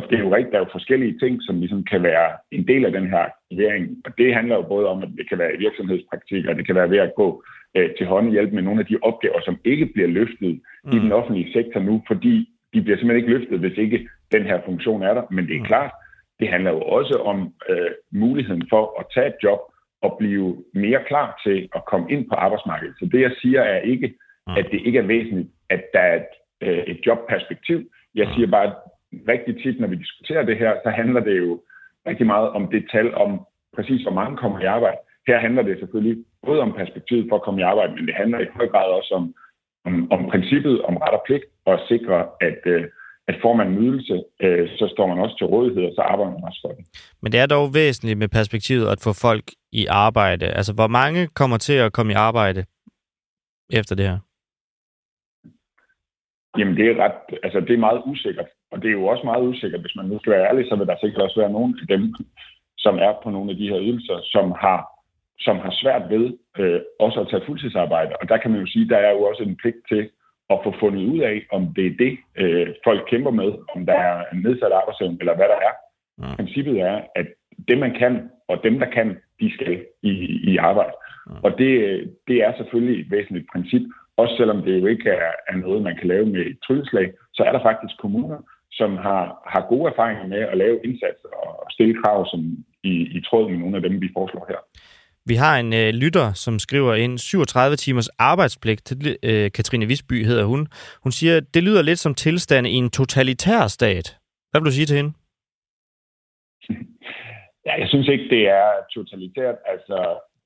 Det 0.09 0.15
er 0.17 0.23
jo 0.27 0.35
rigtigt, 0.35 0.51
der 0.51 0.59
er 0.59 0.65
jo 0.65 0.77
forskellige 0.77 1.19
ting, 1.19 1.33
som 1.41 1.59
ligesom 1.59 1.83
kan 1.83 2.03
være 2.03 2.29
en 2.51 2.67
del 2.67 2.85
af 2.85 2.91
den 2.91 3.07
her 3.09 3.21
aktivering. 3.31 3.83
Og 4.05 4.11
det 4.17 4.35
handler 4.35 4.55
jo 4.55 4.61
både 4.61 4.87
om, 4.87 5.03
at 5.03 5.09
det 5.17 5.29
kan 5.29 5.37
være 5.37 5.57
virksomhedspraktik, 5.57 6.45
og 6.45 6.55
det 6.55 6.65
kan 6.65 6.75
være 6.75 6.89
ved 6.89 6.97
at 6.97 7.13
gå 7.15 7.43
øh, 7.77 7.89
til 7.97 8.05
håndhjælp 8.05 8.51
med 8.53 8.63
nogle 8.63 8.79
af 8.79 8.85
de 8.85 8.97
opgaver, 9.01 9.41
som 9.45 9.57
ikke 9.65 9.85
bliver 9.93 10.07
løftet 10.07 10.61
mm. 10.83 10.91
i 10.95 10.99
den 11.03 11.11
offentlige 11.11 11.53
sektor 11.53 11.79
nu, 11.79 12.03
fordi 12.07 12.49
de 12.73 12.81
bliver 12.81 12.97
simpelthen 12.97 13.23
ikke 13.23 13.33
løftet, 13.37 13.59
hvis 13.59 13.77
ikke 13.77 14.09
den 14.31 14.43
her 14.43 14.61
funktion 14.65 15.03
er 15.03 15.13
der. 15.13 15.23
Men 15.31 15.47
det 15.47 15.55
er 15.55 15.59
mm. 15.59 15.65
klart, 15.65 15.91
det 16.39 16.47
handler 16.49 16.71
jo 16.71 16.81
også 16.81 17.15
om 17.15 17.53
øh, 17.69 17.91
muligheden 18.11 18.63
for 18.69 18.99
at 18.99 19.05
tage 19.13 19.27
et 19.27 19.35
job 19.43 19.59
og 20.01 20.15
blive 20.19 20.63
mere 20.73 21.01
klar 21.07 21.41
til 21.45 21.69
at 21.75 21.85
komme 21.85 22.11
ind 22.11 22.29
på 22.29 22.35
arbejdsmarkedet. 22.35 22.95
Så 22.99 23.05
det, 23.11 23.21
jeg 23.21 23.31
siger, 23.41 23.61
er 23.61 23.79
ikke, 23.79 24.07
mm. 24.47 24.53
at 24.57 24.65
det 24.71 24.81
ikke 24.85 24.99
er 24.99 25.11
væsentligt, 25.15 25.49
at 25.69 25.83
der 25.93 25.99
er 25.99 26.15
et, 26.15 26.33
øh, 26.61 26.83
et 26.91 26.99
jobperspektiv. 27.05 27.79
Jeg 28.15 28.27
siger 28.35 28.47
bare, 28.47 28.67
at 28.67 28.73
rigtig 29.27 29.63
tit, 29.63 29.79
når 29.79 29.87
vi 29.87 29.95
diskuterer 29.95 30.43
det 30.43 30.57
her, 30.57 30.73
så 30.83 30.89
handler 30.89 31.19
det 31.19 31.37
jo 31.37 31.61
rigtig 32.07 32.25
meget 32.25 32.49
om 32.49 32.67
det 32.71 32.85
tal 32.91 33.15
om 33.15 33.45
præcis, 33.75 34.01
hvor 34.01 34.13
mange 34.13 34.37
kommer 34.37 34.59
i 34.59 34.65
arbejde. 34.65 34.97
Her 35.27 35.39
handler 35.39 35.63
det 35.63 35.79
selvfølgelig 35.79 36.25
både 36.45 36.61
om 36.61 36.73
perspektivet 36.73 37.25
for 37.29 37.35
at 37.35 37.41
komme 37.41 37.59
i 37.61 37.63
arbejde, 37.63 37.95
men 37.95 38.07
det 38.07 38.15
handler 38.15 38.39
i 38.39 38.53
høj 38.55 38.67
grad 38.67 38.87
også 38.99 39.13
om, 39.13 39.33
om, 39.85 40.11
om 40.11 40.29
princippet 40.31 40.81
om 40.81 40.97
ret 40.97 41.15
og 41.19 41.23
pligt, 41.25 41.45
og 41.65 41.79
sikre, 41.87 42.17
at, 42.41 42.59
øh, 42.65 42.83
at 43.27 43.35
får 43.41 43.53
man 43.53 43.67
en 43.67 43.77
ydelse, 43.77 44.23
øh, 44.41 44.69
så 44.69 44.85
står 44.93 45.07
man 45.07 45.19
også 45.19 45.37
til 45.37 45.47
rådighed, 45.47 45.83
og 45.85 45.93
så 45.95 46.01
arbejder 46.01 46.31
man 46.31 46.43
også 46.43 46.59
for 46.63 46.71
det. 46.77 46.85
Men 47.21 47.31
det 47.31 47.39
er 47.39 47.45
dog 47.45 47.73
væsentligt 47.73 48.19
med 48.19 48.27
perspektivet 48.27 48.87
at 48.87 48.99
få 49.03 49.13
folk 49.13 49.43
i 49.71 49.85
arbejde. 49.85 50.45
Altså, 50.45 50.73
hvor 50.73 50.87
mange 50.87 51.27
kommer 51.27 51.57
til 51.57 51.73
at 51.73 51.93
komme 51.93 52.11
i 52.11 52.15
arbejde 52.15 52.65
efter 53.79 53.95
det 53.95 54.05
her? 54.09 54.19
Jamen, 56.57 56.75
det 56.77 56.85
er 56.87 56.95
ret, 57.05 57.39
altså 57.43 57.59
det 57.59 57.73
er 57.73 57.87
meget 57.87 58.01
usikkert. 58.05 58.49
Og 58.71 58.81
det 58.81 58.87
er 58.87 58.97
jo 58.99 59.05
også 59.05 59.23
meget 59.23 59.43
usikkert, 59.47 59.81
hvis 59.81 59.95
man 59.95 60.05
nu 60.05 60.19
skal 60.19 60.31
være 60.31 60.47
ærlig, 60.49 60.65
så 60.69 60.75
vil 60.75 60.87
der 60.87 60.97
sikkert 61.01 61.21
også 61.21 61.39
være 61.39 61.51
nogle 61.51 61.73
af 61.81 61.87
dem, 61.87 62.15
som 62.77 62.95
er 63.07 63.13
på 63.23 63.29
nogle 63.29 63.51
af 63.51 63.57
de 63.57 63.69
her 63.69 63.79
ydelser, 63.81 64.19
som 64.23 64.45
har 64.63 64.92
som 65.45 65.57
har 65.59 65.73
svært 65.81 66.03
ved 66.09 66.25
øh, 66.59 66.81
også 66.99 67.19
at 67.21 67.27
tage 67.29 67.45
fuldtidsarbejde. 67.45 68.13
Og 68.21 68.29
der 68.29 68.37
kan 68.37 68.51
man 68.51 68.59
jo 68.59 68.67
sige, 68.67 68.89
der 68.89 68.97
er 68.97 69.11
jo 69.11 69.21
også 69.23 69.43
en 69.43 69.57
pligt 69.61 69.81
til 69.91 70.09
at 70.49 70.59
få 70.63 70.73
fundet 70.79 71.03
ud 71.13 71.19
af, 71.19 71.45
om 71.51 71.73
det 71.75 71.85
er 71.85 71.95
det, 72.03 72.17
øh, 72.41 72.67
folk 72.83 73.01
kæmper 73.09 73.31
med, 73.31 73.49
om 73.75 73.85
der 73.85 73.93
er 73.93 74.25
en 74.33 74.41
nedsat 74.41 74.71
arbejdsevne, 74.71 75.17
eller 75.19 75.35
hvad 75.35 75.49
der 75.53 75.59
er. 75.69 75.73
Ja. 76.21 76.35
Princippet 76.35 76.79
er, 76.79 77.01
at 77.15 77.27
det 77.67 77.77
man 77.77 77.93
kan, 77.99 78.29
og 78.47 78.59
dem 78.63 78.79
der 78.79 78.89
kan, 78.89 79.17
de 79.39 79.53
skal 79.53 79.85
i, 80.01 80.13
i 80.51 80.57
arbejde. 80.57 80.95
Ja. 81.29 81.35
Og 81.43 81.57
det, 81.57 81.71
det 82.27 82.37
er 82.43 82.53
selvfølgelig 82.57 83.01
et 83.01 83.11
væsentligt 83.11 83.47
princip, 83.53 83.81
også 84.17 84.35
selvom 84.37 84.61
det 84.61 84.81
jo 84.81 84.85
ikke 84.85 85.09
er, 85.09 85.31
er 85.47 85.55
noget, 85.55 85.81
man 85.83 85.95
kan 85.95 86.07
lave 86.07 86.25
med 86.25 86.41
et 86.45 86.57
trylleslag, 86.67 87.13
så 87.33 87.43
er 87.43 87.51
der 87.51 87.63
faktisk 87.63 87.97
kommuner, 87.99 88.37
som 88.71 88.97
har, 88.97 89.23
har 89.47 89.65
gode 89.69 89.91
erfaringer 89.91 90.27
med 90.27 90.39
at 90.39 90.57
lave 90.57 90.79
indsatser 90.83 91.29
og 91.43 91.71
stille 91.71 92.03
krav, 92.03 92.27
som 92.31 92.39
i, 92.83 92.93
i 93.17 93.21
tråd 93.27 93.49
med 93.49 93.59
nogle 93.59 93.75
af 93.75 93.81
dem, 93.81 94.01
vi 94.01 94.09
foreslår 94.13 94.45
her. 94.49 94.61
Vi 95.25 95.35
har 95.35 95.59
en 95.59 95.73
øh, 95.73 95.89
lytter, 96.03 96.33
som 96.33 96.59
skriver 96.59 96.93
ind 96.93 97.17
37 97.17 97.75
timers 97.75 98.09
arbejdspligt. 98.09 98.93
Øh, 99.23 99.51
Katrine 99.51 99.85
Visby 99.85 100.25
hedder 100.25 100.45
hun. 100.45 100.67
Hun 101.03 101.11
siger, 101.11 101.39
det 101.53 101.63
lyder 101.63 101.81
lidt 101.81 101.99
som 101.99 102.13
tilstand 102.15 102.67
i 102.67 102.75
en 102.83 102.89
totalitær 102.89 103.67
stat. 103.67 104.17
Hvad 104.51 104.61
vil 104.61 104.69
du 104.69 104.75
sige 104.75 104.85
til 104.85 104.97
hende? 104.97 105.13
Ja, 107.65 107.73
jeg 107.79 107.89
synes 107.89 108.07
ikke, 108.07 108.29
det 108.29 108.43
er 108.49 108.69
totalitært. 108.93 109.55
Altså, 109.73 109.97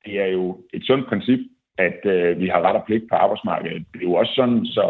det 0.06 0.14
er 0.24 0.26
jo 0.38 0.62
et 0.74 0.84
sundt 0.86 1.08
princip, 1.10 1.40
at 1.78 2.00
øh, 2.06 2.40
vi 2.40 2.48
har 2.48 2.62
ret 2.62 2.76
og 2.76 2.84
pligt 2.86 3.06
på 3.10 3.16
arbejdsmarkedet. 3.16 3.86
Det 3.94 4.00
er 4.00 4.10
jo 4.12 4.14
også 4.14 4.34
sådan, 4.36 4.66
så, 4.66 4.86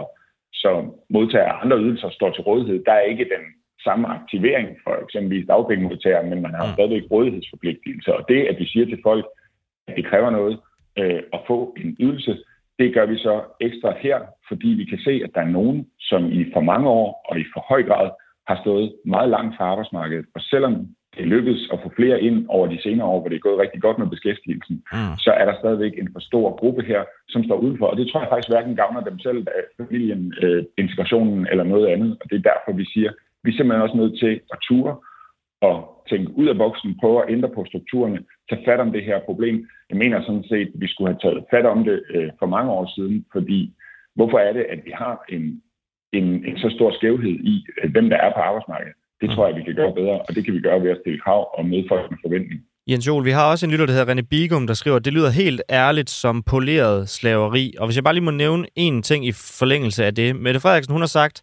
som 0.54 0.96
modtager 1.10 1.54
andre 1.64 1.78
ydelser 1.80 2.10
står 2.10 2.32
til 2.32 2.44
rådighed. 2.44 2.84
Der 2.86 2.92
er 2.92 3.10
ikke 3.12 3.24
den 3.36 3.44
samme 3.88 4.08
aktivering 4.08 4.68
for 4.84 5.04
eksempelvis 5.04 5.48
dagpengemodtagere, 5.48 6.30
men 6.32 6.42
man 6.42 6.54
har 6.60 6.66
mm. 6.66 6.74
stadigvæk 6.74 7.12
rådighedsforpligtelser. 7.12 8.14
Og 8.20 8.24
det, 8.30 8.40
at 8.52 8.56
vi 8.60 8.66
siger 8.68 8.86
til 8.86 9.00
folk, 9.04 9.26
at 9.88 9.96
det 9.96 10.06
kræver 10.06 10.30
noget 10.30 10.60
øh, 11.00 11.22
at 11.34 11.40
få 11.48 11.76
en 11.78 11.96
ydelse, 12.00 12.38
det 12.80 12.94
gør 12.94 13.06
vi 13.06 13.18
så 13.18 13.42
ekstra 13.62 13.94
her, 14.00 14.18
fordi 14.48 14.68
vi 14.68 14.86
kan 14.86 15.00
se, 15.00 15.22
at 15.24 15.30
der 15.36 15.42
er 15.42 15.56
nogen, 15.60 15.88
som 16.00 16.32
i 16.32 16.52
for 16.54 16.62
mange 16.62 16.90
år 16.90 17.26
og 17.30 17.40
i 17.40 17.46
for 17.54 17.66
høj 17.70 17.84
grad 17.84 18.10
har 18.48 18.58
stået 18.64 18.94
meget 19.06 19.30
langt 19.30 19.58
fra 19.58 19.64
arbejdsmarkedet. 19.64 20.26
Og 20.36 20.42
selvom 20.42 20.88
det 21.18 21.28
lykkedes 21.28 21.70
at 21.74 21.80
få 21.84 21.90
flere 21.96 22.22
ind 22.22 22.46
over 22.50 22.68
de 22.68 22.82
senere 22.82 23.08
år, 23.08 23.20
hvor 23.20 23.30
det 23.30 23.36
er 23.36 23.48
gået 23.48 23.60
rigtig 23.60 23.82
godt 23.82 23.98
med 24.00 24.08
beskæftigelsen, 24.08 24.76
mm. 24.94 25.16
så 25.26 25.32
er 25.32 25.46
der 25.46 25.56
stadigvæk 25.60 25.94
en 25.98 26.10
for 26.14 26.20
stor 26.20 26.58
gruppe 26.60 26.82
her, 26.84 27.02
som 27.30 27.44
står 27.44 27.58
udenfor. 27.58 27.88
Og 27.88 27.98
det 27.98 28.08
tror 28.08 28.22
jeg 28.22 28.30
faktisk 28.30 28.50
hverken 28.50 28.76
gavner 28.76 29.02
dem 29.02 29.20
selv, 29.20 29.48
familien, 29.78 30.34
øh, 30.44 30.64
integrationen 30.78 31.48
eller 31.52 31.64
noget 31.64 31.88
andet. 31.88 32.12
Og 32.22 32.26
det 32.30 32.36
er 32.38 32.50
derfor, 32.52 32.72
vi 32.78 32.86
siger, 32.94 33.12
vi 33.44 33.50
er 33.52 33.56
simpelthen 33.56 33.86
også 33.86 33.98
nødt 33.98 34.20
til 34.20 34.34
at 34.54 34.58
ture 34.68 34.96
at 35.62 35.78
tænke 36.10 36.38
ud 36.40 36.48
af 36.48 36.58
boksen, 36.58 37.00
prøve 37.02 37.24
at 37.24 37.30
ændre 37.34 37.50
på 37.56 37.66
strukturerne, 37.68 38.20
tage 38.50 38.66
fat 38.66 38.80
om 38.80 38.92
det 38.92 39.04
her 39.04 39.20
problem. 39.20 39.68
Jeg 39.90 39.98
mener 39.98 40.22
sådan 40.22 40.44
set, 40.44 40.68
at 40.74 40.82
vi 40.82 40.88
skulle 40.88 41.12
have 41.12 41.20
taget 41.22 41.46
fat 41.54 41.66
om 41.66 41.84
det 41.84 42.04
øh, 42.16 42.30
for 42.40 42.46
mange 42.46 42.72
år 42.72 42.86
siden, 42.96 43.26
fordi 43.32 43.74
hvorfor 44.16 44.40
er 44.40 44.54
det, 44.54 44.66
at 44.74 44.80
vi 44.86 44.92
har 44.96 45.26
en, 45.30 45.62
en, 46.14 46.28
en 46.46 46.58
så 46.58 46.70
stor 46.70 46.92
skævhed 46.92 47.36
i, 47.54 47.66
øh, 47.84 47.92
hvem 47.92 48.10
der 48.10 48.18
er 48.18 48.34
på 48.34 48.40
arbejdsmarkedet? 48.40 48.96
Det 49.22 49.30
tror 49.30 49.48
jeg, 49.48 49.56
vi 49.56 49.64
kan 49.64 49.76
gøre 49.76 49.94
bedre, 49.94 50.18
og 50.28 50.36
det 50.36 50.46
kan 50.46 50.54
vi 50.54 50.60
gøre 50.60 50.84
ved 50.84 50.90
at 50.92 51.00
stille 51.02 51.20
krav 51.20 51.42
og 51.58 51.66
møde 51.66 51.86
folk 51.90 52.12
med 52.12 52.18
forventning. 52.26 52.62
Jens 52.90 53.08
Jol, 53.08 53.26
vi 53.26 53.32
har 53.32 53.52
også 53.52 53.66
en 53.66 53.72
lytter, 53.72 53.86
der 53.86 53.94
hedder 53.94 54.14
René 54.14 54.22
Bigum, 54.30 54.68
der 54.68 54.74
skriver, 54.74 54.98
at 54.98 55.06
det 55.06 55.14
lyder 55.14 55.30
helt 55.30 55.62
ærligt 55.70 56.10
som 56.10 56.44
poleret 56.44 57.10
slaveri. 57.10 57.74
Og 57.80 57.88
hvis 57.88 57.96
jeg 57.96 58.04
bare 58.04 58.14
lige 58.14 58.24
må 58.24 58.32
nævne 58.32 58.66
en 58.76 59.02
ting 59.04 59.26
i 59.26 59.32
forlængelse 59.32 60.06
af 60.06 60.16
det. 60.16 60.36
Mette 60.36 60.60
Frederiksen, 60.60 60.92
hun 60.92 61.02
har 61.02 61.08
sagt, 61.08 61.42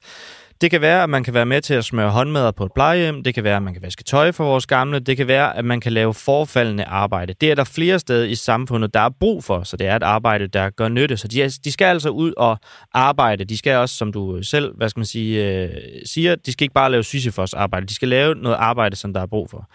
det 0.65 0.71
kan 0.71 0.81
være, 0.81 1.03
at 1.03 1.11
man 1.11 1.25
kan 1.25 1.35
være 1.35 1.47
med 1.47 1.61
til 1.61 1.75
at 1.75 1.85
smøre 1.85 2.11
håndmadder 2.11 2.51
på 2.51 2.65
et 2.65 2.73
plejehjem. 2.75 3.23
Det 3.23 3.35
kan 3.35 3.45
være, 3.45 3.57
at 3.57 3.63
man 3.63 3.73
kan 3.73 3.83
vaske 3.83 4.05
tøj 4.05 4.33
for 4.33 4.45
vores 4.45 4.67
gamle. 4.67 4.99
Det 4.99 5.17
kan 5.17 5.29
være, 5.29 5.57
at 5.57 5.65
man 5.65 5.81
kan 5.81 5.93
lave 5.93 6.15
forfaldende 6.15 6.85
arbejde. 6.85 7.35
Det 7.41 7.51
er 7.51 7.55
der 7.55 7.65
flere 7.65 7.99
steder 7.99 8.25
i 8.25 8.35
samfundet, 8.35 8.95
der 8.95 9.01
er 9.01 9.09
brug 9.21 9.45
for, 9.45 9.63
så 9.63 9.77
det 9.77 9.87
er 9.87 9.97
et 9.97 10.03
arbejde, 10.03 10.47
der 10.47 10.71
gør 10.71 10.89
nytte. 10.89 11.17
Så 11.17 11.29
de, 11.29 11.49
de 11.65 11.73
skal 11.73 11.85
altså 11.85 12.09
ud 12.09 12.33
og 12.37 12.59
arbejde. 12.95 13.45
De 13.45 13.59
skal 13.59 13.77
også, 13.77 13.97
som 13.97 14.13
du 14.13 14.43
selv 14.43 14.77
hvad 14.77 14.89
skal 14.89 15.01
man 15.01 15.07
sige, 15.07 15.63
øh, 15.63 15.71
siger, 16.07 16.35
de 16.35 16.53
skal 16.53 16.65
ikke 16.65 16.75
bare 16.75 16.91
lave 16.91 17.05
Sisyfos 17.05 17.55
arbejde. 17.55 17.87
De 17.87 17.95
skal 17.95 18.09
lave 18.09 18.35
noget 18.35 18.57
arbejde, 18.57 18.97
som 18.97 19.13
der 19.13 19.21
er 19.21 19.27
brug 19.27 19.51
for. 19.51 19.71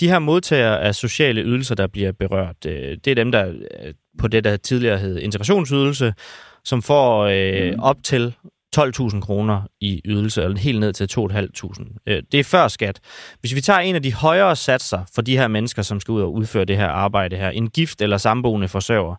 De 0.00 0.08
her 0.08 0.18
modtagere 0.18 0.80
af 0.80 0.94
sociale 0.94 1.42
ydelser, 1.42 1.74
der 1.74 1.86
bliver 1.86 2.12
berørt, 2.12 2.56
øh, 2.66 2.96
det 3.04 3.06
er 3.06 3.14
dem, 3.14 3.32
der 3.32 3.48
øh, 3.48 3.94
på 4.18 4.28
det, 4.28 4.44
der 4.44 4.56
tidligere 4.56 4.98
hed 4.98 5.18
integrationsydelse, 5.18 6.14
som 6.64 6.82
får 6.82 7.24
øh, 7.24 7.72
mm. 7.72 7.80
op 7.80 7.96
til 8.04 8.34
12.000 8.78 9.20
kroner 9.20 9.62
i 9.80 10.00
ydelse, 10.04 10.42
eller 10.42 10.58
helt 10.58 10.80
ned 10.80 10.92
til 10.92 11.08
2.500. 11.18 11.96
Øh, 12.06 12.22
det 12.32 12.40
er 12.40 12.44
før 12.44 12.68
skat. 12.68 13.00
Hvis 13.40 13.54
vi 13.54 13.60
tager 13.60 13.78
en 13.78 13.94
af 13.94 14.02
de 14.02 14.12
højere 14.12 14.56
satser 14.56 15.04
for 15.14 15.22
de 15.22 15.36
her 15.36 15.48
mennesker, 15.48 15.82
som 15.82 16.00
skal 16.00 16.12
ud 16.12 16.22
og 16.22 16.34
udføre 16.34 16.64
det 16.64 16.76
her 16.76 16.88
arbejde 16.88 17.36
her, 17.36 17.50
en 17.50 17.70
gift 17.70 18.02
eller 18.02 18.16
samboende 18.16 18.68
forsørger, 18.68 19.16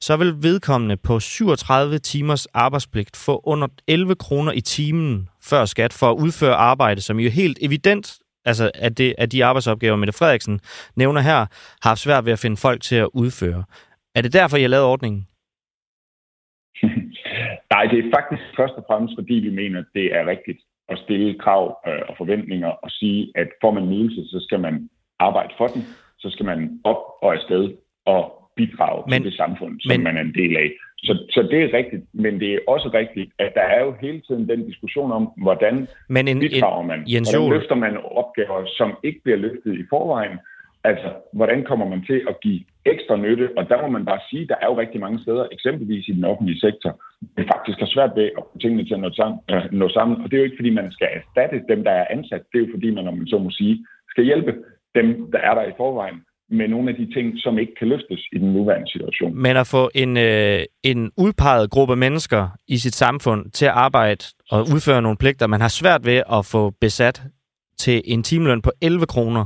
så 0.00 0.16
vil 0.16 0.42
vedkommende 0.42 0.96
på 0.96 1.20
37 1.20 1.98
timers 1.98 2.46
arbejdspligt 2.46 3.16
få 3.16 3.40
under 3.44 3.68
11 3.88 4.14
kroner 4.14 4.52
i 4.52 4.60
timen 4.60 5.28
før 5.42 5.64
skat 5.64 5.92
for 5.92 6.10
at 6.10 6.16
udføre 6.16 6.54
arbejde, 6.54 7.00
som 7.00 7.20
jo 7.20 7.30
helt 7.30 7.58
evident, 7.60 8.18
altså 8.44 8.70
at, 8.74 8.98
det, 8.98 9.14
at 9.18 9.32
de 9.32 9.44
arbejdsopgaver, 9.44 9.96
Mette 9.96 10.12
Frederiksen 10.12 10.60
nævner 10.96 11.20
her, 11.20 11.36
har 11.36 11.88
haft 11.88 12.00
svært 12.00 12.24
ved 12.24 12.32
at 12.32 12.38
finde 12.38 12.56
folk 12.56 12.82
til 12.82 12.96
at 12.96 13.08
udføre. 13.14 13.64
Er 14.14 14.22
det 14.22 14.32
derfor, 14.32 14.56
jeg 14.56 14.70
lavede 14.70 14.86
ordningen? 14.86 15.26
Nej, 17.74 17.84
det 17.90 17.98
er 17.98 18.10
faktisk 18.16 18.42
først 18.56 18.74
og 18.74 18.84
fremmest, 18.88 19.14
fordi 19.18 19.34
vi 19.34 19.50
mener, 19.50 19.84
det 19.94 20.06
er 20.16 20.26
rigtigt 20.26 20.60
at 20.88 20.98
stille 20.98 21.38
krav 21.38 21.78
øh, 21.88 22.02
og 22.08 22.14
forventninger 22.16 22.68
og 22.68 22.90
sige, 22.90 23.32
at 23.34 23.48
får 23.60 23.70
man 23.70 23.88
nydelse, 23.88 24.24
så 24.24 24.44
skal 24.46 24.60
man 24.60 24.90
arbejde 25.18 25.54
for 25.58 25.66
den, 25.66 25.82
så 26.18 26.30
skal 26.30 26.46
man 26.46 26.80
op 26.84 27.02
og 27.22 27.34
afsted 27.34 27.74
og 28.06 28.50
bidrage 28.56 29.02
men, 29.06 29.22
til 29.22 29.30
det 29.30 29.36
samfund, 29.36 29.80
som 29.80 29.90
men, 29.90 30.02
man 30.04 30.16
er 30.16 30.20
en 30.20 30.34
del 30.34 30.56
af. 30.56 30.70
Så, 30.98 31.12
så 31.34 31.40
det 31.50 31.58
er 31.62 31.78
rigtigt, 31.78 32.02
men 32.12 32.40
det 32.40 32.54
er 32.54 32.58
også 32.68 32.90
rigtigt, 32.94 33.30
at 33.38 33.52
der 33.54 33.60
er 33.60 33.84
jo 33.84 33.94
hele 34.00 34.20
tiden 34.20 34.48
den 34.48 34.66
diskussion 34.66 35.12
om, 35.12 35.24
hvordan 35.36 35.88
men 36.08 36.28
en, 36.28 36.38
bidrager 36.38 36.82
man, 36.82 37.00
en, 37.06 37.24
hvordan 37.30 37.50
løfter 37.50 37.74
man 37.74 37.96
opgaver, 37.96 38.66
som 38.66 38.96
ikke 39.02 39.20
bliver 39.24 39.38
løftet 39.38 39.78
i 39.78 39.84
forvejen, 39.90 40.38
Altså, 40.84 41.08
hvordan 41.32 41.64
kommer 41.64 41.86
man 41.88 42.02
til 42.06 42.20
at 42.28 42.40
give 42.40 42.60
ekstra 42.84 43.16
nytte? 43.16 43.48
Og 43.56 43.68
der 43.68 43.82
må 43.82 43.88
man 43.88 44.04
bare 44.04 44.20
sige, 44.30 44.46
der 44.46 44.54
er 44.62 44.66
jo 44.66 44.80
rigtig 44.80 45.00
mange 45.00 45.22
steder, 45.22 45.44
eksempelvis 45.52 46.08
i 46.08 46.12
den 46.12 46.24
offentlige 46.24 46.60
sektor, 46.60 47.02
det 47.36 47.46
faktisk 47.54 47.78
har 47.78 47.90
svært 47.94 48.12
ved 48.16 48.24
at 48.38 48.42
få 48.52 48.58
tingene 48.58 48.84
til 48.84 48.94
at 48.94 49.00
nå 49.00 49.10
sammen, 49.12 49.38
øh, 49.50 49.64
nå 49.72 49.88
sammen. 49.88 50.16
Og 50.22 50.24
det 50.24 50.34
er 50.34 50.40
jo 50.40 50.44
ikke, 50.44 50.60
fordi 50.60 50.70
man 50.70 50.92
skal 50.92 51.08
erstatte 51.18 51.64
dem, 51.68 51.84
der 51.84 51.90
er 51.90 52.06
ansat. 52.10 52.42
Det 52.52 52.56
er 52.58 52.64
jo, 52.66 52.72
fordi 52.74 52.90
man, 52.90 53.08
om 53.08 53.16
man 53.16 53.26
så 53.26 53.38
må 53.38 53.50
sige, 53.50 53.86
skal 54.08 54.24
hjælpe 54.24 54.52
dem, 54.94 55.30
der 55.32 55.38
er 55.38 55.54
der 55.54 55.62
i 55.62 55.76
forvejen 55.76 56.20
med 56.50 56.68
nogle 56.68 56.90
af 56.90 56.96
de 56.96 57.14
ting, 57.14 57.26
som 57.36 57.58
ikke 57.58 57.74
kan 57.78 57.88
løftes 57.88 58.20
i 58.32 58.38
den 58.38 58.52
nuværende 58.52 58.90
situation. 58.90 59.36
Men 59.36 59.56
at 59.56 59.66
få 59.66 59.90
en, 59.94 60.16
øh, 60.16 60.60
en 60.82 61.10
udpeget 61.16 61.70
gruppe 61.70 61.96
mennesker 61.96 62.48
i 62.68 62.76
sit 62.76 62.94
samfund 62.94 63.50
til 63.50 63.66
at 63.66 63.72
arbejde 63.72 64.24
og 64.50 64.60
udføre 64.60 65.02
nogle 65.02 65.18
pligter, 65.18 65.46
man 65.46 65.60
har 65.60 65.68
svært 65.68 66.06
ved 66.06 66.22
at 66.32 66.46
få 66.52 66.70
besat 66.80 67.22
til 67.78 68.02
en 68.04 68.22
timeløn 68.22 68.62
på 68.62 68.70
11 68.82 69.06
kroner, 69.06 69.44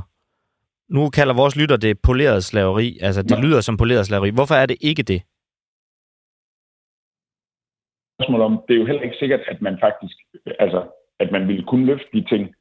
nu 0.89 1.09
kalder 1.09 1.33
vores 1.33 1.55
lytter 1.55 1.77
det 1.77 1.99
poleret 2.03 2.43
slaveri. 2.43 2.97
Altså, 3.01 3.21
det 3.21 3.37
ja. 3.37 3.41
lyder 3.41 3.61
som 3.61 3.77
poleret 3.77 4.05
slaveri. 4.05 4.29
Hvorfor 4.29 4.55
er 4.55 4.65
det 4.65 4.77
ikke 4.81 5.03
det? 5.03 5.21
Spørgsmål 8.15 8.41
om, 8.41 8.63
det 8.67 8.73
er 8.73 8.79
jo 8.79 8.85
heller 8.85 9.01
ikke 9.01 9.17
sikkert, 9.19 9.41
at 9.47 9.61
man 9.61 9.77
faktisk, 9.79 10.17
altså, 10.59 10.81
at 11.19 11.31
man 11.31 11.47
ville 11.47 11.63
kunne 11.63 11.85
løfte 11.85 12.07
de 12.13 12.23
ting 12.29 12.53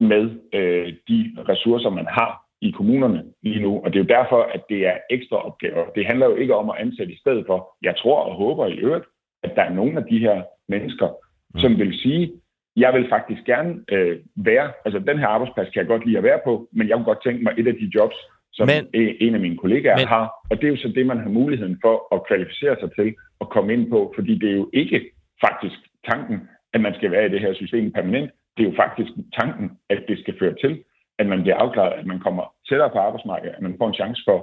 med 0.00 0.24
øh, 0.52 0.86
de 1.08 1.18
ressourcer, 1.48 1.90
man 1.90 2.06
har 2.06 2.46
i 2.60 2.70
kommunerne 2.70 3.24
lige 3.42 3.60
nu. 3.60 3.80
Og 3.82 3.92
det 3.92 3.98
er 3.98 4.04
jo 4.04 4.14
derfor, 4.20 4.42
at 4.42 4.62
det 4.68 4.86
er 4.86 4.96
ekstra 5.10 5.36
opgaver. 5.46 5.90
Det 5.94 6.06
handler 6.06 6.26
jo 6.26 6.36
ikke 6.36 6.54
om 6.54 6.70
at 6.70 6.76
ansætte 6.78 7.12
i 7.12 7.18
stedet 7.18 7.44
for. 7.46 7.76
Jeg 7.82 7.94
tror 7.96 8.20
og 8.20 8.34
håber 8.34 8.66
i 8.66 8.78
øvrigt, 8.78 9.04
at 9.42 9.52
der 9.56 9.62
er 9.62 9.72
nogle 9.72 9.98
af 10.00 10.04
de 10.10 10.18
her 10.18 10.42
mennesker, 10.68 11.08
mm. 11.54 11.60
som 11.60 11.78
vil 11.78 11.98
sige, 12.02 12.32
jeg 12.76 12.94
vil 12.94 13.08
faktisk 13.08 13.44
gerne 13.44 13.84
øh, 13.92 14.18
være, 14.36 14.72
altså 14.84 14.98
den 14.98 15.18
her 15.18 15.26
arbejdsplads 15.26 15.68
kan 15.70 15.80
jeg 15.80 15.86
godt 15.86 16.06
lide 16.06 16.18
at 16.18 16.22
være 16.24 16.40
på, 16.44 16.68
men 16.72 16.88
jeg 16.88 16.96
kunne 16.96 17.04
godt 17.12 17.22
tænke 17.22 17.42
mig 17.44 17.52
et 17.58 17.68
af 17.68 17.74
de 17.74 17.90
jobs, 17.94 18.16
som 18.52 18.68
men, 18.68 18.86
en 19.20 19.34
af 19.34 19.40
mine 19.40 19.56
kollegaer 19.56 19.96
men, 19.96 20.06
har. 20.06 20.32
Og 20.50 20.56
det 20.56 20.64
er 20.64 20.68
jo 20.68 20.76
så 20.76 20.88
det, 20.88 21.06
man 21.06 21.20
har 21.20 21.28
muligheden 21.28 21.78
for 21.84 22.14
at 22.14 22.26
kvalificere 22.28 22.76
sig 22.80 22.90
til 22.98 23.14
at 23.40 23.48
komme 23.48 23.72
ind 23.72 23.90
på, 23.90 24.12
fordi 24.16 24.38
det 24.38 24.50
er 24.50 24.56
jo 24.56 24.70
ikke 24.72 25.10
faktisk 25.44 25.78
tanken, 26.10 26.48
at 26.74 26.80
man 26.80 26.94
skal 26.94 27.10
være 27.10 27.26
i 27.26 27.28
det 27.28 27.40
her 27.40 27.54
system 27.54 27.92
permanent. 27.92 28.30
Det 28.56 28.66
er 28.66 28.70
jo 28.70 28.76
faktisk 28.76 29.10
tanken, 29.40 29.70
at 29.90 30.00
det 30.08 30.18
skal 30.18 30.38
føre 30.38 30.54
til, 30.60 30.84
at 31.18 31.26
man 31.26 31.42
bliver 31.42 31.56
afklaret, 31.56 31.92
at 31.92 32.06
man 32.06 32.20
kommer 32.20 32.54
tættere 32.68 32.90
på 32.90 32.98
arbejdsmarkedet, 32.98 33.54
at 33.56 33.62
man 33.62 33.74
får 33.78 33.88
en 33.88 33.94
chance 33.94 34.22
for 34.28 34.38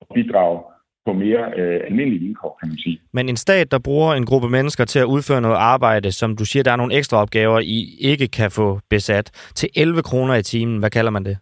at 0.00 0.06
bidrage 0.14 0.58
på 1.06 1.12
mere 1.12 1.42
øh, 1.56 1.80
almindelige 1.84 2.20
vilkår, 2.26 2.56
kan 2.60 2.68
man 2.68 2.78
sige. 2.78 3.00
Men 3.12 3.28
en 3.28 3.36
stat, 3.36 3.70
der 3.70 3.78
bruger 3.78 4.14
en 4.14 4.26
gruppe 4.26 4.48
mennesker 4.48 4.84
til 4.84 4.98
at 4.98 5.04
udføre 5.04 5.40
noget 5.40 5.56
arbejde, 5.56 6.12
som 6.12 6.36
du 6.36 6.44
siger, 6.44 6.62
der 6.62 6.72
er 6.72 6.76
nogle 6.76 6.94
ekstra 6.94 7.16
opgaver, 7.16 7.58
I 7.60 7.78
ikke 8.00 8.28
kan 8.28 8.50
få 8.50 8.80
besat, 8.90 9.26
til 9.54 9.68
11 9.76 10.02
kroner 10.02 10.34
i 10.34 10.42
timen, 10.42 10.78
hvad 10.78 10.90
kalder 10.90 11.10
man 11.10 11.24
det? 11.24 11.36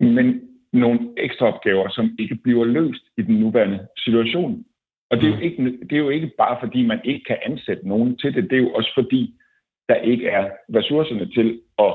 Men 0.00 0.40
nogle 0.72 0.98
ekstra 1.16 1.46
opgaver, 1.46 1.88
som 1.88 2.16
ikke 2.18 2.34
bliver 2.34 2.64
løst 2.64 3.04
i 3.18 3.22
den 3.22 3.34
nuværende 3.40 3.86
situation. 4.04 4.64
Og 5.10 5.16
det 5.16 5.24
er, 5.24 5.30
jo 5.30 5.36
mm. 5.36 5.42
ikke, 5.42 5.78
det 5.88 5.92
er 5.92 6.04
jo 6.06 6.08
ikke 6.08 6.32
bare, 6.38 6.56
fordi 6.60 6.86
man 6.86 7.00
ikke 7.04 7.24
kan 7.26 7.38
ansætte 7.42 7.88
nogen 7.88 8.18
til 8.18 8.34
det. 8.34 8.50
Det 8.50 8.52
er 8.52 8.62
jo 8.62 8.72
også 8.72 8.90
fordi, 8.94 9.34
der 9.88 9.94
ikke 9.94 10.26
er 10.28 10.44
ressourcerne 10.76 11.26
til 11.36 11.60
at 11.78 11.92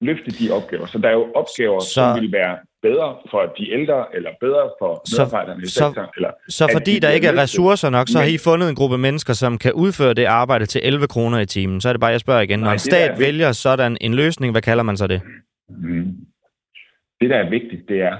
løfte 0.00 0.30
de 0.30 0.50
opgaver. 0.50 0.86
Så 0.86 0.98
der 0.98 1.08
er 1.08 1.12
jo 1.12 1.32
opgaver, 1.34 1.80
så, 1.80 1.94
som 1.94 2.20
vil 2.20 2.32
være 2.32 2.58
bedre 2.82 3.16
for 3.30 3.40
de 3.58 3.72
ældre, 3.72 4.16
eller 4.16 4.30
bedre 4.40 4.70
for 4.80 4.92
medarbejderne 5.12 5.62
i 5.62 5.66
sektoren. 5.66 6.08
Eller, 6.16 6.30
så 6.48 6.68
fordi 6.72 6.94
de 6.94 7.00
der 7.00 7.10
ikke 7.10 7.26
er 7.26 7.42
ressourcer 7.42 7.90
nok, 7.90 8.08
så 8.08 8.18
har 8.18 8.26
I 8.26 8.38
fundet 8.44 8.68
en 8.68 8.74
gruppe 8.74 8.98
mennesker, 8.98 9.32
som 9.32 9.58
kan 9.58 9.72
udføre 9.72 10.14
det 10.14 10.24
arbejde 10.24 10.66
til 10.66 10.80
11 10.84 11.06
kroner 11.06 11.38
i 11.40 11.46
timen. 11.46 11.80
Så 11.80 11.88
er 11.88 11.92
det 11.92 12.00
bare, 12.00 12.10
jeg 12.10 12.20
spørger 12.20 12.40
igen. 12.40 12.58
Når 12.58 12.64
Nej, 12.64 12.72
en 12.72 12.78
stat 12.78 13.10
er 13.10 13.18
vælger 13.18 13.52
sådan 13.52 13.96
en 14.00 14.14
løsning, 14.14 14.52
hvad 14.52 14.62
kalder 14.62 14.84
man 14.84 14.96
så 14.96 15.06
det? 15.06 15.20
Mm. 15.68 16.16
Det, 17.20 17.30
der 17.30 17.36
er 17.36 17.50
vigtigt, 17.50 17.88
det 17.88 18.02
er, 18.02 18.16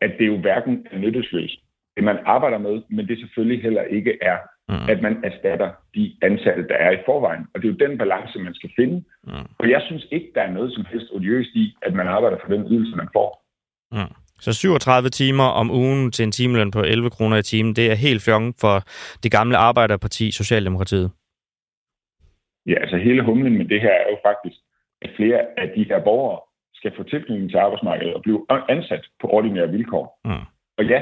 at 0.00 0.10
det 0.18 0.26
jo 0.26 0.36
hverken 0.40 0.86
er 0.90 0.98
nyttesløst, 0.98 1.58
det 1.96 2.04
man 2.04 2.18
arbejder 2.26 2.58
med, 2.58 2.82
men 2.90 3.08
det 3.08 3.18
selvfølgelig 3.18 3.62
heller 3.62 3.82
ikke 3.82 4.18
er 4.22 4.38
mm. 4.68 4.88
at 4.88 5.02
man 5.02 5.14
erstatter 5.24 5.70
de 5.94 6.16
ansatte, 6.22 6.68
der 6.68 6.74
er 6.74 6.90
i 6.90 7.04
forvejen. 7.06 7.44
Og 7.54 7.62
det 7.62 7.68
er 7.68 7.72
jo 7.72 7.88
den 7.88 7.98
balance, 7.98 8.38
man 8.38 8.54
skal 8.54 8.70
finde. 8.76 9.04
Mm. 9.24 9.48
Og 9.58 9.70
jeg 9.70 9.82
synes 9.86 10.06
ikke, 10.10 10.30
der 10.34 10.42
er 10.42 10.52
noget 10.52 10.72
som 10.72 10.84
helst 10.90 11.06
odiøst 11.12 11.50
i, 11.54 11.74
at 11.82 11.94
man 11.94 12.06
arbejder 12.06 12.38
for 12.42 12.52
den 12.54 12.66
ydelse, 12.72 12.96
man 12.96 13.08
får. 13.12 13.43
Mm. 13.94 14.14
Så 14.40 14.52
37 14.52 15.08
timer 15.08 15.44
om 15.60 15.70
ugen 15.70 16.10
til 16.12 16.22
en 16.22 16.32
timeløn 16.32 16.70
på 16.70 16.80
11 16.80 17.10
kroner 17.10 17.36
i 17.36 17.42
timen, 17.42 17.76
det 17.76 17.90
er 17.90 17.94
helt 17.94 18.22
fjong 18.22 18.54
for 18.60 18.76
det 19.22 19.30
gamle 19.32 19.56
Arbejderparti, 19.56 20.30
Socialdemokratiet. 20.30 21.10
Ja, 22.66 22.74
altså 22.84 22.96
hele 22.96 23.24
humlen 23.24 23.58
med 23.58 23.64
det 23.64 23.80
her 23.80 23.94
er 24.04 24.10
jo 24.10 24.18
faktisk, 24.28 24.56
at 25.02 25.10
flere 25.16 25.40
af 25.56 25.72
de 25.76 25.84
her 25.88 26.04
borgere 26.04 26.40
skal 26.74 26.92
få 26.96 27.02
tilknytning 27.02 27.50
til 27.50 27.56
arbejdsmarkedet 27.56 28.14
og 28.14 28.22
blive 28.22 28.46
ansat 28.68 29.04
på 29.20 29.26
ordinære 29.26 29.70
vilkår. 29.70 30.20
Mm. 30.24 30.44
Og 30.78 30.84
ja, 30.84 31.00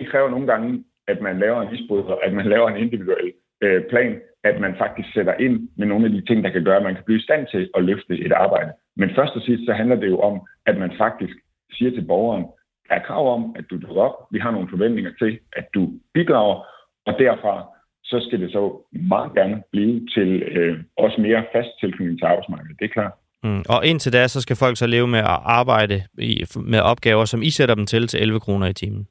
det 0.00 0.10
kræver 0.10 0.30
nogle 0.30 0.46
gange 0.46 0.84
at 1.12 1.20
man 1.20 1.38
laver 1.38 1.60
en 1.62 1.74
isbryder, 1.74 2.16
at 2.26 2.32
man 2.32 2.46
laver 2.54 2.68
en 2.68 2.82
individuel 2.84 3.32
øh, 3.64 3.80
plan, 3.90 4.20
at 4.44 4.60
man 4.60 4.74
faktisk 4.78 5.08
sætter 5.14 5.34
ind 5.34 5.68
med 5.78 5.86
nogle 5.86 6.06
af 6.06 6.12
de 6.12 6.20
ting, 6.26 6.44
der 6.44 6.50
kan 6.50 6.64
gøre, 6.64 6.76
at 6.76 6.88
man 6.88 6.94
kan 6.94 7.04
blive 7.04 7.18
i 7.18 7.26
stand 7.28 7.46
til 7.46 7.70
at 7.76 7.84
løfte 7.84 8.14
et 8.26 8.32
arbejde. 8.32 8.72
Men 8.96 9.10
først 9.16 9.34
og 9.38 9.42
sidst, 9.42 9.62
så 9.66 9.72
handler 9.72 9.96
det 9.96 10.08
jo 10.08 10.20
om, 10.20 10.40
at 10.66 10.76
man 10.78 10.92
faktisk 10.98 11.36
siger 11.72 11.90
til 11.90 12.04
borgeren, 12.06 12.44
der 12.88 12.94
er 12.94 13.06
krav 13.06 13.34
om, 13.34 13.54
at 13.58 13.64
du 13.70 13.76
dukker 13.80 14.02
op. 14.02 14.16
Vi 14.30 14.38
har 14.38 14.50
nogle 14.50 14.68
forventninger 14.70 15.12
til, 15.18 15.38
at 15.52 15.66
du 15.74 15.92
bidrager, 16.14 16.64
og 17.06 17.12
derfra 17.18 17.66
så 18.04 18.26
skal 18.26 18.40
det 18.40 18.52
så 18.52 18.62
meget 18.92 19.34
gerne 19.34 19.62
blive 19.72 20.06
til 20.14 20.42
øh, 20.42 20.78
også 20.96 21.20
mere 21.20 21.44
fast 21.52 21.68
tilknytning 21.80 22.18
til 22.18 22.26
arbejdsmarkedet. 22.26 22.78
Det 22.78 22.84
er 22.84 22.96
klart. 22.98 23.12
Mm. 23.42 23.62
Og 23.68 23.86
indtil 23.86 24.12
da, 24.12 24.28
så 24.28 24.40
skal 24.40 24.56
folk 24.56 24.76
så 24.76 24.86
leve 24.86 25.08
med 25.08 25.18
at 25.18 25.40
arbejde 25.58 26.02
i, 26.18 26.44
med 26.72 26.80
opgaver, 26.80 27.24
som 27.24 27.42
I 27.42 27.50
sætter 27.50 27.74
dem 27.74 27.86
til 27.86 28.06
til 28.06 28.22
11 28.22 28.40
kroner 28.40 28.66
i 28.66 28.72
timen. 28.72 29.08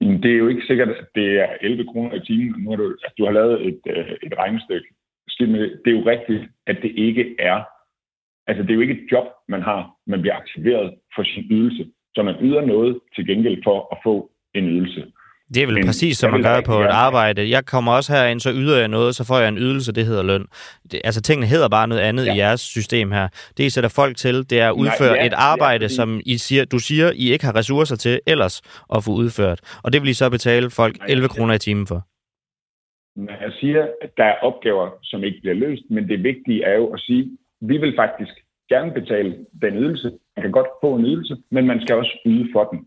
Det 0.00 0.30
er 0.32 0.36
jo 0.36 0.48
ikke 0.48 0.66
sikkert, 0.66 0.88
at 0.88 1.06
det 1.14 1.28
er 1.40 1.48
11 1.60 1.84
kroner 1.92 2.14
i 2.14 2.20
timen. 2.20 2.62
Nu 2.62 2.70
har 2.70 2.76
du, 2.76 2.84
altså, 3.04 3.14
du 3.18 3.24
har 3.24 3.32
lavet 3.32 3.66
et, 3.68 3.80
øh, 3.86 4.12
et 4.22 4.34
regnestykke. 4.38 4.88
Det 5.84 5.90
er 5.90 5.98
jo 6.00 6.06
rigtigt, 6.06 6.42
at 6.66 6.76
det 6.82 6.92
ikke 6.96 7.36
er 7.38 7.62
Altså, 8.48 8.62
det 8.62 8.70
er 8.70 8.74
jo 8.74 8.80
ikke 8.80 8.94
et 8.94 9.12
job, 9.12 9.26
man 9.48 9.62
har. 9.62 9.90
Man 10.06 10.20
bliver 10.20 10.36
aktiveret 10.36 10.94
for 11.14 11.22
sin 11.22 11.44
ydelse. 11.50 11.86
Så 12.14 12.22
man 12.22 12.34
yder 12.40 12.60
noget 12.60 13.00
til 13.14 13.26
gengæld 13.26 13.58
for 13.64 13.88
at 13.92 13.98
få 14.04 14.30
en 14.54 14.64
ydelse. 14.68 15.06
Det 15.54 15.62
er 15.62 15.66
vel 15.66 15.74
Men, 15.74 15.86
præcis, 15.86 16.18
som 16.18 16.30
man 16.30 16.42
gør 16.42 16.60
på 16.60 16.80
et 16.80 16.86
arbejde. 16.86 17.50
Jeg 17.50 17.64
kommer 17.66 17.92
også 17.92 18.12
herind, 18.12 18.40
så 18.40 18.52
yder 18.52 18.78
jeg 18.78 18.88
noget, 18.88 19.14
så 19.14 19.24
får 19.26 19.38
jeg 19.38 19.48
en 19.48 19.58
ydelse, 19.58 19.92
det 19.92 20.06
hedder 20.06 20.22
løn. 20.22 20.46
Det, 20.90 21.00
altså, 21.04 21.22
tingene 21.22 21.46
hedder 21.46 21.68
bare 21.68 21.88
noget 21.88 22.02
andet 22.02 22.26
ja. 22.26 22.34
i 22.34 22.36
jeres 22.36 22.60
system 22.60 23.10
her. 23.12 23.28
Det, 23.56 23.64
I 23.64 23.70
sætter 23.70 23.90
folk 23.96 24.16
til, 24.16 24.50
det 24.50 24.60
er 24.60 24.68
at 24.68 24.72
udføre 24.72 25.12
Nej, 25.12 25.20
ja, 25.20 25.26
et 25.26 25.32
arbejde, 25.36 25.84
ja, 25.84 25.88
som 25.88 26.20
I 26.26 26.38
siger, 26.38 26.64
du 26.64 26.78
siger, 26.78 27.10
I 27.14 27.32
ikke 27.32 27.44
har 27.44 27.56
ressourcer 27.56 27.96
til 27.96 28.20
ellers 28.26 28.62
at 28.94 29.04
få 29.04 29.10
udført. 29.10 29.60
Og 29.84 29.92
det 29.92 30.02
vil 30.02 30.10
I 30.10 30.14
så 30.14 30.30
betale 30.30 30.70
folk 30.70 30.96
11 31.08 31.28
kroner 31.28 31.54
i 31.54 31.58
timen 31.58 31.86
for. 31.86 32.00
Jeg 33.16 33.52
siger, 33.60 33.82
at 34.02 34.10
der 34.16 34.24
er 34.24 34.36
opgaver, 34.42 34.90
som 35.02 35.24
ikke 35.24 35.38
bliver 35.40 35.54
løst, 35.54 35.82
men 35.90 36.08
det 36.08 36.22
vigtige 36.22 36.64
er 36.64 36.76
jo 36.76 36.86
at 36.86 37.00
sige, 37.00 37.38
vi 37.68 37.76
vil 37.76 37.96
faktisk 37.96 38.32
gerne 38.68 38.92
betale 38.92 39.46
den 39.62 39.74
ydelse. 39.74 40.08
Man 40.36 40.42
kan 40.42 40.52
godt 40.52 40.66
få 40.82 40.94
en 40.96 41.04
ydelse, 41.04 41.36
men 41.50 41.66
man 41.66 41.80
skal 41.80 41.96
også 41.96 42.18
yde 42.26 42.48
for 42.52 42.64
den. 42.64 42.86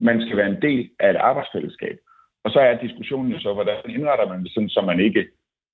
Man 0.00 0.22
skal 0.22 0.36
være 0.36 0.50
en 0.50 0.62
del 0.62 0.90
af 1.00 1.10
et 1.10 1.16
arbejdsfællesskab. 1.16 1.96
Og 2.44 2.50
så 2.50 2.60
er 2.60 2.82
diskussionen 2.86 3.32
jo 3.32 3.38
så, 3.40 3.54
hvordan 3.54 3.76
indretter 3.88 4.28
man 4.28 4.42
det 4.44 4.52
sådan, 4.52 4.68
så 4.68 4.80
man 4.80 5.00
ikke, 5.00 5.26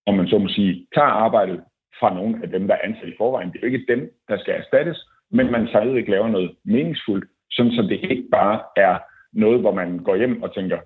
om 0.06 0.14
man 0.14 0.28
så 0.28 0.38
må 0.38 0.48
sige, 0.48 0.86
tager 0.94 1.08
arbejdet 1.24 1.60
fra 2.00 2.14
nogle 2.14 2.40
af 2.42 2.48
dem, 2.48 2.66
der 2.66 2.74
er 2.74 2.84
ansat 2.84 3.08
i 3.08 3.18
forvejen. 3.18 3.52
Det 3.52 3.56
er 3.56 3.66
jo 3.66 3.72
ikke 3.72 3.92
dem, 3.94 4.10
der 4.28 4.38
skal 4.38 4.54
erstattes, 4.54 5.08
men 5.30 5.50
man 5.50 5.68
stadigvæk 5.68 6.08
laver 6.08 6.28
noget 6.28 6.50
meningsfuldt, 6.64 7.24
sådan 7.50 7.72
så 7.72 7.82
det 7.82 8.00
ikke 8.10 8.28
bare 8.32 8.60
er 8.76 8.98
noget, 9.32 9.60
hvor 9.60 9.74
man 9.74 9.98
går 9.98 10.16
hjem 10.16 10.42
og 10.42 10.54
tænker, 10.54 10.78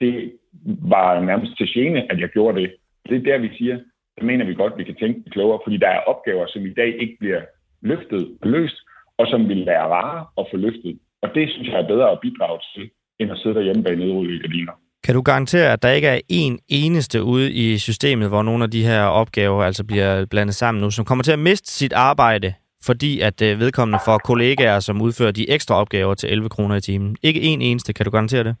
det 0.00 0.32
var 0.64 1.20
nærmest 1.20 1.56
til 1.56 1.68
gene, 1.74 2.12
at 2.12 2.20
jeg 2.20 2.28
gjorde 2.28 2.60
det. 2.60 2.74
Det 3.08 3.16
er 3.16 3.22
der, 3.22 3.38
vi 3.38 3.56
siger, 3.58 3.78
så 4.18 4.24
mener 4.24 4.44
vi 4.46 4.54
godt, 4.54 4.72
at 4.72 4.78
vi 4.78 4.84
kan 4.84 5.00
tænke 5.02 5.30
klogere, 5.30 5.60
fordi 5.64 5.76
der 5.76 5.88
er 5.88 6.06
opgaver, 6.12 6.46
som 6.48 6.66
i 6.66 6.74
dag 6.80 6.90
ikke 7.02 7.16
bliver 7.20 7.42
løftet 7.80 8.22
og 8.42 8.48
løst, 8.48 8.78
og 9.18 9.26
som 9.30 9.48
vil 9.48 9.66
være 9.66 9.86
rare 9.98 10.26
at 10.38 10.46
få 10.50 10.56
løftet. 10.56 10.98
Og 11.22 11.28
det 11.34 11.50
synes 11.50 11.68
jeg 11.68 11.80
er 11.80 11.86
bedre 11.86 12.10
at 12.10 12.18
bidrage 12.22 12.60
til, 12.74 12.90
end 13.20 13.30
at 13.30 13.38
sidde 13.38 13.54
derhjemme 13.54 13.82
bag 13.82 13.96
nedrullede 13.96 14.40
gardiner. 14.40 14.72
Kan 15.04 15.14
du 15.14 15.22
garantere, 15.22 15.72
at 15.72 15.82
der 15.82 15.90
ikke 15.90 16.08
er 16.08 16.20
en 16.28 16.58
eneste 16.68 17.22
ude 17.22 17.52
i 17.52 17.78
systemet, 17.78 18.28
hvor 18.28 18.42
nogle 18.42 18.64
af 18.64 18.70
de 18.70 18.84
her 18.84 19.02
opgaver 19.02 19.62
altså 19.62 19.84
bliver 19.84 20.26
blandet 20.26 20.54
sammen 20.54 20.82
nu, 20.82 20.90
som 20.90 21.04
kommer 21.04 21.22
til 21.24 21.32
at 21.32 21.38
miste 21.38 21.72
sit 21.72 21.92
arbejde, 21.92 22.54
fordi 22.84 23.20
at 23.20 23.42
øh, 23.42 23.60
vedkommende 23.60 23.98
får 24.04 24.18
kollegaer, 24.18 24.80
som 24.80 25.02
udfører 25.02 25.30
de 25.30 25.50
ekstra 25.50 25.74
opgaver 25.74 26.14
til 26.14 26.32
11 26.32 26.48
kroner 26.48 26.76
i 26.76 26.80
timen? 26.80 27.16
Ikke 27.22 27.40
en 27.40 27.62
eneste, 27.62 27.92
kan 27.92 28.04
du 28.04 28.10
garantere 28.10 28.44
det? 28.44 28.56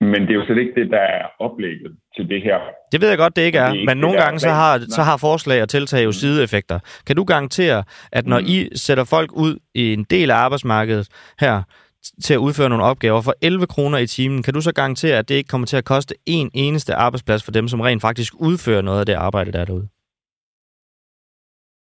Men 0.00 0.20
det 0.22 0.30
er 0.30 0.34
jo 0.34 0.46
slet 0.46 0.58
ikke 0.58 0.80
det, 0.80 0.90
der 0.90 1.00
er 1.00 1.26
oplægget 1.38 1.96
til 2.16 2.28
det 2.28 2.42
her. 2.42 2.58
Det 2.92 3.00
ved 3.00 3.08
jeg 3.08 3.18
godt, 3.18 3.36
det 3.36 3.42
ikke 3.42 3.58
er, 3.58 3.72
det 3.72 3.80
er 3.80 3.86
men 3.86 3.96
nogle 3.96 4.20
gange 4.20 4.38
så 4.38 4.50
har, 4.50 4.78
så 4.78 5.02
har 5.02 5.16
forslag 5.16 5.62
og 5.62 5.68
tiltag 5.68 6.04
jo 6.04 6.08
mm. 6.08 6.12
sideeffekter. 6.12 6.78
Kan 7.06 7.16
du 7.16 7.24
garantere, 7.24 7.84
at 8.12 8.26
når 8.26 8.40
mm. 8.40 8.46
I 8.48 8.68
sætter 8.76 9.04
folk 9.04 9.32
ud 9.32 9.58
i 9.74 9.92
en 9.92 10.04
del 10.04 10.30
af 10.30 10.34
arbejdsmarkedet 10.34 11.08
her, 11.40 11.62
til 12.24 12.34
at 12.34 12.38
udføre 12.38 12.68
nogle 12.68 12.84
opgaver 12.84 13.22
for 13.22 13.34
11 13.42 13.66
kroner 13.66 13.98
i 13.98 14.06
timen, 14.06 14.42
kan 14.42 14.54
du 14.54 14.60
så 14.60 14.72
garantere, 14.74 15.18
at 15.18 15.28
det 15.28 15.34
ikke 15.34 15.48
kommer 15.48 15.66
til 15.66 15.76
at 15.76 15.84
koste 15.84 16.14
en 16.26 16.50
eneste 16.54 16.94
arbejdsplads 16.94 17.44
for 17.44 17.52
dem, 17.52 17.68
som 17.68 17.80
rent 17.80 18.02
faktisk 18.02 18.34
udfører 18.40 18.82
noget 18.82 19.00
af 19.00 19.06
det 19.06 19.12
arbejde, 19.12 19.52
der 19.52 19.60
er 19.60 19.64
derude? 19.64 19.88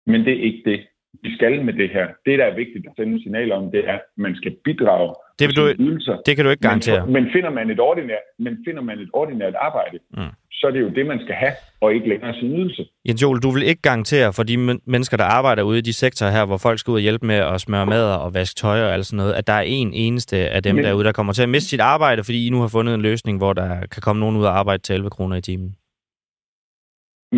Men 0.07 0.21
det 0.21 0.33
er 0.33 0.43
ikke 0.43 0.63
det 0.71 0.81
vi 1.23 1.35
skal 1.37 1.65
med 1.65 1.73
det 1.73 1.91
her. 1.91 2.07
Det, 2.27 2.39
der 2.39 2.45
er 2.45 2.55
vigtigt 2.55 2.87
at 2.87 2.93
sende 2.97 3.23
signal 3.23 3.53
om, 3.53 3.71
det 3.71 3.89
er, 3.89 3.93
at 3.93 4.01
man 4.17 4.35
skal 4.37 4.53
bidrage 4.65 5.15
det, 5.39 5.49
vil 5.49 5.57
du, 5.57 5.67
ydelser. 5.79 6.17
det 6.27 6.37
kan 6.37 6.45
du 6.45 6.51
ikke 6.51 6.63
garantere. 6.69 7.07
Men, 7.07 7.13
men, 7.13 7.33
finder 7.33 7.51
man 7.51 7.71
et 7.71 7.81
ordinært, 7.81 8.27
men 8.39 8.59
finder 8.67 8.83
man 8.83 8.99
et 8.99 9.11
ordinært 9.13 9.55
arbejde, 9.55 9.99
mm. 10.17 10.33
så 10.53 10.67
er 10.67 10.71
det 10.71 10.81
jo 10.81 10.89
det, 10.89 11.07
man 11.07 11.21
skal 11.25 11.35
have, 11.35 11.53
og 11.81 11.95
ikke 11.95 12.09
længere 12.09 12.35
sin 12.35 12.57
ydelse. 12.57 12.87
Jens 13.09 13.23
Joel, 13.23 13.41
du 13.43 13.51
vil 13.51 13.63
ikke 13.63 13.83
garantere 13.83 14.33
for 14.33 14.43
de 14.43 14.57
mennesker, 14.87 15.17
der 15.17 15.25
arbejder 15.25 15.63
ude 15.63 15.79
i 15.79 15.87
de 15.89 15.93
sektorer 15.93 16.31
her, 16.31 16.45
hvor 16.47 16.57
folk 16.57 16.79
skal 16.79 16.91
ud 16.91 16.97
og 16.97 17.03
hjælpe 17.03 17.27
med 17.27 17.35
at 17.35 17.61
smøre 17.61 17.87
mad 17.87 18.05
og 18.25 18.35
vaske 18.35 18.59
tøj 18.59 18.79
og 18.87 18.93
alt 18.95 19.07
sådan 19.07 19.17
noget, 19.17 19.33
at 19.35 19.47
der 19.47 19.53
er 19.53 19.67
en 19.67 19.93
eneste 19.95 20.37
af 20.37 20.63
dem 20.63 20.75
men, 20.75 20.85
derude, 20.85 21.05
der 21.05 21.13
kommer 21.13 21.33
til 21.33 21.43
at 21.43 21.49
miste 21.49 21.69
sit 21.69 21.81
arbejde, 21.81 22.25
fordi 22.25 22.47
I 22.47 22.51
nu 22.51 22.61
har 22.61 22.69
fundet 22.69 22.95
en 22.95 23.03
løsning, 23.03 23.39
hvor 23.39 23.53
der 23.53 23.69
kan 23.93 24.03
komme 24.03 24.21
nogen 24.21 24.37
ud 24.37 24.45
og 24.45 24.59
arbejde 24.59 24.83
til 24.83 24.95
11 24.95 25.11
kroner 25.11 25.37
i 25.37 25.41
timen. 25.41 25.77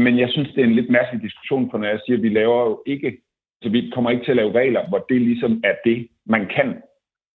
Men 0.04 0.18
jeg 0.18 0.28
synes, 0.30 0.48
det 0.54 0.60
er 0.60 0.66
en 0.66 0.74
lidt 0.74 0.90
mærkelig 0.90 1.22
diskussion, 1.22 1.70
for 1.70 1.78
når 1.78 1.88
jeg 1.88 2.00
siger, 2.04 2.16
at 2.16 2.22
vi 2.22 2.28
laver 2.28 2.60
jo 2.70 2.82
ikke 2.86 3.16
så 3.62 3.68
vi 3.68 3.90
kommer 3.94 4.10
ikke 4.10 4.24
til 4.24 4.30
at 4.30 4.36
lave 4.36 4.54
regler, 4.60 4.88
hvor 4.88 4.98
det 5.08 5.20
ligesom 5.20 5.60
er 5.64 5.74
det, 5.84 6.08
man 6.26 6.46
kan. 6.56 6.68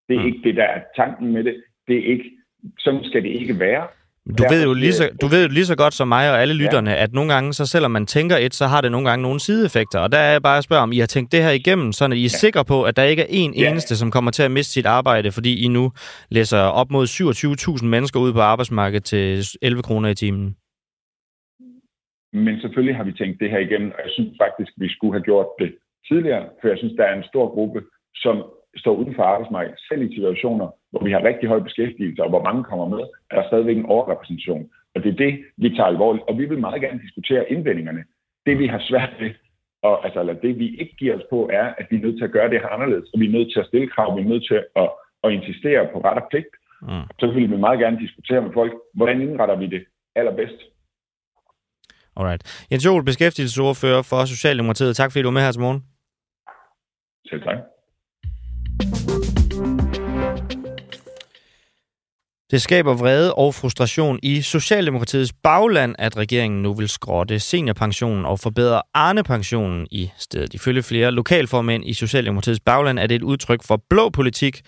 Det 0.07 0.15
er 0.15 0.21
mm. 0.21 0.25
ikke 0.25 0.41
det, 0.43 0.55
der 0.55 0.63
er 0.63 0.81
tanken 0.95 1.33
med 1.33 1.43
det. 1.43 1.55
Det 1.87 1.97
er 1.97 2.11
ikke, 2.13 2.31
sådan 2.79 3.03
skal 3.03 3.23
det 3.23 3.29
ikke 3.29 3.59
være. 3.59 3.87
Du 4.37 4.43
ved, 4.49 4.63
jo 4.63 4.73
lige 4.73 4.93
så, 4.93 5.09
du 5.21 5.27
ved 5.27 5.41
jo 5.47 5.49
lige 5.53 5.65
så 5.65 5.75
godt 5.75 5.93
som 5.93 6.07
mig 6.07 6.31
og 6.31 6.41
alle 6.41 6.53
lytterne, 6.53 6.89
ja. 6.89 7.03
at 7.03 7.13
nogle 7.13 7.33
gange, 7.33 7.53
så 7.53 7.65
selvom 7.65 7.91
man 7.91 8.05
tænker 8.05 8.37
et, 8.37 8.53
så 8.53 8.67
har 8.67 8.81
det 8.81 8.91
nogle 8.91 9.09
gange 9.09 9.23
nogle 9.23 9.39
sideeffekter. 9.39 9.99
Og 9.99 10.11
der 10.11 10.17
er 10.17 10.31
jeg 10.31 10.41
bare 10.41 10.57
at 10.57 10.63
spørge, 10.63 10.81
om 10.81 10.91
I 10.91 10.99
har 10.99 11.05
tænkt 11.05 11.31
det 11.31 11.43
her 11.43 11.49
igennem, 11.49 11.91
så 11.91 12.05
I 12.05 12.07
er 12.07 12.15
ja. 12.15 12.27
sikre 12.27 12.65
på, 12.65 12.83
at 12.83 12.95
der 12.95 13.03
ikke 13.03 13.21
er 13.21 13.27
en 13.29 13.53
ja. 13.53 13.69
eneste, 13.69 13.95
som 13.97 14.11
kommer 14.11 14.31
til 14.31 14.43
at 14.43 14.51
miste 14.51 14.73
sit 14.73 14.85
arbejde, 14.85 15.31
fordi 15.31 15.65
I 15.65 15.67
nu 15.67 15.91
læser 16.29 16.57
op 16.57 16.91
mod 16.91 17.05
27.000 17.81 17.85
mennesker 17.85 18.19
ud 18.19 18.33
på 18.33 18.39
arbejdsmarkedet 18.41 19.03
til 19.03 19.45
11 19.61 19.83
kroner 19.83 20.09
i 20.09 20.15
timen. 20.15 20.55
Men 22.33 22.61
selvfølgelig 22.61 22.95
har 22.95 23.03
vi 23.03 23.11
tænkt 23.11 23.39
det 23.39 23.49
her 23.49 23.59
igennem, 23.59 23.91
og 23.91 23.99
jeg 24.03 24.11
synes 24.13 24.37
faktisk, 24.41 24.71
vi 24.77 24.89
skulle 24.89 25.13
have 25.13 25.23
gjort 25.23 25.47
det 25.59 25.71
tidligere, 26.11 26.45
for 26.59 26.67
jeg 26.67 26.77
synes, 26.77 26.95
der 26.97 27.05
er 27.05 27.15
en 27.15 27.29
stor 27.31 27.45
gruppe, 27.55 27.79
som 28.15 28.35
står 28.77 28.95
uden 28.99 29.15
for 29.15 29.23
arbejdsmarkedet, 29.23 29.79
selv 29.89 30.01
i 30.01 30.15
situationer, 30.15 30.67
hvor 30.91 31.03
vi 31.03 31.11
har 31.11 31.23
rigtig 31.29 31.49
høj 31.49 31.59
beskæftigelse, 31.67 32.23
og 32.23 32.29
hvor 32.29 32.43
mange 32.47 32.63
kommer 32.63 32.87
med, 32.95 33.01
er 33.31 33.35
der 33.35 33.47
stadigvæk 33.47 33.77
en 33.77 33.91
overrepræsentation. 33.93 34.69
Og 34.95 35.03
det 35.03 35.09
er 35.11 35.21
det, 35.25 35.33
vi 35.57 35.69
tager 35.69 35.93
alvorligt, 35.93 36.25
og 36.29 36.37
vi 36.39 36.45
vil 36.45 36.59
meget 36.59 36.81
gerne 36.81 37.01
diskutere 37.05 37.51
indvendingerne. 37.51 38.03
Det, 38.45 38.59
vi 38.59 38.67
har 38.67 38.81
svært 38.89 39.13
ved, 39.19 39.31
og, 39.87 40.05
altså, 40.05 40.19
eller 40.19 40.33
det, 40.33 40.59
vi 40.59 40.67
ikke 40.81 40.95
giver 40.95 41.15
os 41.17 41.27
på, 41.29 41.49
er, 41.53 41.67
at 41.79 41.85
vi 41.89 41.95
er 41.95 42.01
nødt 42.05 42.17
til 42.17 42.25
at 42.25 42.31
gøre 42.31 42.49
det 42.49 42.61
her 42.61 42.67
anderledes, 42.67 43.09
og 43.13 43.19
vi 43.19 43.25
er 43.27 43.35
nødt 43.37 43.53
til 43.53 43.59
at 43.59 43.67
stille 43.67 43.87
krav, 43.87 44.17
vi 44.17 44.21
er 44.21 44.31
nødt 44.33 44.45
til 44.47 44.59
at, 44.75 44.89
at 45.23 45.31
insistere 45.37 45.89
på 45.93 45.97
ret 45.99 46.21
og 46.21 46.27
pligt. 46.31 46.53
Mm. 46.81 47.07
Så 47.19 47.25
vil 47.27 47.51
vi 47.51 47.57
meget 47.57 47.79
gerne 47.79 47.99
diskutere 47.99 48.41
med 48.41 48.51
folk, 48.53 48.73
hvordan 48.93 49.21
indretter 49.21 49.55
vi 49.55 49.67
det 49.67 49.83
allerbedst. 50.15 50.59
Alright. 52.17 52.67
Jens 52.71 52.85
Joel, 52.85 53.05
beskæftigelsesordfører 53.05 54.01
for 54.01 54.25
Socialdemokratiet. 54.25 54.95
Tak 54.95 55.11
fordi 55.11 55.23
du 55.23 55.27
er 55.27 55.37
med 55.37 55.41
her 55.41 55.51
til 55.51 55.61
morgen. 55.61 55.83
Selv 57.31 57.41
tak. 57.43 57.57
Det 62.51 62.61
skaber 62.61 62.93
vrede 62.93 63.33
og 63.33 63.55
frustration 63.55 64.19
i 64.23 64.41
Socialdemokratiets 64.41 65.33
bagland, 65.43 65.95
at 65.99 66.17
regeringen 66.17 66.61
nu 66.61 66.73
vil 66.73 66.89
skrotte 66.89 67.39
seniorpensionen 67.39 68.25
og 68.25 68.39
forbedre 68.39 68.81
Arne-pensionen 68.93 69.87
i 69.91 70.11
stedet. 70.17 70.53
Ifølge 70.53 70.83
flere 70.83 71.11
lokalformænd 71.11 71.85
i 71.85 71.93
Socialdemokratiets 71.93 72.59
bagland 72.59 72.99
er 72.99 73.07
det 73.07 73.15
et 73.15 73.23
udtryk 73.23 73.63
for 73.63 73.83
blå 73.89 74.09
politik 74.09 74.61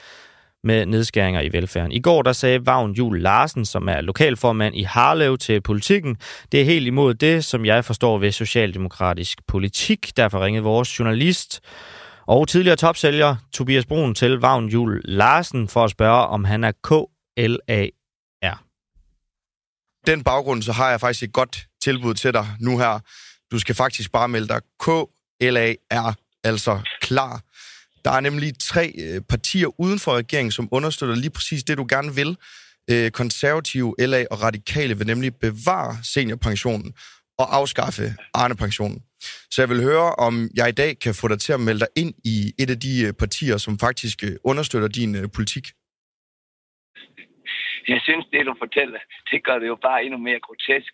med 0.64 0.86
nedskæringer 0.86 1.42
i 1.42 1.54
velfærden. 1.54 1.92
I 1.92 2.00
går 2.00 2.22
der 2.22 2.34
sagde 2.34 2.66
Vagn 2.66 2.92
Jul 2.92 3.22
Larsen, 3.22 3.66
som 3.66 3.88
er 3.88 4.02
lokalformand 4.02 4.76
i 4.76 4.84
Harlev 4.84 5.38
til 5.38 5.62
politikken, 5.62 6.18
det 6.52 6.62
er 6.62 6.66
helt 6.66 6.88
imod 6.88 7.14
det, 7.14 7.46
som 7.46 7.66
jeg 7.66 7.86
forstår 7.86 8.18
ved 8.18 8.32
socialdemokratisk 8.32 9.40
politik. 9.48 10.18
Derfor 10.18 10.46
ringede 10.46 10.64
vores 10.64 11.00
journalist 11.00 11.62
og 12.28 12.48
tidligere 12.48 12.76
topsælger 12.76 13.36
Tobias 13.54 13.86
Brun 13.86 14.16
til 14.16 14.32
Vagn 14.32 14.68
Jul 14.68 15.02
Larsen 15.06 15.68
for 15.68 15.84
at 15.84 15.92
spørge, 15.92 16.28
om 16.28 16.44
han 16.44 16.64
er 16.64 16.72
KLAR. 16.84 18.64
Den 20.08 20.24
baggrund, 20.24 20.62
så 20.62 20.72
har 20.72 20.90
jeg 20.90 21.00
faktisk 21.00 21.24
et 21.24 21.34
godt 21.34 21.68
tilbud 21.84 22.14
til 22.14 22.34
dig 22.34 22.48
nu 22.60 22.78
her. 22.78 23.00
Du 23.52 23.60
skal 23.60 23.76
faktisk 23.76 24.12
bare 24.12 24.30
melde 24.30 24.48
dig 24.48 24.62
KLAR, 24.80 26.16
altså 26.44 26.80
klar. 27.02 27.42
Der 28.06 28.12
er 28.12 28.20
nemlig 28.20 28.60
tre 28.60 28.94
øh, 28.98 29.22
partier 29.22 29.80
uden 29.80 30.00
for 30.00 30.16
regeringen, 30.16 30.52
som 30.52 30.68
understøtter 30.72 31.16
lige 31.16 31.30
præcis 31.30 31.64
det, 31.64 31.78
du 31.78 31.86
gerne 31.90 32.16
vil. 32.16 32.38
Øh, 32.90 33.12
konservative, 33.12 33.96
LA 34.00 34.26
og 34.32 34.42
radikale 34.42 34.98
vil 34.98 35.08
nemlig 35.08 35.36
bevare 35.36 35.98
seniorpensionen 36.04 36.94
og 37.38 37.56
afskaffe 37.56 38.16
Arne-pensionen. 38.34 39.02
Så 39.54 39.58
jeg 39.62 39.70
vil 39.70 39.82
høre, 39.90 40.08
om 40.28 40.34
jeg 40.60 40.68
i 40.70 40.78
dag 40.82 40.92
kan 41.04 41.14
få 41.22 41.28
dig 41.28 41.40
til 41.40 41.54
at 41.54 41.60
melde 41.68 41.80
dig 41.86 41.92
ind 42.02 42.14
i 42.34 42.38
et 42.62 42.70
af 42.76 42.80
de 42.86 42.94
øh, 43.08 43.14
partier, 43.24 43.58
som 43.66 43.74
faktisk 43.88 44.18
øh, 44.28 44.36
understøtter 44.52 44.90
din 45.00 45.12
øh, 45.20 45.26
politik. 45.38 45.66
jeg 47.94 48.02
synes, 48.08 48.26
det 48.32 48.46
du 48.46 48.56
fortæller, 48.66 49.00
det 49.32 49.40
gør 49.48 49.58
det 49.60 49.68
jo 49.74 49.78
bare 49.88 50.04
endnu 50.06 50.20
mere 50.28 50.40
grotesk, 50.48 50.94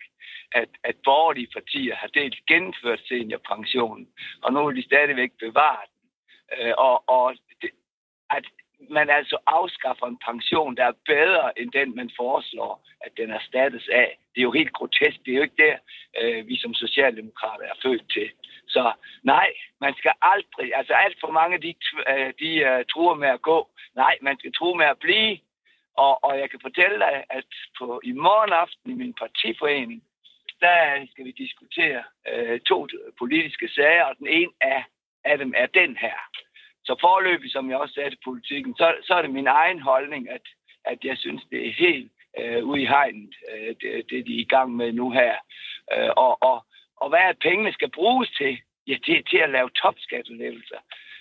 at, 0.60 0.70
at 0.88 0.96
borgerlige 1.04 1.50
partier 1.56 1.94
har 2.02 2.10
delt 2.18 2.38
gennemført 2.50 3.00
seniorpensionen, 3.08 4.06
og 4.42 4.52
nu 4.52 4.66
vil 4.66 4.76
de 4.76 4.88
stadigvæk 4.90 5.30
bevare 5.44 5.84
den. 5.90 6.00
Øh, 6.56 6.74
og 6.86 6.94
og 7.16 7.26
det, 7.62 7.70
at 8.36 8.44
man 8.88 9.10
altså 9.10 9.38
afskaffer 9.46 10.06
en 10.06 10.18
pension, 10.28 10.76
der 10.76 10.84
er 10.84 11.02
bedre 11.06 11.58
end 11.58 11.70
den, 11.72 11.96
man 11.96 12.10
foreslår, 12.16 12.88
at 13.00 13.12
den 13.16 13.30
erstattes 13.30 13.88
af. 13.88 14.18
Det 14.34 14.40
er 14.40 14.42
jo 14.42 14.52
helt 14.52 14.72
grotesk. 14.72 15.18
Det 15.24 15.32
er 15.32 15.36
jo 15.36 15.42
ikke 15.42 15.62
det, 15.66 15.74
øh, 16.20 16.48
vi 16.48 16.56
som 16.58 16.74
socialdemokrater 16.74 17.64
er 17.64 17.80
født 17.82 18.12
til. 18.12 18.30
Så 18.68 18.92
nej, 19.22 19.50
man 19.80 19.94
skal 19.94 20.12
aldrig, 20.22 20.74
altså 20.74 20.92
alt 20.92 21.16
for 21.20 21.30
mange, 21.30 21.58
de, 21.58 21.74
øh, 22.10 22.32
de 22.40 22.50
uh, 22.68 22.84
truer 22.92 23.14
med 23.14 23.28
at 23.28 23.42
gå. 23.42 23.68
Nej, 23.94 24.18
man 24.22 24.38
skal 24.38 24.52
true 24.52 24.78
med 24.78 24.86
at 24.86 24.98
blive. 24.98 25.38
Og, 25.96 26.24
og 26.24 26.38
jeg 26.38 26.50
kan 26.50 26.60
fortælle 26.62 26.98
dig, 26.98 27.24
at 27.30 27.44
på, 27.78 28.00
i 28.04 28.12
morgen 28.12 28.52
aften 28.52 28.90
i 28.90 28.94
min 28.94 29.14
partiforening, 29.14 30.02
der 30.60 31.06
skal 31.10 31.24
vi 31.24 31.30
diskutere 31.30 32.02
uh, 32.32 32.58
to 32.68 32.88
politiske 33.18 33.68
sager, 33.68 34.04
og 34.04 34.16
den 34.18 34.26
ene 34.26 34.52
af, 34.60 34.84
af 35.24 35.38
dem 35.38 35.52
er 35.56 35.66
den 35.66 35.96
her. 35.96 36.18
Så 36.90 36.96
forløbig, 37.00 37.50
som 37.52 37.70
jeg 37.70 37.78
også 37.78 37.94
sagde 37.94 38.10
til 38.10 38.24
politikken, 38.24 38.74
så, 38.76 38.94
så 39.06 39.14
er 39.14 39.22
det 39.22 39.30
min 39.30 39.46
egen 39.46 39.80
holdning, 39.80 40.30
at, 40.30 40.44
at 40.84 40.98
jeg 41.04 41.16
synes, 41.18 41.42
det 41.50 41.68
er 41.68 41.72
helt 41.72 42.12
øh, 42.38 42.64
ude 42.64 42.82
i 42.82 42.86
hegnet, 42.86 43.34
øh, 43.52 43.74
det, 43.80 44.10
det 44.10 44.26
de 44.26 44.36
er 44.36 44.40
i 44.40 44.52
gang 44.54 44.76
med 44.76 44.92
nu 44.92 45.10
her. 45.10 45.34
Øh, 45.94 46.10
og, 46.16 46.42
og, 46.42 46.66
og 46.96 47.08
hvad 47.08 47.18
er 47.18 47.42
pengene 47.42 47.72
skal 47.72 47.90
bruges 47.90 48.30
til? 48.30 48.58
Ja, 48.86 48.96
det 49.06 49.18
er 49.18 49.22
til 49.30 49.36
at 49.36 49.50
lave 49.50 49.70
topskattelettelser. 49.70 50.80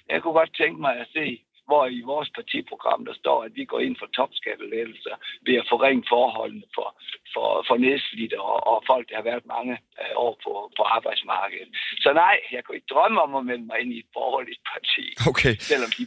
Jeg 0.09 0.21
kunne 0.21 0.33
godt 0.33 0.55
tænke 0.57 0.81
mig 0.81 0.93
at 0.99 1.07
se 1.13 1.41
hvor 1.69 1.83
i 1.97 2.01
vores 2.13 2.29
partiprogram, 2.39 3.01
der 3.09 3.15
står, 3.21 3.37
at 3.47 3.51
vi 3.59 3.63
går 3.71 3.79
ind 3.87 3.95
for 3.99 4.07
topskattelettelser 4.17 5.15
ved 5.45 5.55
at 5.61 5.69
forringe 5.73 6.03
forholdene 6.13 6.67
for, 6.75 6.89
for, 7.33 7.47
for 7.67 7.75
nedslidte 7.85 8.37
og, 8.49 8.57
og 8.71 8.77
folk, 8.91 9.05
der 9.09 9.15
har 9.19 9.25
været 9.31 9.45
mange 9.55 9.75
øh, 10.01 10.13
år 10.25 10.33
på, 10.43 10.51
på 10.77 10.83
arbejdsmarkedet. 10.95 11.69
Så 12.03 12.09
nej, 12.23 12.35
jeg 12.51 12.61
kunne 12.63 12.77
ikke 12.79 12.93
drømme 12.93 13.21
om 13.25 13.35
at 13.35 13.45
melde 13.49 13.65
mig 13.69 13.77
ind 13.81 13.91
i 13.93 13.99
et 14.03 14.09
borgerligt 14.17 14.61
parti, 14.71 15.05
okay. 15.31 15.53
selvom 15.69 15.91
de 15.97 16.05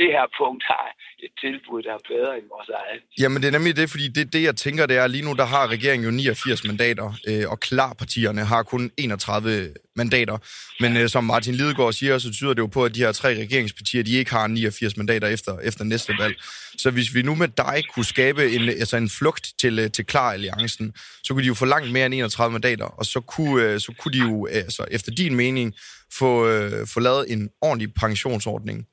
det 0.00 0.08
her 0.16 0.26
punkt 0.40 0.62
har 0.72 0.86
et 1.24 1.32
tilbud, 1.44 1.82
der 1.82 1.92
er 1.98 2.02
bedre 2.12 2.32
end 2.38 2.46
vores 2.54 2.68
eget. 2.68 3.02
Jamen 3.20 3.42
det 3.42 3.48
er 3.48 3.52
nemlig 3.58 3.76
det, 3.76 3.90
fordi 3.90 4.08
det, 4.08 4.32
det 4.32 4.42
jeg 4.42 4.56
tænker, 4.56 4.86
det 4.86 4.96
er, 4.96 5.06
lige 5.06 5.24
nu 5.24 5.32
der 5.32 5.44
har 5.44 5.68
regeringen 5.68 6.04
jo 6.04 6.10
89 6.10 6.64
mandater, 6.64 7.08
øh, 7.28 7.44
og 7.50 7.60
klarpartierne 7.60 8.44
har 8.44 8.62
kun 8.62 8.90
31 8.96 9.74
mandater. 9.96 10.38
Men 10.80 10.96
øh, 10.96 11.08
som 11.08 11.24
Martin 11.24 11.54
Lidegaard 11.54 11.92
siger, 11.92 12.18
så 12.18 12.32
tyder 12.32 12.54
det 12.54 12.62
jo 12.62 12.66
på, 12.66 12.84
at 12.84 12.94
de 12.94 13.00
her 13.00 13.12
tre 13.12 13.28
regeringspartier, 13.28 14.02
de 14.02 14.12
ikke 14.12 14.30
har 14.30 14.46
89 14.46 14.96
mandater 14.96 15.28
efter, 15.28 15.58
efter 15.58 15.84
næste 15.84 16.12
valg. 16.18 16.34
Så 16.78 16.90
hvis 16.90 17.14
vi 17.14 17.22
nu 17.22 17.34
med 17.34 17.48
dig 17.48 17.82
kunne 17.94 18.04
skabe 18.04 18.52
en, 18.52 18.68
altså 18.68 18.96
en 18.96 19.10
flugt 19.10 19.52
til, 19.60 19.78
øh, 19.78 19.90
til 19.90 20.06
Klar-alliancen, 20.06 20.92
så 21.24 21.34
kunne 21.34 21.42
de 21.42 21.48
jo 21.48 21.54
få 21.54 21.64
langt 21.64 21.92
mere 21.92 22.06
end 22.06 22.14
31 22.14 22.52
mandater, 22.52 22.84
og 22.84 23.04
så 23.06 23.20
kunne, 23.20 23.64
øh, 23.64 23.80
så 23.80 23.94
kunne 23.98 24.12
de 24.12 24.18
jo, 24.18 24.46
øh, 24.46 24.54
altså, 24.56 24.86
efter 24.90 25.12
din 25.12 25.34
mening, 25.34 25.74
få, 26.12 26.48
øh, 26.48 26.86
få 26.86 27.00
lavet 27.00 27.32
en 27.32 27.50
ordentlig 27.60 27.94
pensionsordning. 27.94 28.86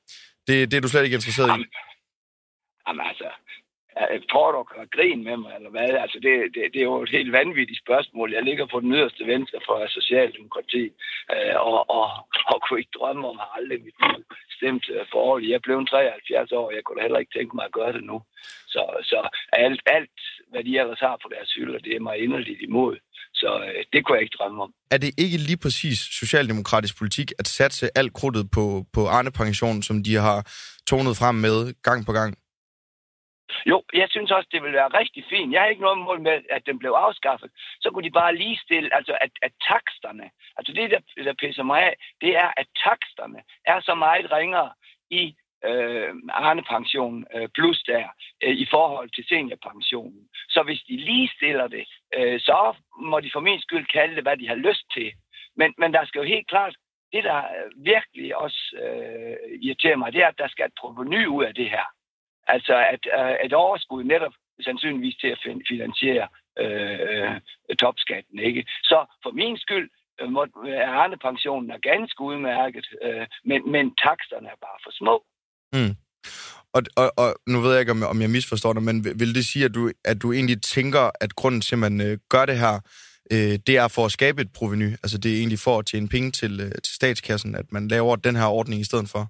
Det, 0.48 0.72
det 0.72 0.78
er 0.78 0.82
du 0.82 0.88
slet 0.88 1.04
ikke 1.04 1.20
interesseret 1.20 1.48
jamen, 1.48 1.66
i? 1.66 1.70
Jamen 2.88 3.06
altså, 3.10 3.30
jeg 3.96 4.22
tror 4.32 4.52
du 4.52 4.64
kan 4.64 4.88
grine 4.96 5.24
med 5.24 5.38
mig, 5.38 5.52
eller 5.56 5.70
hvad? 5.70 5.89
Altså, 6.04 6.20
det, 6.26 6.34
det, 6.54 6.62
det 6.74 6.80
er 6.80 6.89
jo 6.91 7.02
et 7.02 7.10
helt 7.18 7.32
vanvittigt 7.32 7.84
spørgsmål. 7.86 8.34
Jeg 8.34 8.44
ligger 8.44 8.66
på 8.66 8.80
den 8.80 8.94
yderste 8.94 9.28
venstre 9.28 9.60
for 9.66 9.88
Socialdemokrati, 9.88 10.84
øh, 11.34 11.56
og, 11.70 11.89
og, 11.89 12.08
og 12.52 12.58
kunne 12.62 12.80
ikke 12.80 12.98
drømme 13.00 13.28
om 13.28 13.39
at 13.39 13.48
aldrig 13.58 13.80
mit 13.84 13.98
liv 14.06 14.24
stemt 14.58 14.86
forhold. 15.12 15.44
Jeg 15.44 15.62
blev 15.62 15.86
73 15.86 16.52
år, 16.52 16.66
og 16.68 16.76
jeg 16.76 16.84
kunne 16.84 16.98
da 16.98 17.02
heller 17.02 17.20
ikke 17.20 17.38
tænke 17.38 17.56
mig 17.56 17.66
at 17.66 17.78
gøre 17.80 17.94
det 17.94 18.04
nu. 18.04 18.22
Så, 18.74 18.84
så 19.04 19.30
alt, 19.52 19.82
alt, 19.86 20.20
hvad 20.52 20.64
de 20.64 20.80
ellers 20.80 21.00
har 21.00 21.18
på 21.24 21.30
deres 21.36 21.54
hylder, 21.54 21.80
det 21.80 21.96
er 21.96 22.00
mig 22.00 22.18
inderligt 22.18 22.62
imod. 22.62 22.98
Så 23.44 23.52
øh, 23.68 23.86
det 23.94 24.00
kunne 24.00 24.16
jeg 24.16 24.24
ikke 24.26 24.38
drømme 24.39 24.64
om. 24.64 24.72
Er 24.91 25.00
det 25.04 25.12
ikke 25.24 25.38
lige 25.50 25.62
præcis 25.66 26.00
socialdemokratisk 26.22 26.94
politik 26.98 27.28
at 27.41 27.48
satse 27.48 27.86
alt 28.00 28.14
krudtet 28.20 28.46
på, 28.56 28.66
på 28.96 29.02
Arne-pensionen, 29.16 29.84
som 29.89 29.98
de 30.08 30.14
har 30.28 30.39
tonet 30.89 31.18
frem 31.22 31.36
med 31.46 31.58
gang 31.88 32.00
på 32.06 32.14
gang? 32.20 32.32
Jo, 33.72 33.78
jeg 34.02 34.08
synes 34.10 34.32
også, 34.32 34.50
det 34.52 34.64
vil 34.64 34.74
være 34.80 34.96
rigtig 35.00 35.24
fint. 35.32 35.54
Jeg 35.54 35.62
har 35.62 35.68
ikke 35.68 35.88
noget 35.88 36.00
mål 36.08 36.22
med, 36.28 36.38
at 36.58 36.64
den 36.70 36.80
blev 36.80 36.91
afskaffet. 37.06 37.50
Så 37.82 37.88
kunne 37.89 38.08
de 38.08 38.20
bare 38.22 38.36
lige 38.36 38.58
stille, 38.66 38.89
altså 38.98 39.14
at, 39.26 39.32
at 39.48 39.54
taksterne, 39.72 40.26
altså 40.58 40.72
det, 40.78 40.91
der, 40.94 41.24
der 41.28 41.41
pisser 41.44 41.64
mig 41.64 41.80
af, 41.89 41.94
det 42.22 42.32
er, 42.44 42.50
at 42.62 42.68
taksterne 42.86 43.39
er 43.66 43.80
så 43.88 43.94
meget 43.96 44.32
ringere 44.38 44.70
i 45.22 45.24
øh, 45.66 46.09
Arne-pension 46.30 47.26
øh, 47.36 47.49
plus 47.55 47.84
der 47.84 48.07
øh, 48.43 48.55
i 48.55 48.66
forhold 48.70 49.09
til 49.09 49.26
seniorpensionen. 49.28 50.28
Så 50.49 50.64
hvis 50.64 50.82
de 50.88 50.97
lige 50.97 51.32
stiller 51.36 51.68
det, 51.68 51.86
øh, 52.18 52.39
så 52.39 52.76
må 52.99 53.20
de 53.20 53.30
for 53.34 53.39
min 53.39 53.61
skyld 53.61 53.86
kalde 53.86 54.16
det, 54.16 54.24
hvad 54.24 54.38
de 54.38 54.47
har 54.47 54.55
lyst 54.55 54.86
til. 54.93 55.11
Men, 55.55 55.74
men 55.78 55.93
der 55.93 56.05
skal 56.05 56.20
jo 56.20 56.26
helt 56.26 56.47
klart, 56.47 56.76
det 57.14 57.24
der 57.24 57.43
virkelig 57.78 58.36
også 58.36 58.76
øh, 58.84 59.59
irriterer 59.61 59.95
mig, 59.95 60.14
det 60.14 60.22
er, 60.22 60.28
at 60.28 60.38
der 60.38 60.47
skal 60.47 60.66
et 60.66 60.80
proveny 60.80 61.26
ud 61.26 61.43
af 61.43 61.55
det 61.55 61.70
her. 61.70 61.86
Altså 62.47 62.76
at 62.93 63.07
øh, 63.20 63.45
et 63.45 63.53
overskud 63.53 64.03
netop 64.03 64.34
sandsynligvis 64.61 65.16
til 65.16 65.28
at 65.28 65.39
finansiere 65.68 66.28
øh, 66.59 66.99
øh, 67.70 67.76
topskatten. 67.80 68.39
Ikke? 68.39 68.66
Så 68.84 69.05
for 69.24 69.32
min 69.32 69.57
skyld 69.57 69.89
øh, 70.22 70.30
må, 70.30 70.47
er 70.68 70.88
Arne-pensionen 70.88 71.72
er 71.72 71.78
ganske 71.78 72.22
udmærket, 72.22 72.88
øh, 73.01 73.28
men, 73.43 73.72
men 73.72 73.95
taksterne 73.95 74.47
er 74.47 74.59
bare 74.61 74.80
for 74.84 74.91
små. 74.91 75.24
Mm. 75.74 75.96
Og, 76.76 76.82
og, 77.02 77.12
og 77.18 77.30
nu 77.48 77.58
ved 77.62 77.72
jeg 77.72 77.80
ikke, 77.80 77.92
om, 77.92 78.04
om 78.04 78.22
jeg 78.22 78.30
misforstår 78.30 78.74
dig, 78.74 78.84
men 78.84 79.06
vil 79.22 79.36
det 79.36 79.46
sige, 79.46 79.66
at 79.66 79.74
du, 79.74 79.92
at 80.06 80.22
du 80.22 80.34
egentlig 80.34 80.62
tænker, 80.62 81.12
at 81.22 81.36
grunden 81.36 81.62
til, 81.62 81.76
at 81.76 81.80
man 81.80 82.02
øh, 82.02 82.18
gør 82.30 82.46
det 82.46 82.58
her, 82.60 82.76
øh, 83.34 83.56
det 83.68 83.76
er 83.84 83.88
for 83.88 84.06
at 84.06 84.12
skabe 84.12 84.42
et 84.42 84.54
proveny? 84.58 84.90
Altså 85.04 85.18
det 85.18 85.32
er 85.32 85.38
egentlig 85.40 85.60
for 85.60 85.80
at 85.80 85.86
tjene 85.86 86.10
penge 86.16 86.32
til, 86.32 86.54
øh, 86.66 86.72
til 86.86 86.94
statskassen, 87.00 87.56
at 87.56 87.68
man 87.72 87.88
laver 87.88 88.16
den 88.16 88.36
her 88.36 88.48
ordning 88.60 88.82
i 88.82 88.90
stedet 88.90 89.10
for? 89.14 89.24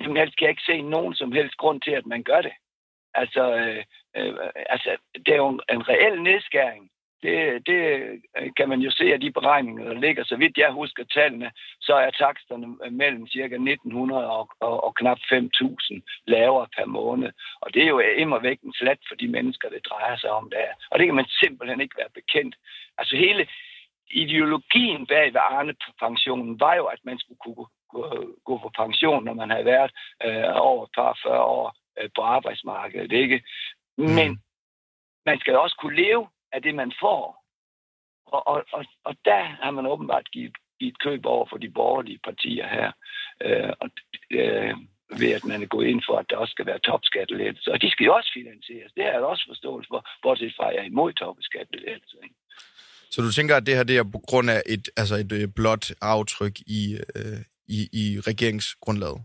Jamen, 0.00 0.16
jeg 0.16 0.28
kan 0.38 0.48
ikke 0.48 0.68
se 0.70 0.82
nogen 0.82 1.14
som 1.14 1.32
helst 1.32 1.56
grund 1.56 1.80
til, 1.80 1.94
at 2.00 2.06
man 2.06 2.22
gør 2.22 2.40
det. 2.40 2.54
Altså, 3.14 3.42
øh, 3.60 3.82
øh, 4.16 4.32
altså 4.74 4.90
det 5.24 5.32
er 5.32 5.40
jo 5.44 5.48
en, 5.48 5.60
en 5.74 5.88
reel 5.88 6.22
nedskæring 6.22 6.84
det, 7.24 7.66
det 7.66 7.80
øh, 8.38 8.50
kan 8.56 8.68
man 8.68 8.80
jo 8.80 8.90
se 8.90 9.04
af 9.12 9.20
de 9.20 9.30
beregninger, 9.32 9.84
der 9.84 10.00
ligger. 10.00 10.24
Så 10.24 10.36
vidt 10.36 10.58
jeg 10.58 10.72
husker 10.72 11.04
tallene, 11.04 11.50
så 11.80 11.94
er 11.94 12.10
taksterne 12.10 12.66
mellem 12.90 13.26
ca. 13.26 13.44
1900 13.44 14.30
og, 14.30 14.48
og, 14.60 14.84
og 14.84 14.94
knap 14.94 15.18
5.000 15.18 16.00
lavere 16.26 16.66
per 16.76 16.86
måned. 16.86 17.30
Og 17.60 17.74
det 17.74 17.82
er 17.82 17.88
jo 17.88 17.98
immer 17.98 18.38
væk 18.38 18.60
en 18.60 18.72
slat 18.72 19.00
for 19.08 19.14
de 19.14 19.28
mennesker, 19.28 19.68
det 19.68 19.86
drejer 19.90 20.16
sig 20.16 20.30
om 20.30 20.50
der. 20.50 20.68
Og 20.90 20.98
det 20.98 21.06
kan 21.06 21.14
man 21.14 21.28
simpelthen 21.42 21.80
ikke 21.80 21.98
være 21.98 22.14
bekendt. 22.14 22.54
Altså 22.98 23.16
hele 23.16 23.46
ideologien 24.10 25.06
bag 25.06 25.26
ved 25.34 25.40
Arne-pensionen 25.50 26.60
var 26.60 26.74
jo, 26.74 26.84
at 26.84 26.98
man 27.04 27.18
skulle 27.18 27.38
kunne 27.38 27.66
gå, 28.44 28.58
på 28.58 28.70
pension, 28.76 29.24
når 29.24 29.34
man 29.34 29.50
havde 29.50 29.64
været 29.64 29.92
øh, 30.24 30.50
over 30.54 30.84
et 30.84 30.90
par 30.94 31.18
40 31.22 31.40
år 31.40 31.76
øh, 31.98 32.08
på 32.16 32.22
arbejdsmarkedet. 32.22 33.12
Ikke? 33.12 33.42
Men 33.96 34.30
mm. 34.30 34.38
man 35.26 35.38
skal 35.40 35.58
også 35.58 35.76
kunne 35.80 35.96
leve 35.96 36.26
af 36.54 36.62
det, 36.62 36.74
man 36.74 36.92
får. 37.02 37.44
Og, 38.26 38.46
og, 38.46 38.64
og, 38.72 38.84
og 39.04 39.14
der 39.24 39.42
har 39.62 39.70
man 39.70 39.86
åbenbart 39.86 40.30
givet, 40.30 40.56
givet 40.80 40.98
køb 40.98 41.26
over 41.26 41.46
for 41.50 41.56
de 41.56 41.70
borgerlige 41.70 42.20
partier 42.24 42.68
her. 42.68 42.92
Øh, 43.46 43.72
og, 43.80 43.88
øh, 44.30 44.74
ved 45.20 45.32
at 45.38 45.44
man 45.44 45.62
er 45.62 45.66
gået 45.66 45.86
ind 45.86 46.02
for, 46.08 46.16
at 46.18 46.26
der 46.30 46.36
også 46.36 46.52
skal 46.52 46.66
være 46.66 46.78
topskattelettelser. 46.78 47.72
Og 47.72 47.82
de 47.82 47.90
skal 47.90 48.04
jo 48.04 48.14
også 48.14 48.30
finansieres. 48.34 48.92
Det 48.92 49.04
har 49.04 49.10
jeg 49.10 49.20
også 49.20 49.44
forståelse 49.48 49.88
for, 49.88 50.06
bortset 50.22 50.54
fra, 50.56 50.68
at 50.68 50.74
jeg 50.74 50.82
er 50.82 50.86
imod 50.86 51.12
topskattelettelser. 51.12 52.18
Så 53.10 53.22
du 53.22 53.30
tænker, 53.32 53.56
at 53.56 53.66
det 53.66 53.76
her 53.76 53.84
det 53.84 53.96
er 53.98 54.04
på 54.12 54.20
grund 54.28 54.50
af 54.50 54.62
et, 54.66 54.84
altså 54.96 55.14
et 55.14 55.32
øh, 55.32 55.48
blot 55.56 55.86
aftryk 56.02 56.56
i, 56.78 56.82
øh, 57.16 57.40
i, 57.76 57.78
i 58.02 58.04
regeringsgrundlaget? 58.30 59.20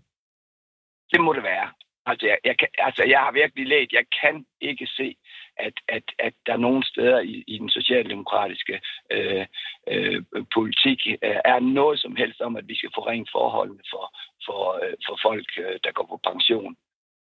Det 1.11 1.21
må 1.21 1.33
det 1.33 1.43
være. 1.43 1.67
Altså 2.05 2.25
jeg, 2.31 2.37
jeg, 2.49 2.55
kan, 2.59 2.67
altså, 2.87 3.03
jeg 3.13 3.19
har 3.19 3.31
virkelig 3.31 3.65
læst, 3.67 3.91
jeg 3.99 4.05
kan 4.21 4.45
ikke 4.61 4.87
se, 4.97 5.15
at, 5.67 5.75
at, 5.95 6.05
at 6.19 6.33
der 6.47 6.57
nogle 6.57 6.83
steder 6.91 7.19
i, 7.19 7.35
i 7.47 7.57
den 7.57 7.69
socialdemokratiske 7.69 8.75
øh, 9.15 9.45
øh, 9.91 10.21
politik 10.55 10.99
øh, 11.27 11.39
er 11.53 11.59
noget 11.59 11.97
som 11.99 12.15
helst 12.21 12.41
om, 12.41 12.55
at 12.55 12.67
vi 12.67 12.75
skal 12.77 12.91
forringe 12.95 13.27
forholdene 13.35 13.83
for, 13.93 14.05
for, 14.45 14.61
øh, 14.83 14.95
for 15.07 15.15
folk, 15.27 15.49
øh, 15.63 15.75
der 15.83 15.91
går 15.97 16.07
på 16.09 16.19
pension. 16.31 16.75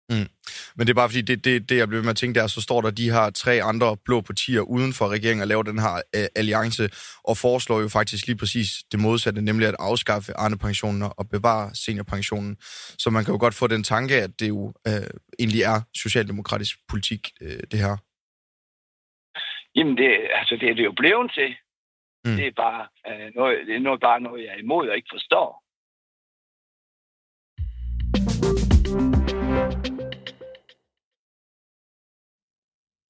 Mm. 0.10 0.30
Men 0.76 0.88
det 0.88 0.94
er 0.94 1.02
bare 1.02 1.10
fordi, 1.10 1.22
det, 1.22 1.46
det, 1.46 1.70
det 1.70 1.78
jeg 1.78 1.88
blev 1.88 2.02
med 2.02 2.10
at 2.10 2.16
tænke 2.16 2.40
der, 2.40 2.48
så 2.48 2.62
står 2.62 2.82
der 2.82 2.92
de 2.92 3.12
her 3.12 3.30
tre 3.30 3.64
andre 3.64 3.98
blå 4.06 4.22
partier 4.22 4.62
uden 4.62 4.94
for 4.94 5.08
regeringen 5.08 5.42
og 5.42 5.48
laver 5.48 5.64
den 5.64 5.80
her 5.80 6.02
øh, 6.16 6.28
alliance, 6.36 6.90
og 7.24 7.38
foreslår 7.38 7.80
jo 7.82 7.88
faktisk 7.88 8.28
lige 8.28 8.38
præcis 8.38 8.68
det 8.92 9.00
modsatte, 9.00 9.42
nemlig 9.42 9.68
at 9.68 9.76
afskaffe 9.80 10.34
Arne-pensionen 10.38 11.12
og 11.18 11.30
bevare 11.30 11.76
seniorpensionen. 11.76 12.58
Så 12.98 13.10
man 13.10 13.26
kan 13.26 13.34
jo 13.34 13.40
godt 13.40 13.54
få 13.54 13.68
den 13.68 13.84
tanke, 13.84 14.16
at 14.22 14.40
det 14.40 14.48
jo 14.48 14.74
øh, 14.88 14.94
egentlig 15.40 15.62
er 15.62 15.82
socialdemokratisk 15.94 16.78
politik, 16.90 17.32
øh, 17.42 17.60
det 17.72 17.80
her. 17.80 17.98
Jamen, 19.76 19.98
det, 19.98 20.28
altså, 20.40 20.56
det 20.56 20.70
er 20.70 20.74
det 20.74 20.86
jo 20.86 20.92
blevet 20.92 21.32
til. 21.32 21.56
Mm. 22.26 22.36
Det 22.36 22.48
er 22.48 22.52
bare 22.52 22.88
øh, 23.08 23.32
noget, 23.36 23.68
det 23.68 23.76
er 23.76 23.80
noget, 23.80 24.00
bare 24.00 24.22
noget, 24.22 24.44
jeg 24.44 24.54
er 24.54 24.60
imod 24.60 24.90
og 24.90 24.96
ikke 24.96 25.10
forstår. 25.14 25.64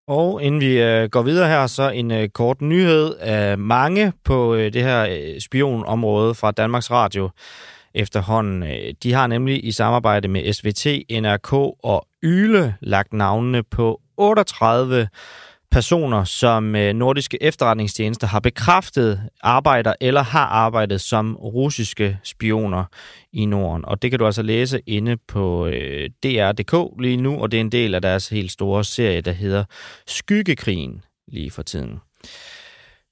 Og 0.08 0.44
inden 0.44 0.62
vi 0.62 0.82
øh, 0.82 1.10
går 1.10 1.22
videre 1.22 1.50
her, 1.50 1.68
så 1.68 1.90
en 1.90 2.12
øh, 2.12 2.30
kort 2.30 2.62
nyhed 2.62 3.16
af 3.16 3.58
mange 3.58 4.14
på 4.24 4.56
øh, 4.56 4.74
det 4.74 4.84
her 4.84 5.08
øh, 5.10 5.40
spionområde 5.42 6.36
fra 6.36 6.52
Danmarks 6.52 6.92
Radio 6.92 7.30
efterhånden. 7.94 8.64
Øh, 8.64 8.94
de 9.04 9.14
har 9.14 9.28
nemlig 9.28 9.66
i 9.66 9.72
samarbejde 9.72 10.28
med 10.28 10.54
SVT, 10.54 10.86
NRK 11.22 11.54
og 11.84 12.08
Yle 12.24 12.76
lagt 12.82 13.14
navnene 13.14 13.64
på 13.64 14.02
38 14.18 15.08
personer, 15.72 16.24
som 16.24 16.76
øh, 16.76 16.94
nordiske 16.94 17.44
efterretningstjenester 17.44 18.28
har 18.28 18.40
bekræftet 18.40 19.22
arbejder 19.42 19.94
eller 20.02 20.24
har 20.24 20.46
arbejdet 20.46 21.02
som 21.02 21.36
russiske 21.36 22.18
spioner 22.24 22.84
i 23.34 23.46
Norden. 23.46 23.86
Og 23.86 24.02
det 24.02 24.12
kan 24.12 24.20
du 24.20 24.26
altså 24.26 24.42
læse 24.42 24.82
inde 24.88 25.18
på 25.28 25.68
øh, 25.68 26.10
DR.dk 26.24 27.02
lige 27.02 27.18
nu, 27.18 27.42
og 27.42 27.52
det 27.52 27.58
er 27.58 27.62
en 27.62 27.72
del 27.72 27.96
af 27.96 28.02
deres 28.02 28.30
helt 28.30 28.52
store 28.52 28.84
serie, 28.84 29.22
der 29.22 29.32
hedder 29.32 29.64
Skyggekrigen 30.08 31.04
lige 31.28 31.52
for 31.52 31.62
tiden. 31.62 32.00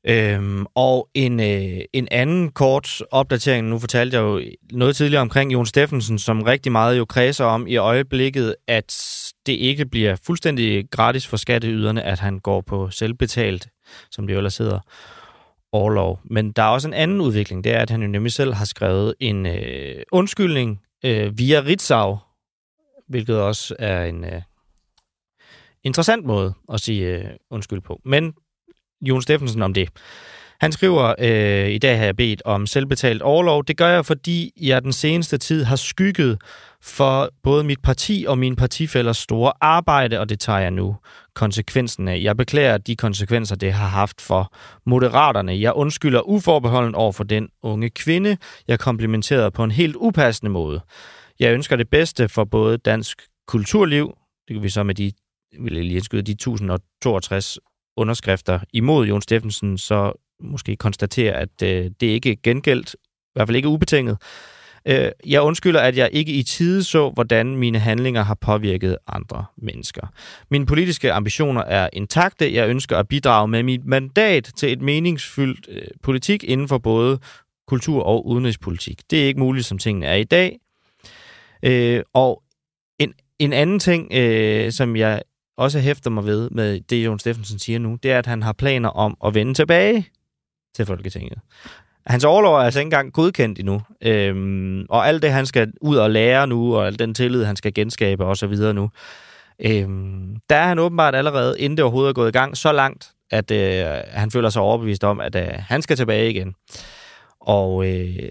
Øhm, 0.10 0.66
og 0.76 1.10
en, 1.14 1.40
øh, 1.40 1.80
en 1.94 2.08
anden 2.12 2.52
kort 2.52 3.02
opdatering, 3.12 3.68
nu 3.68 3.80
fortalte 3.80 4.18
jeg 4.18 4.24
jo 4.24 4.42
noget 4.72 4.96
tidligere 4.96 5.22
omkring 5.22 5.54
Jon 5.54 5.66
Steffensen, 5.66 6.20
som 6.20 6.42
rigtig 6.42 6.72
meget 6.72 6.98
jo 6.98 7.06
kredser 7.06 7.46
om 7.46 7.68
i 7.68 7.78
øjeblikket, 7.78 8.56
at 8.68 8.96
det 9.46 9.54
ikke 9.54 9.86
bliver 9.86 10.16
fuldstændig 10.26 10.90
gratis 10.92 11.28
for 11.28 11.38
skatteyderne, 11.38 12.04
at 12.04 12.20
han 12.20 12.40
går 12.40 12.62
på 12.62 12.90
selvbetalt, 12.90 13.68
som 14.12 14.28
det 14.28 14.34
jo 14.34 14.40
ellers 14.40 14.58
hedder, 14.58 14.80
overlov. 15.72 16.20
Men 16.26 16.52
der 16.52 16.64
er 16.64 16.68
også 16.68 16.88
en 16.88 16.94
anden 16.94 17.22
udvikling, 17.22 17.64
det 17.64 17.74
er, 17.74 17.80
at 17.80 17.90
han 17.90 18.02
jo 18.02 18.08
nemlig 18.08 18.32
selv 18.32 18.54
har 18.54 18.66
skrevet 18.66 19.14
en 19.20 19.46
øh, 19.46 20.04
undskyldning 20.12 20.82
øh, 21.06 21.38
via 21.38 21.60
Ritzau, 21.60 22.18
hvilket 23.08 23.42
også 23.42 23.76
er 23.80 24.06
en 24.06 24.24
øh, 24.24 24.42
interessant 25.84 26.26
måde 26.26 26.54
at 26.74 26.82
sige 26.82 27.06
øh, 27.06 27.30
undskyld 27.50 27.82
på. 27.82 28.02
Men 28.06 28.34
Jon 29.02 29.22
Steffensen 29.22 29.62
om 29.62 29.74
det. 29.74 29.90
Han 30.62 30.72
skriver, 30.72 31.16
øh, 31.20 31.70
i 31.70 31.78
dag 31.78 31.98
har 31.98 32.06
jeg 32.06 32.16
bedt 32.16 32.42
om 32.46 32.66
selvbetalt 32.66 33.22
overlov. 33.22 33.66
Det 33.66 33.78
gør 33.78 33.88
jeg, 33.88 34.06
fordi 34.06 34.52
jeg 34.62 34.84
den 34.84 34.94
seneste 34.94 35.38
tid 35.38 35.64
har 35.64 35.76
skygget 35.76 36.42
for 36.82 37.30
både 37.44 37.64
mit 37.64 37.82
parti 37.82 38.26
og 38.28 38.38
mine 38.38 38.56
partifælders 38.56 39.18
store 39.18 39.54
arbejde, 39.62 40.20
og 40.20 40.30
det 40.30 40.40
tager 40.40 40.60
jeg 40.60 40.72
nu 40.72 40.96
konsekvensen 41.36 42.08
af. 42.08 42.20
Jeg 42.22 42.38
beklager 42.38 42.78
de 42.78 42.96
konsekvenser, 42.96 43.56
det 43.56 43.74
har 43.74 43.88
haft 43.88 44.22
for 44.22 44.54
moderaterne. 44.86 45.60
Jeg 45.62 45.74
undskylder 45.74 46.22
uforbeholden 46.22 46.96
over 46.96 47.12
for 47.12 47.24
den 47.24 47.50
unge 47.64 47.90
kvinde, 47.90 48.38
jeg 48.68 48.80
komplimenterede 48.80 49.52
på 49.52 49.64
en 49.64 49.72
helt 49.72 49.96
upassende 49.96 50.52
måde. 50.52 50.82
Jeg 51.40 51.54
ønsker 51.54 51.76
det 51.76 51.90
bedste 51.90 52.30
for 52.30 52.44
både 52.44 52.78
dansk 52.78 53.22
kulturliv, 53.48 54.14
det 54.48 54.54
kan 54.54 54.64
vi 54.64 54.70
så 54.70 54.84
med 54.84 54.96
de, 54.96 55.12
vil 55.60 55.74
jeg 55.74 55.84
lige 55.84 55.96
indskyde, 55.96 56.22
de 56.22 56.32
1062 56.32 57.58
underskrifter 57.98 58.60
imod 58.74 59.08
Jon 59.08 59.22
Steffensen, 59.22 59.78
så 59.78 60.12
måske 60.40 60.76
konstatere, 60.76 61.34
at 61.34 61.62
øh, 61.64 61.92
det 62.02 62.08
ikke 62.08 62.32
er 62.32 62.36
gengældt, 62.44 62.94
i 62.94 63.32
hvert 63.36 63.48
fald 63.48 63.56
ikke 63.56 63.68
ubetinget. 63.68 64.18
Øh, 64.88 65.12
jeg 65.26 65.42
undskylder, 65.42 65.80
at 65.80 65.98
jeg 65.98 66.10
ikke 66.14 66.32
i 66.32 66.44
tide 66.44 66.84
så, 66.84 67.10
hvordan 67.10 67.56
mine 67.56 67.80
handlinger 67.80 68.24
har 68.24 68.36
påvirket 68.36 68.98
andre 69.08 69.46
mennesker. 69.58 70.08
Mine 70.52 70.66
politiske 70.66 71.14
ambitioner 71.14 71.62
er 71.62 71.90
intakte. 71.94 72.54
Jeg 72.54 72.70
ønsker 72.70 72.98
at 72.98 73.08
bidrage 73.08 73.48
med 73.48 73.64
mit 73.64 73.86
mandat 73.86 74.52
til 74.58 74.72
et 74.72 74.82
meningsfyldt 74.82 75.68
øh, 75.70 75.82
politik 76.04 76.44
inden 76.44 76.68
for 76.68 76.78
både 76.78 77.20
kultur- 77.68 78.04
og 78.04 78.28
udenrigspolitik. 78.28 79.02
Det 79.12 79.24
er 79.24 79.28
ikke 79.28 79.40
muligt, 79.40 79.66
som 79.66 79.78
tingene 79.78 80.06
er 80.06 80.16
i 80.16 80.24
dag. 80.24 80.60
Øh, 81.64 82.04
og 82.14 82.44
en, 83.00 83.14
en 83.40 83.54
anden 83.54 83.80
ting, 83.80 84.14
øh, 84.14 84.72
som 84.72 84.96
jeg 84.96 85.22
også 85.58 85.80
hæfter 85.80 86.10
mig 86.10 86.26
ved 86.26 86.50
med 86.50 86.82
det, 86.82 87.06
Jon 87.06 87.20
Steffensen 87.20 87.60
siger 87.60 87.80
nu, 87.80 87.98
det 88.04 88.12
er, 88.12 88.20
at 88.20 88.26
han 88.26 88.44
har 88.44 88.54
planer 88.54 88.90
om 88.90 89.18
at 89.26 89.36
vende 89.36 89.54
tilbage 89.54 90.08
til 90.76 90.86
Folketinget. 90.86 91.40
Hans 92.06 92.24
overlov 92.24 92.56
er 92.56 92.60
altså 92.60 92.80
ikke 92.80 92.88
engang 92.88 93.14
godkendt 93.14 93.60
endnu. 93.60 93.82
Øhm, 94.02 94.86
og 94.90 95.08
alt 95.08 95.22
det, 95.22 95.32
han 95.32 95.46
skal 95.46 95.74
ud 95.82 95.96
og 95.96 96.12
lære 96.12 96.48
nu, 96.48 96.76
og 96.76 96.88
al 96.88 97.00
den 97.00 97.14
tillid, 97.14 97.44
han 97.44 97.56
skal 97.56 97.74
genskabe 97.74 98.26
og 98.26 98.38
så 98.38 98.48
videre 98.48 98.74
nu, 98.74 98.90
øhm, 99.60 100.36
der 100.50 100.56
er 100.56 100.68
han 100.68 100.80
åbenbart 100.80 101.16
allerede, 101.16 101.60
inden 101.60 101.78
det 101.78 101.84
overhovedet 101.84 102.10
er 102.10 102.14
gået 102.14 102.30
i 102.30 102.32
gang, 102.32 102.58
så 102.58 102.72
langt, 102.72 103.12
at 103.32 103.52
øh, 103.52 103.86
han 104.10 104.32
føler 104.32 104.50
sig 104.50 104.62
overbevist 104.62 105.04
om, 105.04 105.20
at 105.20 105.36
øh, 105.36 105.48
han 105.60 105.82
skal 105.82 105.98
tilbage 105.98 106.30
igen. 106.30 106.56
Og 107.40 107.88
øh, 107.88 108.30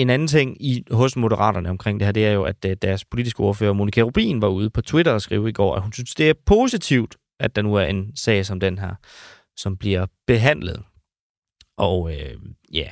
en 0.00 0.10
anden 0.10 0.28
ting 0.28 0.64
i, 0.64 0.84
hos 0.90 1.16
Moderaterne 1.16 1.70
omkring 1.70 2.00
det 2.00 2.06
her, 2.06 2.12
det 2.12 2.26
er 2.26 2.32
jo, 2.32 2.42
at 2.42 2.64
øh, 2.66 2.76
deres 2.82 3.04
politiske 3.04 3.40
ordfører, 3.40 3.72
Monika 3.72 4.02
Rubin, 4.02 4.42
var 4.42 4.48
ude 4.48 4.70
på 4.70 4.80
Twitter 4.80 5.12
og 5.12 5.22
skrev 5.22 5.48
i 5.48 5.52
går, 5.52 5.76
at 5.76 5.82
hun 5.82 5.92
synes, 5.92 6.14
det 6.14 6.30
er 6.30 6.34
positivt, 6.46 7.16
at 7.40 7.56
der 7.56 7.62
nu 7.62 7.74
er 7.74 7.84
en 7.84 8.16
sag 8.16 8.46
som 8.46 8.60
den 8.60 8.78
her, 8.78 8.94
som 9.56 9.76
bliver 9.76 10.06
behandlet. 10.26 10.82
Og 11.76 12.12
øh, 12.12 12.36
ja, 12.72 12.86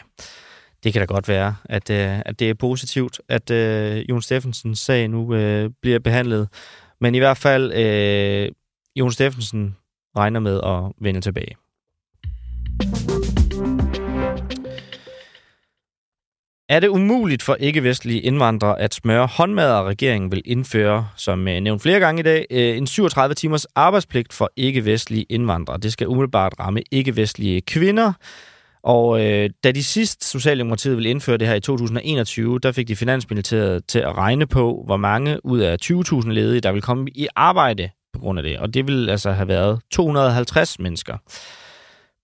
det 0.84 0.92
kan 0.92 1.00
da 1.00 1.06
godt 1.06 1.28
være, 1.28 1.56
at, 1.64 1.90
øh, 1.90 2.18
at 2.18 2.38
det 2.38 2.50
er 2.50 2.54
positivt, 2.54 3.20
at 3.28 3.50
øh, 3.50 4.04
Jon 4.08 4.22
Steffensens 4.22 4.78
sag 4.78 5.08
nu 5.08 5.34
øh, 5.34 5.70
bliver 5.82 5.98
behandlet. 5.98 6.48
Men 7.00 7.14
i 7.14 7.18
hvert 7.18 7.38
fald, 7.38 7.72
øh, 7.72 8.52
Jon 8.96 9.12
Steffensen 9.12 9.76
regner 10.16 10.40
med 10.40 10.60
at 10.64 10.92
vende 11.04 11.20
tilbage. 11.20 11.56
Er 16.68 16.80
det 16.80 16.88
umuligt 16.88 17.42
for 17.42 17.54
ikke-vestlige 17.54 18.20
indvandrere 18.20 18.80
at 18.80 18.94
smøre 18.94 19.26
håndmad, 19.26 19.82
regeringen 19.82 20.30
vil 20.30 20.42
indføre, 20.44 21.08
som 21.16 21.48
øh, 21.48 21.60
nævnt 21.60 21.82
flere 21.82 22.00
gange 22.00 22.20
i 22.20 22.22
dag, 22.22 22.46
øh, 22.50 22.76
en 22.76 22.86
37 22.86 23.34
timers 23.34 23.64
arbejdspligt 23.64 24.32
for 24.32 24.52
ikke-vestlige 24.56 25.26
indvandrere. 25.28 25.78
Det 25.78 25.92
skal 25.92 26.08
umiddelbart 26.08 26.54
ramme 26.60 26.82
ikke-vestlige 26.90 27.60
kvinder. 27.60 28.12
Og 28.82 29.24
øh, 29.24 29.50
da 29.64 29.72
de 29.72 29.84
sidst 29.84 30.30
Socialdemokratiet 30.30 30.96
ville 30.96 31.10
indføre 31.10 31.36
det 31.36 31.48
her 31.48 31.54
i 31.54 31.60
2021, 31.60 32.58
der 32.58 32.72
fik 32.72 32.88
de 32.88 32.96
Finansministeriet 32.96 33.86
til 33.86 33.98
at 33.98 34.16
regne 34.16 34.46
på, 34.46 34.82
hvor 34.86 34.96
mange 34.96 35.46
ud 35.46 35.58
af 35.58 35.76
20.000 35.82 36.30
ledige, 36.30 36.60
der 36.60 36.72
vil 36.72 36.82
komme 36.82 37.10
i 37.14 37.28
arbejde 37.36 37.90
på 38.12 38.20
grund 38.20 38.38
af 38.38 38.42
det. 38.42 38.58
Og 38.58 38.74
det 38.74 38.86
vil 38.86 39.10
altså 39.10 39.32
have 39.32 39.48
været 39.48 39.80
250 39.90 40.78
mennesker. 40.78 41.16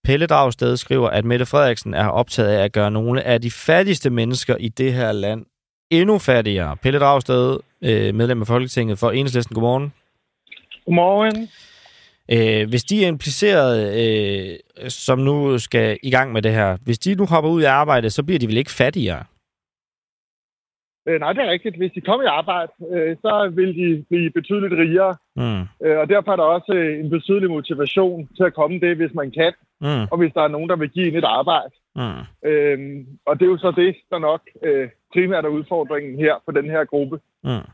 Pelle 0.04 0.26
Dragsted 0.26 0.76
skriver, 0.76 1.08
at 1.08 1.24
Mette 1.24 1.46
Frederiksen 1.46 1.94
er 1.94 2.08
optaget 2.08 2.48
af 2.48 2.64
at 2.64 2.72
gøre 2.72 2.90
nogle 2.90 3.22
af 3.22 3.40
de 3.40 3.50
fattigste 3.50 4.10
mennesker 4.10 4.56
i 4.56 4.68
det 4.68 4.92
her 4.92 5.12
land 5.12 5.46
endnu 5.90 6.18
fattigere. 6.18 6.76
Pelle 6.76 6.98
Dragsted, 6.98 7.58
øh, 7.82 8.14
medlem 8.14 8.40
af 8.40 8.46
Folketinget 8.46 8.98
for 8.98 9.10
Enhedslisten. 9.10 9.54
Godmorgen. 9.54 9.92
Godmorgen. 10.84 11.48
Øh, 12.28 12.68
hvis 12.68 12.84
de 12.84 13.04
er 13.04 13.08
impliceret, 13.08 13.76
øh, 14.02 14.58
som 14.88 15.18
nu 15.18 15.58
skal 15.58 15.98
i 16.02 16.10
gang 16.10 16.32
med 16.32 16.42
det 16.42 16.52
her, 16.52 16.76
hvis 16.84 16.98
de 16.98 17.14
nu 17.14 17.26
hopper 17.26 17.50
ud 17.50 17.62
i 17.62 17.64
arbejde, 17.64 18.10
så 18.10 18.22
bliver 18.22 18.38
de 18.38 18.46
vel 18.46 18.56
ikke 18.56 18.70
fattigere? 18.70 19.24
Øh, 21.08 21.20
nej, 21.20 21.32
det 21.32 21.42
er 21.42 21.50
rigtigt. 21.50 21.76
Hvis 21.76 21.92
de 21.92 22.00
kommer 22.00 22.24
i 22.24 22.34
arbejde, 22.40 22.72
øh, 22.92 23.16
så 23.16 23.52
vil 23.54 23.70
de 23.80 24.04
blive 24.10 24.30
betydeligt 24.30 24.72
rigere. 24.72 25.16
Mm. 25.36 25.86
Øh, 25.86 25.98
og 25.98 26.08
derfor 26.08 26.32
er 26.32 26.36
der 26.36 26.42
også 26.56 26.72
øh, 26.74 27.04
en 27.04 27.10
betydelig 27.10 27.50
motivation 27.50 28.28
til 28.36 28.44
at 28.44 28.54
komme 28.54 28.80
det, 28.80 28.96
hvis 28.96 29.14
man 29.14 29.30
kan. 29.30 29.52
Mm. 29.80 30.06
Og 30.10 30.18
hvis 30.18 30.32
der 30.32 30.42
er 30.42 30.48
nogen, 30.48 30.68
der 30.68 30.76
vil 30.76 30.90
give 30.90 31.08
en 31.08 31.16
et 31.16 31.24
arbejde. 31.24 31.74
Mm. 31.96 32.48
Øh, 32.48 33.06
og 33.26 33.40
det 33.40 33.46
er 33.46 33.50
jo 33.50 33.58
så 33.58 33.70
det, 33.70 33.96
der 34.10 34.18
nok 34.18 34.40
øh, 34.62 34.88
primært 35.12 35.44
er 35.44 35.48
udfordringen 35.48 36.18
her 36.18 36.34
for 36.44 36.52
den 36.52 36.70
her 36.70 36.84
gruppe. 36.84 37.20
Mm. 37.44 37.68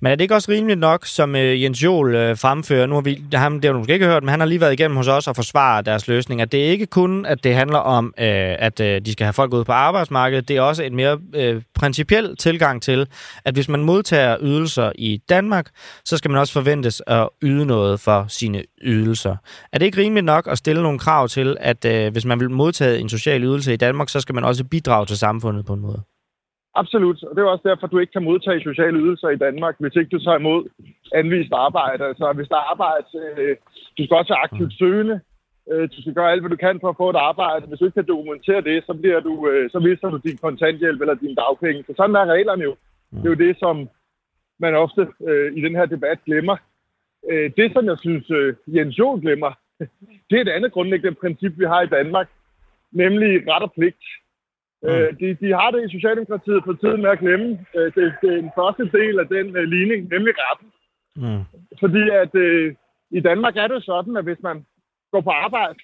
Men 0.00 0.12
er 0.12 0.16
det 0.16 0.22
ikke 0.22 0.34
også 0.34 0.50
rimeligt 0.50 0.80
nok, 0.80 1.06
som 1.06 1.36
øh, 1.36 1.62
Jens 1.62 1.84
Jol 1.84 2.14
øh, 2.14 2.38
fremfører, 2.38 2.86
nu 2.86 2.94
har 2.94 3.02
vi, 3.02 3.22
ham, 3.34 3.60
det 3.60 3.64
har 3.64 3.72
du 3.72 3.78
måske 3.78 3.92
ikke 3.92 4.06
hørt, 4.06 4.22
men 4.22 4.28
han 4.28 4.40
har 4.40 4.46
lige 4.46 4.60
været 4.60 4.72
igennem 4.72 4.96
hos 4.96 5.08
os 5.08 5.28
og 5.28 5.36
forsvare 5.36 5.82
deres 5.82 6.08
løsning, 6.08 6.40
at 6.40 6.52
det 6.52 6.66
er 6.66 6.70
ikke 6.70 6.86
kun, 6.86 7.26
at 7.26 7.44
det 7.44 7.54
handler 7.54 7.78
om, 7.78 8.14
øh, 8.18 8.56
at 8.58 8.80
øh, 8.80 9.00
de 9.00 9.12
skal 9.12 9.24
have 9.24 9.32
folk 9.32 9.52
ud 9.52 9.64
på 9.64 9.72
arbejdsmarkedet, 9.72 10.48
det 10.48 10.56
er 10.56 10.60
også 10.60 10.82
en 10.82 10.96
mere 10.96 11.18
øh, 11.34 11.62
principiel 11.74 12.36
tilgang 12.36 12.82
til, 12.82 13.06
at 13.44 13.54
hvis 13.54 13.68
man 13.68 13.80
modtager 13.80 14.36
ydelser 14.40 14.92
i 14.94 15.20
Danmark, 15.28 15.70
så 16.04 16.16
skal 16.16 16.30
man 16.30 16.40
også 16.40 16.52
forventes 16.52 17.02
at 17.06 17.28
yde 17.42 17.66
noget 17.66 18.00
for 18.00 18.26
sine 18.28 18.62
ydelser. 18.82 19.36
Er 19.72 19.78
det 19.78 19.86
ikke 19.86 19.98
rimeligt 19.98 20.26
nok 20.26 20.48
at 20.50 20.58
stille 20.58 20.82
nogle 20.82 20.98
krav 20.98 21.28
til, 21.28 21.56
at 21.60 21.84
øh, 21.84 22.12
hvis 22.12 22.24
man 22.24 22.40
vil 22.40 22.50
modtage 22.50 22.98
en 22.98 23.08
social 23.08 23.44
ydelse 23.44 23.72
i 23.72 23.76
Danmark, 23.76 24.08
så 24.08 24.20
skal 24.20 24.34
man 24.34 24.44
også 24.44 24.64
bidrage 24.64 25.06
til 25.06 25.18
samfundet 25.18 25.66
på 25.66 25.72
en 25.72 25.80
måde? 25.80 26.15
Absolut, 26.80 27.18
og 27.24 27.32
det 27.36 27.42
er 27.42 27.54
også 27.54 27.68
derfor, 27.68 27.86
du 27.86 27.98
ikke 27.98 28.12
kan 28.12 28.28
modtage 28.30 28.60
sociale 28.60 28.98
ydelser 28.98 29.28
i 29.28 29.42
Danmark, 29.46 29.74
hvis 29.78 29.96
ikke 29.96 30.14
du 30.14 30.18
tager 30.24 30.38
imod 30.38 30.62
anvist 31.14 31.52
arbejde. 31.52 32.04
Altså, 32.10 32.32
hvis 32.36 32.48
der 32.48 32.56
er 32.56 32.70
arbejde, 32.74 33.06
øh, 33.38 33.56
du 33.96 34.00
skal 34.04 34.16
også 34.16 34.32
være 34.32 34.44
aktivt 34.46 34.72
mm. 34.74 34.78
søgende, 34.80 35.20
øh, 35.70 35.88
du 35.92 35.98
skal 36.00 36.14
gøre 36.14 36.32
alt, 36.32 36.42
hvad 36.42 36.50
du 36.50 36.56
kan 36.56 36.80
for 36.80 36.88
at 36.88 37.00
få 37.02 37.10
et 37.10 37.24
arbejde. 37.30 37.66
Hvis 37.66 37.78
du 37.78 37.84
ikke 37.84 38.00
kan 38.00 38.12
dokumentere 38.14 38.60
det, 38.60 38.84
så, 38.86 38.92
bliver 39.00 39.20
du, 39.20 39.48
øh, 39.50 39.70
så 39.70 39.78
mister 39.78 40.08
du 40.10 40.16
din 40.16 40.36
kontanthjælp 40.36 41.00
eller 41.00 41.14
din 41.14 41.34
dagpenge. 41.34 41.84
Så 41.86 41.92
sådan 41.96 42.16
er 42.16 42.32
reglerne 42.34 42.64
jo. 42.64 42.74
Mm. 43.10 43.18
Det 43.18 43.26
er 43.26 43.34
jo 43.34 43.44
det, 43.46 43.56
som 43.58 43.88
man 44.58 44.74
ofte 44.74 45.02
øh, 45.28 45.56
i 45.56 45.60
den 45.60 45.74
her 45.78 45.86
debat 45.86 46.18
glemmer. 46.26 46.56
Øh, 47.30 47.50
det, 47.56 47.72
som 47.72 47.84
jeg 47.86 47.98
synes, 47.98 48.30
øh, 48.30 48.54
Jens 48.66 48.98
Jol 48.98 49.20
glemmer, 49.20 49.52
det 50.28 50.36
er 50.36 50.40
et 50.40 50.56
andet 50.56 50.72
grundlæggende 50.72 51.20
princip, 51.20 51.52
vi 51.58 51.64
har 51.64 51.82
i 51.82 51.94
Danmark, 51.98 52.28
nemlig 52.92 53.30
ret 53.52 53.62
og 53.62 53.72
pligt. 53.72 54.04
Mm. 54.82 54.88
Øh, 54.88 55.08
de, 55.20 55.26
de 55.42 55.48
har 55.58 55.70
det 55.70 55.80
i 55.84 55.94
Socialdemokratiet 55.96 56.64
på 56.64 56.72
tiden 56.72 57.02
med 57.02 57.10
at 57.10 57.18
glemme 57.18 57.66
øh, 57.76 57.88
det, 57.94 58.14
det 58.22 58.30
er 58.32 58.40
den 58.46 58.56
første 58.60 58.84
del 58.98 59.18
af 59.22 59.26
den 59.36 59.56
øh, 59.56 59.64
ligning, 59.74 60.00
nemlig 60.14 60.34
retten. 60.44 60.68
Mm. 61.22 61.42
Fordi 61.80 62.02
at 62.22 62.34
øh, 62.34 62.74
I 63.10 63.20
Danmark 63.20 63.56
er 63.56 63.68
det 63.68 63.84
sådan, 63.84 64.16
at 64.16 64.24
hvis 64.24 64.42
man 64.42 64.66
går 65.12 65.20
på 65.20 65.30
arbejde, 65.30 65.78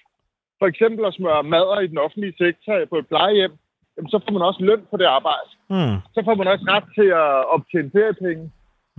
for 0.59 0.67
eksempel 0.67 1.05
at 1.05 1.13
smøre 1.13 1.43
mader 1.43 1.79
i 1.79 1.87
den 1.87 1.97
offentlige 1.97 2.37
sektor 2.37 2.85
på 2.89 2.97
et 2.97 3.07
plejehjem, 3.07 3.53
jamen, 3.97 4.09
så 4.09 4.17
får 4.23 4.33
man 4.33 4.47
også 4.49 4.61
løn 4.63 4.83
for 4.89 4.97
det 4.97 5.05
arbejde. 5.05 5.49
Mm. 5.69 5.97
Så 6.15 6.19
får 6.25 6.35
man 6.35 6.47
også 6.47 6.65
ret 6.73 6.87
til 6.97 7.07
at 7.23 7.31
optjene 7.55 7.91
feriepenge. 7.97 8.45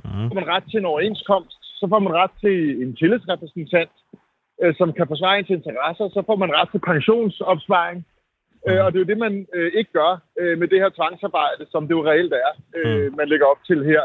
Mm. 0.05 0.23
Så 0.23 0.29
får 0.29 0.41
man 0.41 0.53
ret 0.55 0.65
til 0.71 0.79
en 0.79 0.91
overenskomst. 0.93 1.59
Så 1.81 1.85
får 1.93 1.99
man 1.99 2.15
ret 2.21 2.35
til 2.45 2.57
en 2.83 2.97
tillidsrepræsentant, 2.97 3.95
øh, 4.63 4.75
som 4.79 4.93
kan 4.93 5.07
forsvare 5.13 5.39
ens 5.39 5.57
interesser. 5.59 6.07
Så 6.17 6.23
får 6.27 6.37
man 6.37 6.51
ret 6.59 6.69
til 6.73 6.81
pensionsopsparing. 6.91 8.07
Øh, 8.69 8.85
og 8.85 8.93
det 8.93 8.99
er 8.99 9.05
jo 9.05 9.13
det, 9.13 9.19
man 9.19 9.47
øh, 9.55 9.73
ikke 9.75 9.93
gør 9.93 10.13
øh, 10.41 10.59
med 10.59 10.69
det 10.69 10.81
her 10.81 10.89
tvangsarbejde, 10.89 11.67
som 11.71 11.83
det 11.89 11.95
jo 11.95 12.07
reelt 12.11 12.33
er, 12.33 12.51
øh, 12.77 13.07
mm. 13.07 13.17
man 13.17 13.29
lægger 13.29 13.47
op 13.47 13.63
til 13.67 13.85
her. 13.85 14.03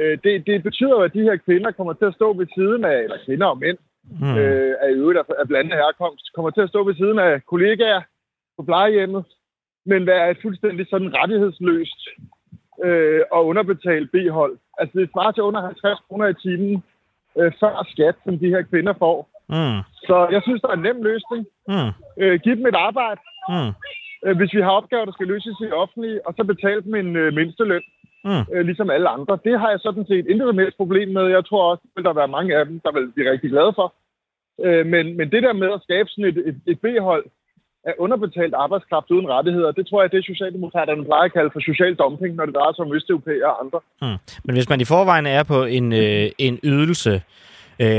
Øh, 0.00 0.18
det, 0.24 0.46
det 0.46 0.62
betyder 0.62 0.94
jo, 0.98 1.02
at 1.02 1.14
de 1.14 1.22
her 1.28 1.36
kvinder 1.36 1.70
kommer 1.70 1.92
til 1.92 2.04
at 2.04 2.14
stå 2.14 2.32
ved 2.32 2.46
siden 2.54 2.84
af, 2.84 2.98
eller 3.02 3.18
kvinder 3.26 3.46
og 3.46 3.58
mænd, 3.58 3.78
mm. 4.20 4.36
øh, 4.38 4.74
af 4.80 4.90
øvrigt 4.90 5.18
af 5.18 5.48
blandet 5.48 5.74
herkomst, 5.74 6.32
kommer 6.34 6.50
til 6.50 6.60
at 6.60 6.68
stå 6.68 6.84
ved 6.84 6.94
siden 6.94 7.18
af 7.18 7.46
kollegaer 7.46 8.00
på 8.56 8.62
plejehjemmet, 8.62 9.24
men 9.86 10.06
være 10.06 10.30
et 10.30 10.38
fuldstændig 10.42 10.86
sådan 10.90 11.14
rettighedsløst 11.14 12.00
øh, 12.84 13.20
og 13.32 13.46
underbetalt 13.46 14.12
B-hold. 14.12 14.58
Altså 14.78 14.98
det 14.98 15.10
svarer 15.12 15.32
til 15.32 15.42
under 15.42 15.60
50 15.60 15.98
kroner 16.08 16.26
i 16.26 16.34
timen 16.34 16.82
øh, 17.38 17.52
før 17.60 17.86
skat, 17.92 18.14
som 18.24 18.38
de 18.38 18.48
her 18.48 18.62
kvinder 18.62 18.94
får. 18.98 19.28
Mm. 19.48 19.78
Så 20.08 20.16
jeg 20.34 20.42
synes, 20.42 20.60
der 20.62 20.68
er 20.68 20.76
en 20.78 20.86
nem 20.88 21.02
løsning. 21.10 21.42
Mm. 21.68 21.90
Øh, 22.22 22.40
giv 22.44 22.56
dem 22.56 22.66
et 22.66 22.74
arbejde. 22.88 23.20
Mm. 23.52 23.70
Øh, 24.24 24.36
hvis 24.36 24.54
vi 24.54 24.60
har 24.60 24.70
opgaver, 24.80 25.04
der 25.04 25.12
skal 25.12 25.26
løses 25.26 25.56
i 25.60 25.70
offentlige, 25.82 26.26
og 26.26 26.34
så 26.36 26.44
betale 26.44 26.80
dem 26.82 26.94
en 26.94 27.16
øh, 27.16 27.34
mindsteløn, 27.34 27.82
Mm. 28.30 28.44
øh, 28.52 28.64
ligesom 28.66 28.90
alle 28.90 29.08
andre. 29.08 29.38
Det 29.44 29.60
har 29.60 29.70
jeg 29.70 29.80
sådan 29.82 30.06
set 30.06 30.26
intet 30.26 30.54
med 30.54 30.72
problem 30.76 31.08
med. 31.08 31.26
Jeg 31.36 31.44
tror 31.44 31.70
også, 31.70 31.82
at 31.96 32.04
der 32.04 32.12
vil 32.12 32.16
være 32.16 32.36
mange 32.38 32.56
af 32.58 32.66
dem, 32.66 32.80
der 32.80 32.92
vil 32.92 33.12
blive 33.14 33.30
rigtig 33.32 33.50
glade 33.50 33.72
for. 33.74 33.94
Øh, 34.64 34.86
men, 34.86 35.16
men 35.16 35.30
det 35.30 35.42
der 35.42 35.52
med 35.52 35.70
at 35.72 35.82
skabe 35.82 36.08
sådan 36.08 36.24
et, 36.24 36.38
et, 36.48 36.56
et 36.66 36.78
B-hold 36.80 37.24
af 37.84 37.94
underbetalt 37.98 38.54
arbejdskraft 38.54 39.10
uden 39.10 39.28
rettigheder, 39.28 39.72
det 39.72 39.86
tror 39.86 40.02
jeg, 40.02 40.12
det 40.12 40.18
er 40.18 40.22
Socialdemokraterne 40.32 41.04
plejer 41.04 41.22
at 41.22 41.32
kalde 41.32 41.50
for 41.52 41.60
social 41.60 41.94
dumping, 41.94 42.34
når 42.34 42.46
det 42.46 42.54
drejer 42.54 42.72
sig 42.72 42.84
om 42.84 42.94
Østeuropæer 42.94 43.46
og 43.46 43.60
andre. 43.64 43.80
Mm. 44.02 44.16
Men 44.44 44.54
hvis 44.56 44.68
man 44.68 44.80
i 44.80 44.84
forvejen 44.84 45.26
er 45.26 45.42
på 45.42 45.64
en, 45.64 45.92
øh, 45.92 46.26
en 46.38 46.58
ydelse, 46.64 47.10
øh, 47.10 47.20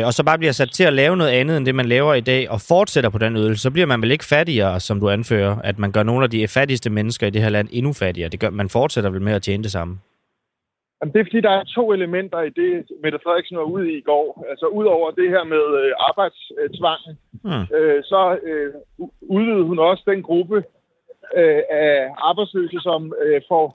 og 0.05 0.13
så 0.13 0.23
bare 0.25 0.38
bliver 0.38 0.51
sat 0.51 0.69
til 0.71 0.84
at 0.84 0.93
lave 0.93 1.17
noget 1.17 1.32
andet 1.32 1.57
end 1.57 1.65
det, 1.65 1.75
man 1.75 1.86
laver 1.86 2.13
i 2.13 2.21
dag, 2.21 2.49
og 2.49 2.59
fortsætter 2.61 3.09
på 3.09 3.17
den 3.17 3.36
ydelse, 3.38 3.61
så 3.61 3.71
bliver 3.71 3.86
man 3.88 4.01
vel 4.01 4.11
ikke 4.11 4.25
fattigere, 4.25 4.80
som 4.80 4.99
du 4.99 5.09
anfører, 5.09 5.55
at 5.63 5.80
man 5.80 5.91
gør 5.91 6.03
nogle 6.03 6.23
af 6.23 6.30
de 6.30 6.47
fattigste 6.47 6.89
mennesker 6.89 7.28
i 7.28 7.30
det 7.30 7.41
her 7.41 7.49
land 7.49 7.67
endnu 7.71 7.93
fattigere. 7.93 8.30
Det 8.30 8.39
gør, 8.39 8.49
man 8.49 8.69
fortsætter 8.69 9.09
vel 9.09 9.21
med 9.21 9.34
at 9.34 9.41
tjene 9.41 9.63
det 9.63 9.71
samme. 9.71 9.99
Jamen, 11.01 11.13
det 11.13 11.19
er 11.19 11.25
fordi, 11.25 11.41
der 11.41 11.49
er 11.49 11.63
to 11.63 11.93
elementer 11.93 12.41
i 12.41 12.49
det, 12.49 12.86
Mette 13.03 13.19
Frederiksen 13.23 13.57
var 13.57 13.63
ude 13.63 13.91
i 13.93 13.97
i 13.97 14.01
går. 14.01 14.45
Altså, 14.49 14.65
udover 14.65 15.11
det 15.11 15.30
her 15.30 15.43
med 15.43 15.63
øh, 15.84 15.91
arbejdstvangen, 16.09 17.17
Mm. 17.43 17.75
øh, 17.78 18.03
så 18.03 18.38
øh, 18.43 18.73
udvidede 19.21 19.63
hun 19.63 19.80
også 19.80 20.03
den 20.07 20.23
gruppe 20.23 20.57
øh, 21.38 21.61
af 21.71 22.09
arbejdsløse, 22.17 22.80
som 22.80 23.13
øh, 23.25 23.41
får 23.47 23.65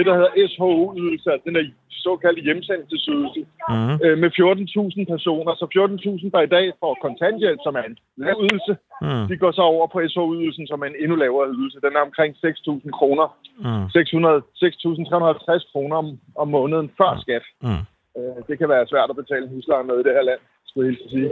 det, 0.00 0.06
der 0.10 0.16
hedder 0.20 0.34
SHO-ydelse, 0.52 1.26
altså 1.32 1.44
den 1.48 1.54
der 1.56 1.64
såkaldte 2.06 2.42
hjemsendelsesydelse, 2.48 3.40
Mm. 3.72 3.94
øh, 4.04 4.14
med 4.22 4.30
14.000 4.38 5.04
personer. 5.14 5.52
Så 5.60 5.66
14.000, 5.76 6.30
der 6.34 6.40
i 6.48 6.52
dag 6.56 6.66
får 6.82 6.92
kontanthjælp, 7.06 7.60
som 7.66 7.74
er 7.80 7.84
en 7.90 7.96
lav 8.24 8.36
ydelse, 8.48 8.72
Mm. 9.06 9.24
de 9.30 9.34
går 9.42 9.52
så 9.58 9.62
over 9.74 9.86
på 9.94 9.98
SHO-ydelsen, 10.12 10.66
som 10.70 10.78
er 10.82 10.86
en 10.92 10.98
endnu 11.02 11.16
lavere 11.24 11.48
ydelse. 11.56 11.78
Den 11.86 11.92
er 11.98 12.02
omkring 12.08 12.32
6.000 12.44 12.90
kroner. 12.98 13.26
Mm. 13.66 13.84
600 13.96 14.38
6.350 14.62 15.72
kroner 15.72 15.96
om, 16.02 16.06
om 16.42 16.48
måneden 16.58 16.88
før 16.98 17.10
skat. 17.24 17.44
Mm. 17.66 17.82
Øh, 18.18 18.38
det 18.48 18.54
kan 18.58 18.68
være 18.74 18.86
svært 18.92 19.10
at 19.10 19.16
betale 19.22 19.48
husleje 19.52 19.84
med 19.88 19.94
i 20.00 20.02
det 20.06 20.12
her 20.18 20.24
land, 20.30 20.40
skulle 20.68 20.86
jeg 20.88 20.96
helt 20.96 21.10
sige. 21.14 21.30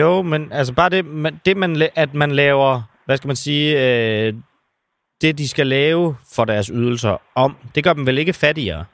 Jo, 0.00 0.22
men 0.22 0.52
altså 0.52 0.74
bare 0.74 0.90
det, 0.90 1.04
man, 1.06 1.40
det 1.46 1.56
man, 1.56 1.70
at 1.94 2.14
man 2.14 2.30
laver, 2.30 2.82
hvad 3.06 3.16
skal 3.16 3.28
man 3.28 3.36
sige, 3.36 3.66
øh, 3.84 4.34
det 5.24 5.38
de 5.38 5.48
skal 5.54 5.66
lave 5.66 6.04
for 6.36 6.44
deres 6.44 6.66
ydelser 6.80 7.14
om, 7.44 7.50
det 7.74 7.84
gør 7.84 7.92
dem 7.92 8.06
vel 8.06 8.18
ikke 8.18 8.32
fattigere? 8.32 8.84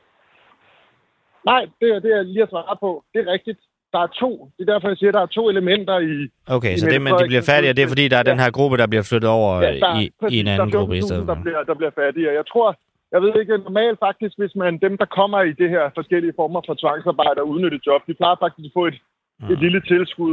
Nej, 1.51 1.63
det 1.81 1.89
er 1.95 1.99
det, 2.05 2.11
jeg 2.17 2.25
lige 2.25 2.39
har 2.45 2.51
svaret 2.55 2.79
på. 2.85 2.91
Det 3.13 3.19
er 3.25 3.33
rigtigt. 3.37 3.59
Der 3.95 4.01
er 4.07 4.11
to. 4.23 4.31
Det 4.57 4.63
er 4.69 4.73
derfor, 4.73 4.89
jeg 4.93 4.97
siger, 4.97 5.11
at 5.13 5.15
der 5.19 5.25
er 5.29 5.33
to 5.39 5.43
elementer 5.55 5.97
i... 6.13 6.15
Okay, 6.57 6.75
i 6.75 6.79
så 6.79 6.87
det, 6.87 7.03
man, 7.03 7.13
de 7.21 7.27
bliver 7.33 7.47
fattigere, 7.53 7.75
det 7.79 7.85
er 7.85 7.89
fordi, 7.95 8.05
der 8.09 8.17
er 8.17 8.21
udspil. 8.21 8.31
den 8.33 8.41
her 8.45 8.51
gruppe, 8.59 8.77
der 8.83 8.87
bliver 8.93 9.03
flyttet 9.11 9.31
over 9.39 9.51
Ja, 9.63 9.71
der, 9.85 9.87
er- 9.95 10.01
i, 10.01 10.11
præcis, 10.21 10.37
i 10.37 10.41
en 10.41 10.49
anden 10.53 10.71
der 10.71 10.77
er 10.77 10.81
gruppe 10.81 10.97
i 10.97 11.01
14.000, 11.01 11.07
stedet. 11.07 11.27
Der 11.33 11.39
bliver, 11.45 11.63
der 11.71 11.75
bliver 11.81 11.95
fattigere. 12.03 12.33
Jeg 12.41 12.47
tror, 12.53 12.69
jeg 13.13 13.21
ved 13.23 13.33
ikke, 13.41 13.59
normalt 13.69 13.99
faktisk, 14.07 14.35
hvis 14.41 14.55
man 14.63 14.79
dem, 14.87 14.95
der 15.03 15.09
kommer 15.19 15.41
i 15.51 15.53
det 15.61 15.69
her 15.75 15.85
forskellige 15.99 16.33
former 16.41 16.61
for 16.67 16.75
tvangsarbejde 16.83 17.39
og 17.43 17.49
udnyttet 17.49 17.81
job, 17.87 18.01
de 18.09 18.15
plejer 18.21 18.37
faktisk 18.45 18.67
at 18.71 18.77
få 18.81 18.87
et, 18.93 18.99
Mm. 19.43 19.53
et 19.53 19.59
lille 19.65 19.81
tilskud 19.93 20.33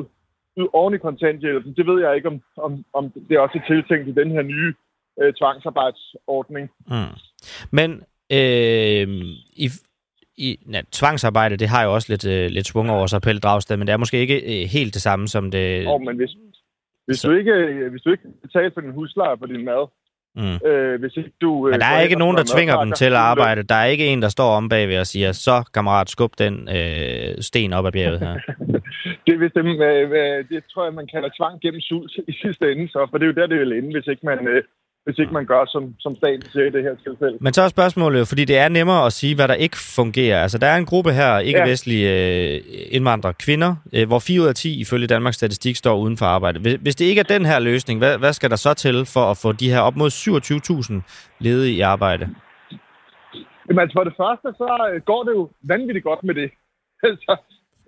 ud 0.60 0.68
oven 0.74 0.94
i 0.94 0.98
kontanthjælpen. 0.98 1.74
Det 1.78 1.86
ved 1.90 1.98
jeg 2.06 2.16
ikke, 2.16 2.28
om, 2.28 2.38
om, 2.66 2.72
om 2.94 3.04
det 3.30 3.34
er 3.36 3.40
også 3.40 3.58
er 3.64 3.68
tiltænkt 3.74 4.08
i 4.08 4.12
den 4.22 4.32
her 4.32 4.42
nye 4.42 4.74
øh, 5.22 5.34
tvangsarbejdsordning. 5.34 6.70
Mm. 6.88 7.14
Men 7.72 7.92
øh, 8.32 9.08
i, 9.66 9.70
i 10.38 10.60
ja, 10.74 10.82
tvangsarbejde, 10.92 11.58
det 11.58 11.68
har 11.70 11.84
jo 11.84 11.94
også 11.94 12.08
lidt, 12.14 12.26
øh, 12.28 12.50
lidt 12.50 12.68
svung 12.68 12.92
over 12.92 13.08
sig, 13.08 13.22
Pelle 13.22 13.40
Dragsted, 13.40 13.78
men 13.78 13.88
det 13.88 13.94
er 13.94 13.98
måske 13.98 14.18
ikke 14.20 14.62
øh, 14.64 14.70
helt 14.70 14.94
det 14.94 15.02
samme 15.02 15.28
som 15.28 15.52
det... 15.52 15.88
Og, 15.88 16.02
men 16.02 16.16
hvis, 16.16 16.30
hvis, 17.06 17.18
Så- 17.20 17.28
du 17.30 17.36
ikke, 17.38 17.52
øh, 17.52 17.92
hvis 17.92 18.02
du 18.02 18.12
ikke 18.12 18.24
betaler 18.42 18.70
for 18.74 18.82
din 18.82 18.92
husleje 18.92 19.38
på 19.38 19.46
din 19.46 19.66
mad, 19.66 19.88
Mm. 20.46 20.68
øh, 20.70 21.00
hvis 21.00 21.18
ikke 21.18 21.32
du... 21.42 21.68
Øh, 21.68 21.72
Men 21.72 21.80
der 21.80 21.86
er 21.86 22.02
ikke 22.02 22.16
og 22.16 22.20
nogen, 22.20 22.38
der 22.38 22.44
tvinger 22.44 22.84
dem 22.84 22.92
til 22.92 23.06
at 23.06 23.14
arbejde. 23.32 23.64
Der 23.64 23.76
er 23.76 23.86
ikke 23.86 24.06
en, 24.08 24.22
der 24.22 24.30
står 24.30 24.50
om 24.56 24.70
bagved 24.70 25.00
og 25.00 25.08
siger, 25.08 25.32
så 25.32 25.70
kammerat, 25.74 26.10
skub 26.10 26.32
den 26.38 26.70
øh, 26.78 27.36
sten 27.42 27.74
op 27.74 27.86
ad 27.86 27.92
bjerget 27.92 28.20
her. 28.20 28.34
Det, 29.28 29.40
vist 29.40 29.56
dem, 29.56 29.68
øh, 29.68 30.12
øh, 30.12 30.46
det 30.50 30.64
tror 30.74 30.84
jeg, 30.84 30.94
man 30.94 31.08
kalder 31.14 31.30
tvang 31.38 31.62
gennem 31.62 31.82
sult 31.82 32.12
i 32.28 32.34
sidste 32.42 32.72
ende, 32.72 32.88
så, 32.90 33.08
for 33.10 33.18
det 33.18 33.24
er 33.26 33.28
jo 33.28 33.34
der, 33.42 33.48
det 33.48 33.60
vil 33.60 33.72
ende, 33.78 33.92
hvis 33.92 34.08
ikke 34.08 34.26
man, 34.26 34.48
øh, 34.48 34.64
hvis 35.08 35.20
ikke 35.20 35.34
man 35.34 35.46
gør, 35.46 35.66
som, 35.66 35.94
som 36.00 36.16
staten 36.16 36.42
siger 36.52 36.66
i 36.66 36.70
det 36.70 36.84
her 36.84 36.96
tilfælde. 37.06 37.38
Men 37.42 37.54
så 37.54 37.62
er 37.62 37.68
spørgsmålet 37.68 38.28
fordi 38.28 38.46
det 38.46 38.58
er 38.58 38.70
nemmere 38.70 39.06
at 39.06 39.14
sige, 39.14 39.36
hvad 39.36 39.48
der 39.48 39.54
ikke 39.54 39.78
fungerer. 39.96 40.42
Altså, 40.44 40.58
der 40.58 40.68
er 40.68 40.78
en 40.78 40.86
gruppe 40.86 41.12
her, 41.12 41.40
ikke-vestlige 41.40 42.08
øh, 42.56 42.62
indvandrere, 42.92 43.34
kvinder, 43.34 43.76
øh, 43.94 44.08
hvor 44.08 44.20
4 44.20 44.42
ud 44.42 44.48
af 44.48 44.56
10 44.56 44.80
ifølge 44.82 45.08
Danmarks 45.08 45.36
Statistik 45.38 45.76
står 45.76 45.98
uden 45.98 46.18
for 46.18 46.26
arbejde. 46.26 46.60
Hvis, 46.60 46.74
hvis 46.82 46.96
det 46.96 47.06
ikke 47.06 47.20
er 47.20 47.24
den 47.38 47.46
her 47.46 47.60
løsning, 47.60 48.00
hvad, 48.00 48.18
hvad 48.18 48.34
skal 48.34 48.50
der 48.50 48.56
så 48.56 48.74
til 48.74 49.06
for 49.06 49.32
at 49.32 49.38
få 49.38 49.52
de 49.52 49.70
her 49.70 49.80
op 49.80 49.96
mod 49.96 50.10
27.000 50.10 51.38
ledige 51.40 51.76
i 51.76 51.82
arbejde? 51.82 52.30
Jamen, 53.70 53.80
altså, 53.80 53.94
for 53.98 54.04
det 54.04 54.14
første, 54.18 54.48
så 54.58 54.90
øh, 54.94 55.02
går 55.02 55.24
det 55.24 55.32
jo 55.32 55.50
vanvittigt 55.64 56.04
godt 56.04 56.24
med 56.24 56.36
det. 56.36 56.50
altså, 57.04 57.36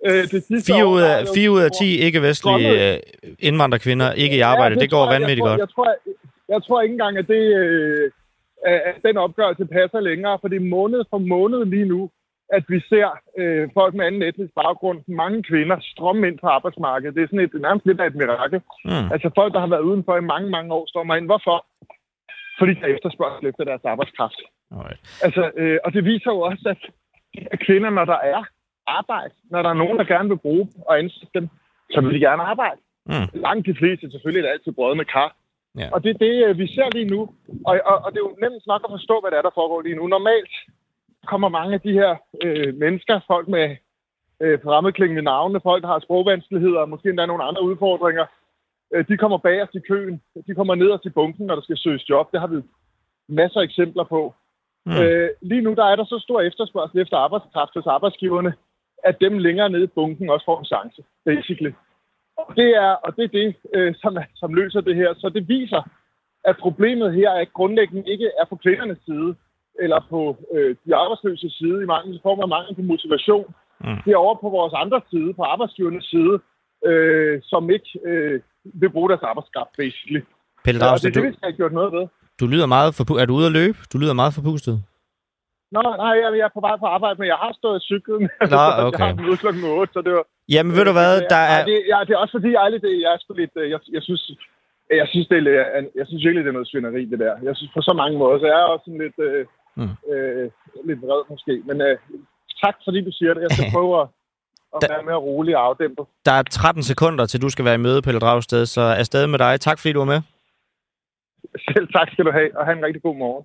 øh, 0.06 0.22
det 0.30 0.44
sidste 0.48 0.72
4 0.72 0.84
år, 0.86 0.90
ud 0.90 1.00
af, 1.00 1.20
det 1.20 1.28
jo- 1.28 1.34
4 1.34 1.50
ud 1.50 1.60
af 1.60 1.70
10 1.80 1.98
ikke-vestlige 1.98 3.00
indvandrerkvinder 3.38 4.12
ikke 4.12 4.36
i 4.36 4.40
arbejde. 4.40 4.74
Ja, 4.74 4.80
det 4.80 4.90
går 4.90 5.04
tror 5.04 5.12
jeg- 5.12 5.20
vanvittigt 5.20 5.46
jeg 5.46 5.48
tror, 5.48 5.50
godt. 5.50 5.60
Jeg 5.60 5.68
tror, 5.74 5.86
jeg, 5.88 5.96
jeg 6.52 6.62
tror 6.62 6.82
ikke 6.82 6.92
engang, 6.92 7.18
at, 7.18 7.28
det, 7.28 7.44
øh, 7.60 8.10
at 8.66 8.96
den 9.04 9.16
opgørelse 9.16 9.64
passer 9.66 10.00
længere, 10.00 10.38
for 10.40 10.48
det 10.48 10.56
er 10.56 10.74
måned 10.78 11.00
for 11.10 11.18
måned 11.18 11.64
lige 11.64 11.88
nu, 11.94 12.10
at 12.52 12.64
vi 12.68 12.80
ser 12.80 13.08
øh, 13.38 13.68
folk 13.74 13.94
med 13.94 14.06
anden 14.06 14.22
etnisk 14.22 14.54
baggrund, 14.54 14.98
mange 15.08 15.42
kvinder, 15.42 15.76
strømme 15.92 16.28
ind 16.28 16.38
på 16.38 16.46
arbejdsmarkedet. 16.46 17.14
Det 17.14 17.22
er 17.22 17.26
sådan 17.26 17.46
et, 17.46 17.60
nærmest 17.60 17.86
lidt 17.86 18.00
af 18.00 18.06
et 18.06 18.14
mirakel. 18.14 18.60
Mm. 18.84 19.06
Altså 19.14 19.30
folk, 19.34 19.54
der 19.54 19.60
har 19.60 19.70
været 19.74 19.88
udenfor 19.90 20.16
i 20.16 20.28
mange, 20.32 20.50
mange 20.50 20.74
år, 20.74 20.86
strømmer 20.88 21.14
ind. 21.16 21.26
Hvorfor? 21.26 21.66
Fordi 22.58 22.74
der 22.74 22.86
er 22.86 22.94
efterspørgsel 22.94 23.48
efter 23.48 23.64
deres 23.64 23.84
arbejdskraft. 23.84 24.40
Alright. 24.72 25.00
Altså, 25.22 25.50
øh, 25.56 25.78
og 25.84 25.92
det 25.92 26.04
viser 26.04 26.30
jo 26.30 26.40
også, 26.40 26.64
at 26.74 26.80
de 27.34 27.40
her 27.40 27.56
kvinder, 27.66 27.90
når 27.90 28.04
der 28.04 28.18
er 28.34 28.42
arbejde, 28.86 29.34
når 29.50 29.62
der 29.62 29.70
er 29.70 29.80
nogen, 29.82 29.98
der 29.98 30.04
gerne 30.04 30.28
vil 30.28 30.44
bruge 30.46 30.64
dem 30.64 30.82
og 30.88 30.98
ansætte 30.98 31.34
dem, 31.34 31.48
så 31.90 32.00
vil 32.00 32.14
de 32.14 32.20
gerne 32.20 32.42
arbejde. 32.42 32.80
Mm. 33.06 33.40
Langt 33.46 33.66
de 33.66 33.74
fleste 33.74 34.10
selvfølgelig 34.10 34.40
er 34.40 34.46
det 34.46 34.52
altid 34.52 34.72
brød 34.72 34.94
med 34.94 35.04
kar. 35.04 35.36
Ja. 35.78 35.88
Og 35.92 36.02
det 36.04 36.10
er 36.10 36.18
det, 36.18 36.46
øh, 36.46 36.58
vi 36.58 36.66
ser 36.66 36.88
lige 36.92 37.10
nu. 37.14 37.20
Og, 37.66 37.80
og, 37.84 37.96
og 38.04 38.12
det 38.12 38.18
er 38.18 38.28
jo 38.28 38.36
nemt 38.40 38.66
nok 38.66 38.82
at 38.84 38.90
forstå, 38.90 39.20
hvad 39.20 39.30
der 39.30 39.38
er, 39.38 39.42
der 39.42 39.58
foregår 39.58 39.80
lige 39.82 39.96
nu. 39.96 40.06
Normalt 40.06 40.54
kommer 41.26 41.48
mange 41.48 41.74
af 41.74 41.80
de 41.80 41.92
her 41.92 42.16
øh, 42.42 42.74
mennesker, 42.74 43.20
folk 43.26 43.48
med 43.48 43.76
øh, 44.40 44.58
fremmedklingende 44.64 45.22
navne, 45.22 45.60
folk, 45.60 45.82
der 45.82 45.88
har 45.88 46.00
sprogvanskeligheder, 46.00 46.80
og 46.80 46.88
måske 46.88 47.08
endda 47.08 47.26
nogle 47.26 47.44
andre 47.44 47.62
udfordringer, 47.62 48.26
øh, 48.94 49.04
de 49.08 49.16
kommer 49.16 49.38
bagerst 49.38 49.74
i 49.74 49.80
køen. 49.80 50.22
De 50.46 50.54
kommer 50.54 50.74
ned 50.74 50.98
til 51.02 51.10
bunken, 51.10 51.46
når 51.46 51.54
der 51.54 51.62
skal 51.62 51.78
søges 51.78 52.08
job. 52.10 52.32
Det 52.32 52.40
har 52.40 52.46
vi 52.46 52.62
masser 53.28 53.60
af 53.60 53.64
eksempler 53.64 54.04
på. 54.04 54.34
Mm. 54.86 54.92
Øh, 54.92 55.30
lige 55.42 55.60
nu 55.60 55.74
der 55.74 55.84
er 55.84 55.96
der 55.96 56.04
så 56.04 56.18
stor 56.18 56.40
efterspørgsel 56.40 56.98
efter 56.98 57.16
arbejdskraft 57.16 57.74
hos 57.74 57.86
arbejdsgiverne, 57.86 58.54
at 59.04 59.16
dem 59.20 59.38
længere 59.38 59.70
nede 59.70 59.84
i 59.84 59.94
bunken 59.94 60.30
også 60.30 60.44
får 60.44 60.58
en 60.58 60.64
chance, 60.64 61.02
basically. 61.24 61.72
Og 62.48 62.56
det 62.56 62.70
er, 62.84 62.90
og 63.04 63.16
det, 63.16 63.24
er 63.24 63.32
det 63.40 63.48
øh, 63.74 63.94
som, 64.02 64.12
som 64.40 64.54
løser 64.54 64.80
det 64.80 64.96
her. 64.96 65.14
Så 65.14 65.28
det 65.34 65.48
viser, 65.48 65.82
at 66.44 66.56
problemet 66.64 67.14
her 67.14 67.30
er 67.30 67.44
grundlæggende 67.44 68.10
ikke 68.12 68.28
er 68.40 68.44
på 68.50 68.56
kvindernes 68.56 68.98
side, 69.08 69.34
eller 69.84 70.00
på 70.10 70.20
øh, 70.54 70.76
de 70.86 70.94
arbejdsløse 70.94 71.50
side 71.50 71.82
i 71.82 71.86
mangel, 71.86 72.20
form 72.22 72.40
af 72.40 72.48
mangel 72.48 72.74
på 72.74 72.82
motivation. 72.82 73.46
Mm. 73.84 73.98
Det 74.04 74.12
er 74.12 74.16
over 74.16 74.34
på 74.34 74.48
vores 74.48 74.74
andre 74.82 75.00
side, 75.10 75.34
på 75.34 75.42
arbejdsgivernes 75.42 76.04
side, 76.04 76.34
øh, 76.88 77.40
som 77.42 77.70
ikke 77.70 77.90
øh, 78.04 78.40
vil 78.64 78.90
bruge 78.90 79.08
deres 79.08 79.22
arbejdskraft, 79.22 79.72
basically. 79.78 80.20
Pelle 80.64 80.78
Ja, 80.84 80.92
og 80.92 81.00
det 81.02 81.02
Dragsted, 81.02 81.10
er 81.10 81.14
det, 81.14 81.28
vi 81.30 81.36
skal 81.36 81.46
have 81.50 81.56
gjort 81.60 81.72
noget 81.72 81.92
ved. 81.92 82.04
du 82.40 82.46
lyder 82.46 82.66
meget 82.66 82.90
forpu- 83.00 83.18
Er 83.22 83.26
du 83.26 83.34
ude 83.34 83.46
at 83.46 83.52
løbe? 83.52 83.78
Du 83.92 83.98
lyder 83.98 84.12
meget 84.22 84.34
forpustet. 84.34 84.74
Nå, 85.72 85.82
nej, 86.04 86.12
jeg, 86.22 86.28
jeg 86.38 86.44
er 86.50 86.54
på 86.58 86.60
vej 86.68 86.76
på 86.76 86.86
arbejde, 86.96 87.16
men 87.20 87.28
jeg 87.32 87.38
har 87.44 87.52
stået 87.60 87.76
i 87.80 87.84
cyklen. 87.90 88.22
Nå, 88.54 88.62
okay. 88.86 88.98
jeg 88.98 89.06
har 89.06 89.12
den 89.12 89.28
ude 89.30 89.36
klokken 89.36 89.64
8, 89.64 89.92
så 89.92 90.00
det 90.06 90.12
var, 90.12 90.24
Jamen, 90.54 90.72
ved 90.76 90.84
du 90.90 90.92
hvad, 90.98 91.12
der 91.34 91.42
er... 91.54 91.58
Ja, 91.60 91.64
det, 91.70 91.78
ja, 91.92 91.98
det 92.06 92.12
er 92.14 92.20
også 92.24 92.34
fordi, 92.38 92.50
ærligt, 92.64 92.82
det, 92.86 92.92
jeg 93.04 93.10
er 93.14 93.18
sgu 93.20 93.32
lidt... 93.34 93.54
øh, 93.60 93.70
Jeg, 93.74 93.80
jeg 93.96 94.02
synes, 94.08 94.22
jeg 95.00 95.08
synes, 95.12 95.26
det 95.28 95.38
er, 95.38 95.82
jeg 96.00 96.06
synes 96.06 96.24
virkelig, 96.26 96.44
det 96.44 96.50
er 96.52 96.58
noget 96.58 96.70
svineri, 96.72 97.04
det 97.12 97.18
der. 97.24 97.34
Jeg 97.48 97.54
synes 97.56 97.72
på 97.76 97.80
så 97.88 97.92
mange 98.02 98.18
måder, 98.18 98.38
så 98.38 98.46
jeg 98.52 98.58
er 98.60 98.68
også 98.74 98.84
sådan 98.86 99.02
lidt, 99.06 99.18
øh, 99.28 99.46
Mm. 99.76 100.12
øh, 100.12 100.50
lidt 100.88 101.00
vred 101.02 101.22
måske. 101.30 101.62
Men 101.68 101.80
øh, 101.80 101.98
tak, 102.64 102.74
fordi 102.84 103.00
du 103.04 103.10
siger 103.18 103.34
det. 103.34 103.40
Jeg 103.42 103.50
skal 103.50 103.70
prøve 103.76 104.00
at, 104.00 104.06
at 104.76 104.80
være 104.90 105.02
mere 105.02 105.16
rolig 105.28 105.56
og 105.56 105.64
afdæmpet. 105.64 106.04
Der 106.26 106.32
er 106.32 106.42
13 106.42 106.82
sekunder, 106.82 107.26
til 107.26 107.42
du 107.42 107.48
skal 107.48 107.64
være 107.64 107.74
i 107.74 107.84
møde, 107.86 108.02
Pelle 108.02 108.20
Dragsted, 108.20 108.66
så 108.66 108.80
afsted 108.80 109.26
med 109.26 109.38
dig. 109.38 109.60
Tak, 109.60 109.78
fordi 109.78 109.92
du 109.92 109.98
var 109.98 110.06
med. 110.14 110.20
Selv 111.74 111.88
tak 111.96 112.08
skal 112.12 112.24
du 112.24 112.30
have, 112.30 112.50
og 112.58 112.64
have 112.66 112.78
en 112.78 112.84
rigtig 112.84 113.02
god 113.02 113.16
morgen. 113.16 113.44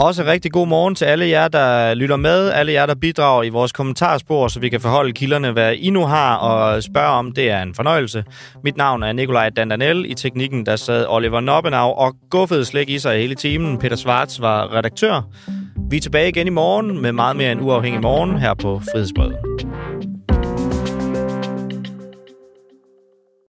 Også 0.00 0.24
rigtig 0.24 0.52
god 0.52 0.66
morgen 0.66 0.94
til 0.94 1.04
alle 1.04 1.28
jer, 1.28 1.48
der 1.48 1.94
lytter 1.94 2.16
med, 2.16 2.50
alle 2.50 2.72
jer, 2.72 2.86
der 2.86 2.94
bidrager 2.94 3.42
i 3.42 3.48
vores 3.48 3.72
kommentarspor, 3.72 4.48
så 4.48 4.60
vi 4.60 4.68
kan 4.68 4.80
forholde 4.80 5.12
kilderne, 5.12 5.52
hvad 5.52 5.74
I 5.74 5.90
nu 5.90 6.06
har 6.06 6.36
og 6.36 6.82
spørge 6.82 7.08
om. 7.08 7.32
Det 7.32 7.50
er 7.50 7.62
en 7.62 7.74
fornøjelse. 7.74 8.24
Mit 8.64 8.76
navn 8.76 9.02
er 9.02 9.12
Nikolaj 9.12 9.50
Dandanel. 9.50 10.10
I 10.10 10.14
teknikken, 10.14 10.66
der 10.66 10.76
sad 10.76 11.06
Oliver 11.08 11.40
Noppenau 11.40 11.90
og 11.90 12.14
guffede 12.30 12.64
slik 12.64 12.90
i 12.90 12.98
sig 12.98 13.18
hele 13.18 13.34
timen. 13.34 13.78
Peter 13.78 13.96
Schwartz 13.96 14.40
var 14.40 14.74
redaktør. 14.74 15.28
Vi 15.90 15.96
er 15.96 16.00
tilbage 16.00 16.28
igen 16.28 16.46
i 16.46 16.50
morgen 16.50 17.02
med 17.02 17.12
meget 17.12 17.36
mere 17.36 17.52
en 17.52 17.60
uafhængig 17.60 18.00
morgen 18.02 18.38
her 18.38 18.54
på 18.54 18.80
Frihedsbrevet. 18.92 19.36